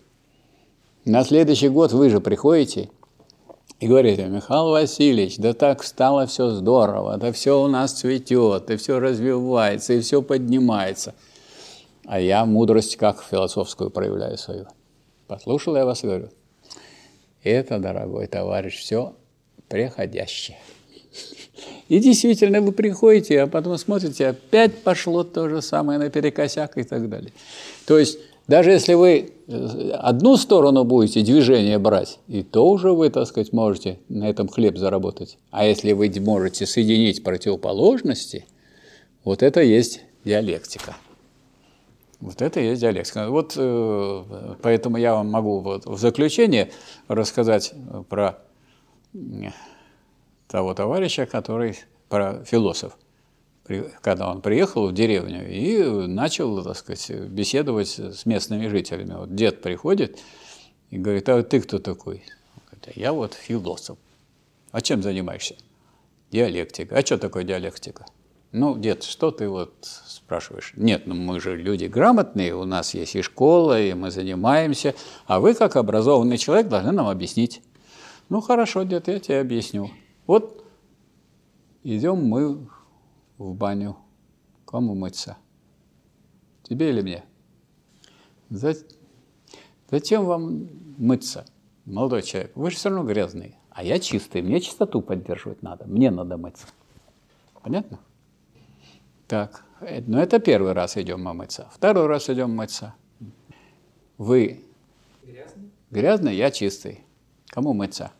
[1.04, 2.90] На следующий год вы же приходите
[3.80, 8.76] и говорите, Михаил Васильевич, да так стало все здорово, да все у нас цветет, и
[8.76, 11.16] все развивается, и все поднимается.
[12.04, 14.68] А я мудрость как философскую проявляю свою.
[15.26, 16.28] Послушал я вас и говорю,
[17.42, 19.16] это, дорогой товарищ, все
[19.66, 20.58] приходящее.
[21.88, 27.08] И действительно, вы приходите, а потом смотрите, опять пошло то же самое наперекосяк и так
[27.08, 27.32] далее.
[27.86, 33.10] То есть, даже если вы э, одну сторону будете движение брать, и то уже вы,
[33.10, 35.38] так сказать, можете на этом хлеб заработать.
[35.50, 38.46] А если вы можете соединить противоположности,
[39.24, 40.96] вот это есть диалектика.
[42.20, 43.30] Вот это и есть диалектика.
[43.30, 44.24] Вот э,
[44.62, 46.70] поэтому я вам могу вот в заключение
[47.08, 47.72] рассказать
[48.08, 48.38] про
[50.50, 51.78] того товарища, который
[52.08, 52.98] про философ,
[54.02, 59.14] когда он приехал в деревню и начал, так сказать, беседовать с местными жителями.
[59.14, 60.18] Вот дед приходит
[60.90, 62.24] и говорит, а ты кто такой?
[62.66, 63.96] Говорит, я вот философ.
[64.72, 65.54] А чем занимаешься?
[66.32, 66.96] Диалектика.
[66.96, 68.06] А что такое диалектика?
[68.50, 70.72] Ну, дед, что ты вот спрашиваешь?
[70.76, 74.96] Нет, ну мы же люди грамотные, у нас есть и школа, и мы занимаемся,
[75.26, 77.62] а вы, как образованный человек, должны нам объяснить.
[78.28, 79.90] Ну, хорошо, дед, я тебе объясню.
[80.26, 80.64] Вот
[81.82, 82.66] идем мы
[83.38, 83.96] в баню.
[84.64, 85.36] Кому мыться?
[86.62, 87.24] Тебе или мне?
[89.90, 90.68] Зачем вам
[90.98, 91.44] мыться,
[91.84, 92.52] молодой человек?
[92.54, 93.56] Вы же все равно грязный.
[93.70, 95.86] А я чистый, мне чистоту поддерживать надо.
[95.86, 96.66] Мне надо мыться.
[97.62, 97.98] Понятно?
[99.26, 101.68] Так, э, ну это первый раз идем мы мыться.
[101.72, 102.94] Второй раз идем мыться.
[104.18, 104.64] Вы
[105.22, 105.70] грязный?
[105.90, 107.04] Грязный, я чистый.
[107.46, 108.12] Кому мыться?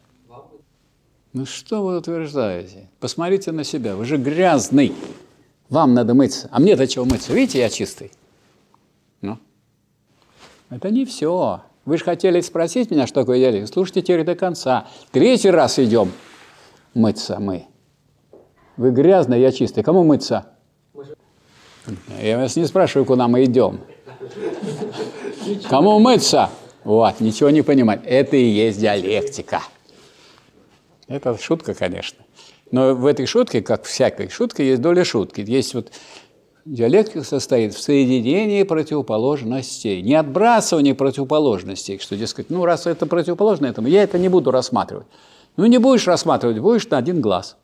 [1.33, 2.89] Ну что вы утверждаете?
[2.99, 4.93] Посмотрите на себя, вы же грязный.
[5.69, 6.49] Вам надо мыться.
[6.51, 7.33] А мне-то чего мыться?
[7.33, 8.11] Видите, я чистый.
[9.21, 9.39] Ну,
[10.71, 11.63] это не все.
[11.85, 13.73] Вы же хотели спросить меня, что такое диалект.
[13.73, 14.89] Слушайте теперь до конца.
[15.13, 16.11] Третий раз идем
[16.95, 17.67] мыться мы.
[18.77, 19.85] Вы грязный, я чистый.
[19.85, 20.47] Кому мыться?
[22.21, 23.81] Я вас не спрашиваю, куда мы идем.
[25.69, 26.51] Кому мыться?
[26.83, 28.01] Вот, ничего не понимать.
[28.05, 29.63] Это и есть диалектика.
[31.11, 32.25] Это шутка, конечно.
[32.71, 35.41] Но в этой шутке, как всякой шутке, есть доля шутки.
[35.41, 35.91] Есть вот
[36.65, 43.89] диалектика состоит в соединении противоположностей, не отбрасывании противоположностей, что, дескать, ну, раз это противоположно этому,
[43.89, 45.07] я это не буду рассматривать.
[45.57, 47.57] Ну, не будешь рассматривать, будешь на один глаз.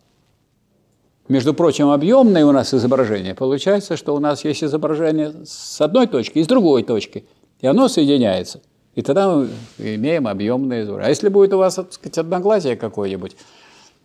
[1.28, 3.36] Между прочим, объемное у нас изображение.
[3.36, 7.26] Получается, что у нас есть изображение с одной точки и с другой точки.
[7.60, 8.60] И оно соединяется.
[8.96, 11.04] И тогда мы имеем объемные зрение.
[11.04, 13.36] А если будет у вас, так сказать, одноглазие какое-нибудь,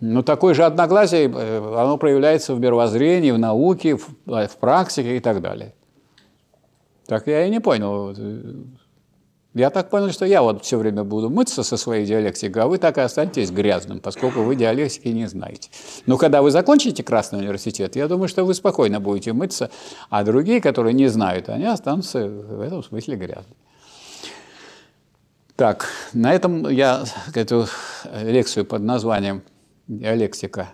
[0.01, 5.19] ну, такое же одноглазие, э, оно проявляется в мировоззрении, в науке, в, в практике и
[5.21, 5.73] так далее.
[7.07, 8.13] Так я и не понял.
[9.53, 12.77] Я так понял, что я вот все время буду мыться со своей диалектикой, а вы
[12.77, 15.69] так и останетесь грязным, поскольку вы диалектики не знаете.
[16.05, 19.71] Но когда вы закончите Красный университет, я думаю, что вы спокойно будете мыться,
[20.09, 23.55] а другие, которые не знают, они останутся в этом смысле грязными.
[25.55, 27.05] Так, на этом я
[27.35, 27.67] эту
[28.23, 29.43] лекцию под названием
[29.87, 30.73] «Диалектика.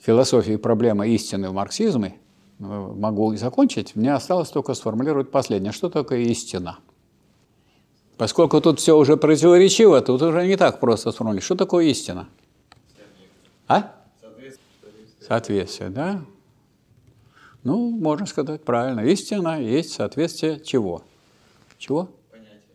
[0.00, 2.16] Философия и проблема истины в марксизме»
[2.58, 3.96] могу закончить.
[3.96, 5.72] Мне осталось только сформулировать последнее.
[5.72, 6.78] Что такое истина?
[8.16, 11.44] Поскольку тут все уже противоречиво, тут уже не так просто сформулировать.
[11.44, 12.28] Что такое истина?
[13.66, 13.94] А?
[15.26, 16.22] Соответствие, да?
[17.62, 19.00] Ну, можно сказать правильно.
[19.00, 21.02] Истина есть соответствие чего?
[21.78, 22.10] Чего?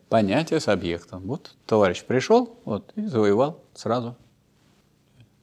[0.08, 0.60] Понятие.
[0.60, 1.22] С объектом.
[1.26, 4.16] Вот товарищ пришел вот, и завоевал сразу.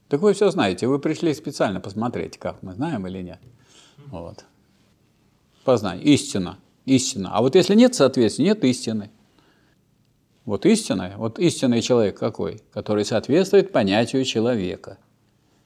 [0.08, 0.88] Так вы все знаете.
[0.88, 3.40] Вы пришли специально посмотреть, как мы знаем или нет.
[4.08, 4.46] Вот.
[5.64, 6.06] Познание.
[6.06, 6.60] Истина.
[6.86, 7.32] Истина.
[7.34, 9.10] А вот если нет соответствия, нет истины.
[10.46, 12.62] Вот истина, вот истинный человек какой?
[12.74, 14.98] Который соответствует понятию человека.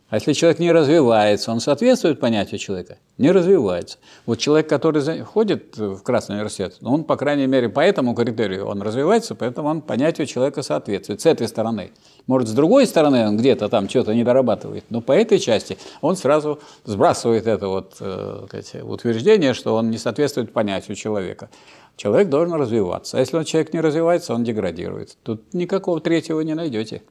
[0.10, 2.98] А если человек не развивается, он соответствует понятию человека?
[3.18, 3.98] Не развивается.
[4.26, 8.82] Вот человек, который ходит в Красный университет, он, по крайней мере, по этому критерию он
[8.82, 11.20] развивается, поэтому он понятию человека соответствует.
[11.20, 11.92] С этой стороны.
[12.26, 16.16] Может, с другой стороны он где-то там что-то не дорабатывает, но по этой части он
[16.16, 21.50] сразу сбрасывает это вот, э, утверждение, что он не соответствует понятию человека.
[21.98, 23.18] Человек должен развиваться.
[23.18, 25.18] А если он человек не развивается, он деградирует.
[25.24, 27.02] Тут никакого третьего не найдете.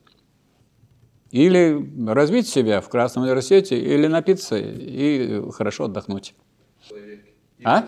[1.31, 6.35] Или развить себя в Красном университете, или напиться и хорошо отдохнуть.
[7.65, 7.85] А?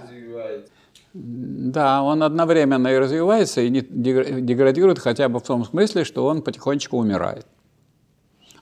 [1.15, 6.97] Да, он одновременно и развивается, и деградирует хотя бы в том смысле, что он потихонечку
[6.99, 7.47] умирает.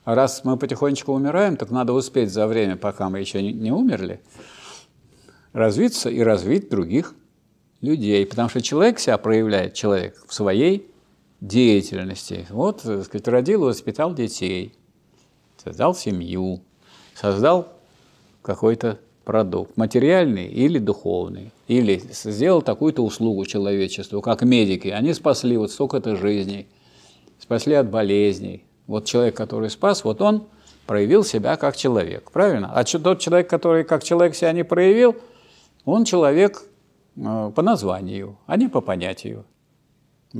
[0.05, 4.21] А раз мы потихонечку умираем, так надо успеть за время, пока мы еще не умерли,
[5.53, 7.15] развиться и развить других
[7.81, 8.25] людей.
[8.25, 10.89] Потому что человек себя проявляет, человек, в своей
[11.41, 12.47] деятельности.
[12.51, 14.75] Вот, так сказать, родил и воспитал детей,
[15.63, 16.63] создал семью,
[17.15, 17.69] создал
[18.43, 24.89] какой-то продукт, материальный или духовный, или сделал такую-то услугу человечеству, как медики.
[24.89, 26.69] Они спасли вот столько-то жизней,
[27.39, 28.65] спасли от болезней.
[28.87, 30.47] Вот человек, который спас, вот он
[30.87, 32.71] проявил себя как человек, правильно?
[32.73, 35.17] А тот человек, который как человек себя не проявил,
[35.85, 36.63] он человек
[37.17, 39.45] э, по названию, а не по понятию.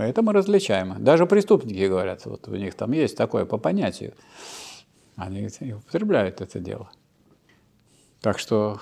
[0.03, 1.03] Это мы различаем.
[1.03, 4.15] Даже преступники говорят, вот у них там есть такое по понятию.
[5.17, 6.91] Они употребляют это дело.
[8.21, 8.81] Так что,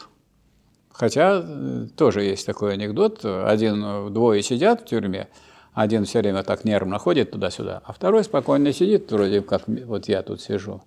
[0.91, 5.29] хотя э, тоже есть такой анекдот, один, двое сидят в тюрьме,
[5.75, 10.23] один все время так нервно ходит туда-сюда, а второй спокойно сидит, вроде как вот я
[10.23, 10.83] тут сижу,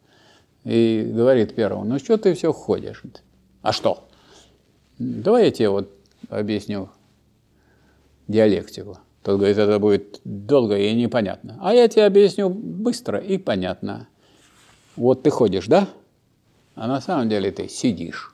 [0.63, 3.03] и говорит первому, ну что ты все ходишь?
[3.61, 4.07] А что?
[4.97, 5.91] Давай я тебе вот
[6.29, 6.89] объясню
[8.27, 8.97] диалектику.
[9.27, 11.59] Тот говорит, это будет долго и непонятно.
[11.61, 14.07] А я тебе объясню быстро и понятно.
[14.95, 15.89] Вот ты ходишь, да?
[16.75, 18.33] А на самом деле ты сидишь.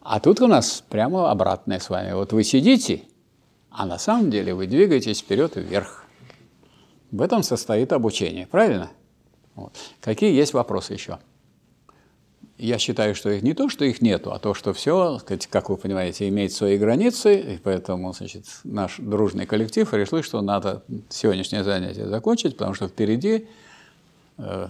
[0.00, 2.12] А тут у нас прямо обратное с вами.
[2.12, 3.02] Вот вы сидите,
[3.70, 6.04] а на самом деле вы двигаетесь вперед и вверх.
[7.12, 8.90] В этом состоит обучение, правильно?
[9.54, 9.76] Вот.
[10.00, 11.20] Какие есть вопросы еще?
[12.62, 15.18] Я считаю, что их не то, что их нету, а то, что все,
[15.50, 20.84] как вы понимаете, имеет свои границы, и поэтому значит, наш дружный коллектив решил, что надо
[21.08, 23.48] сегодняшнее занятие закончить, потому что впереди
[24.38, 24.68] э,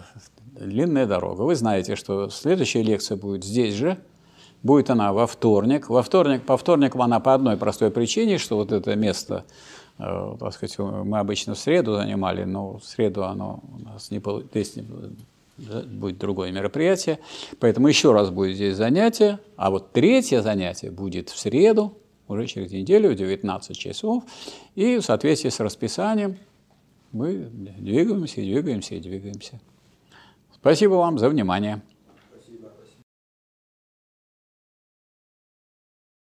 [0.58, 1.42] длинная дорога.
[1.42, 3.98] Вы знаете, что следующая лекция будет здесь же,
[4.62, 5.90] будет она во вторник.
[5.90, 9.44] Во вторник, по вторникам она по одной простой причине, что вот это место,
[9.98, 14.22] э, так сказать, мы обычно в среду занимали, но в среду оно у нас не,
[14.50, 14.78] здесь
[15.56, 17.18] будет другое мероприятие.
[17.60, 19.38] Поэтому еще раз будет здесь занятие.
[19.56, 21.96] А вот третье занятие будет в среду,
[22.28, 24.24] уже через неделю, в 19 часов.
[24.74, 26.36] И в соответствии с расписанием
[27.12, 29.60] мы двигаемся, и двигаемся, и двигаемся.
[30.54, 31.82] Спасибо вам за внимание.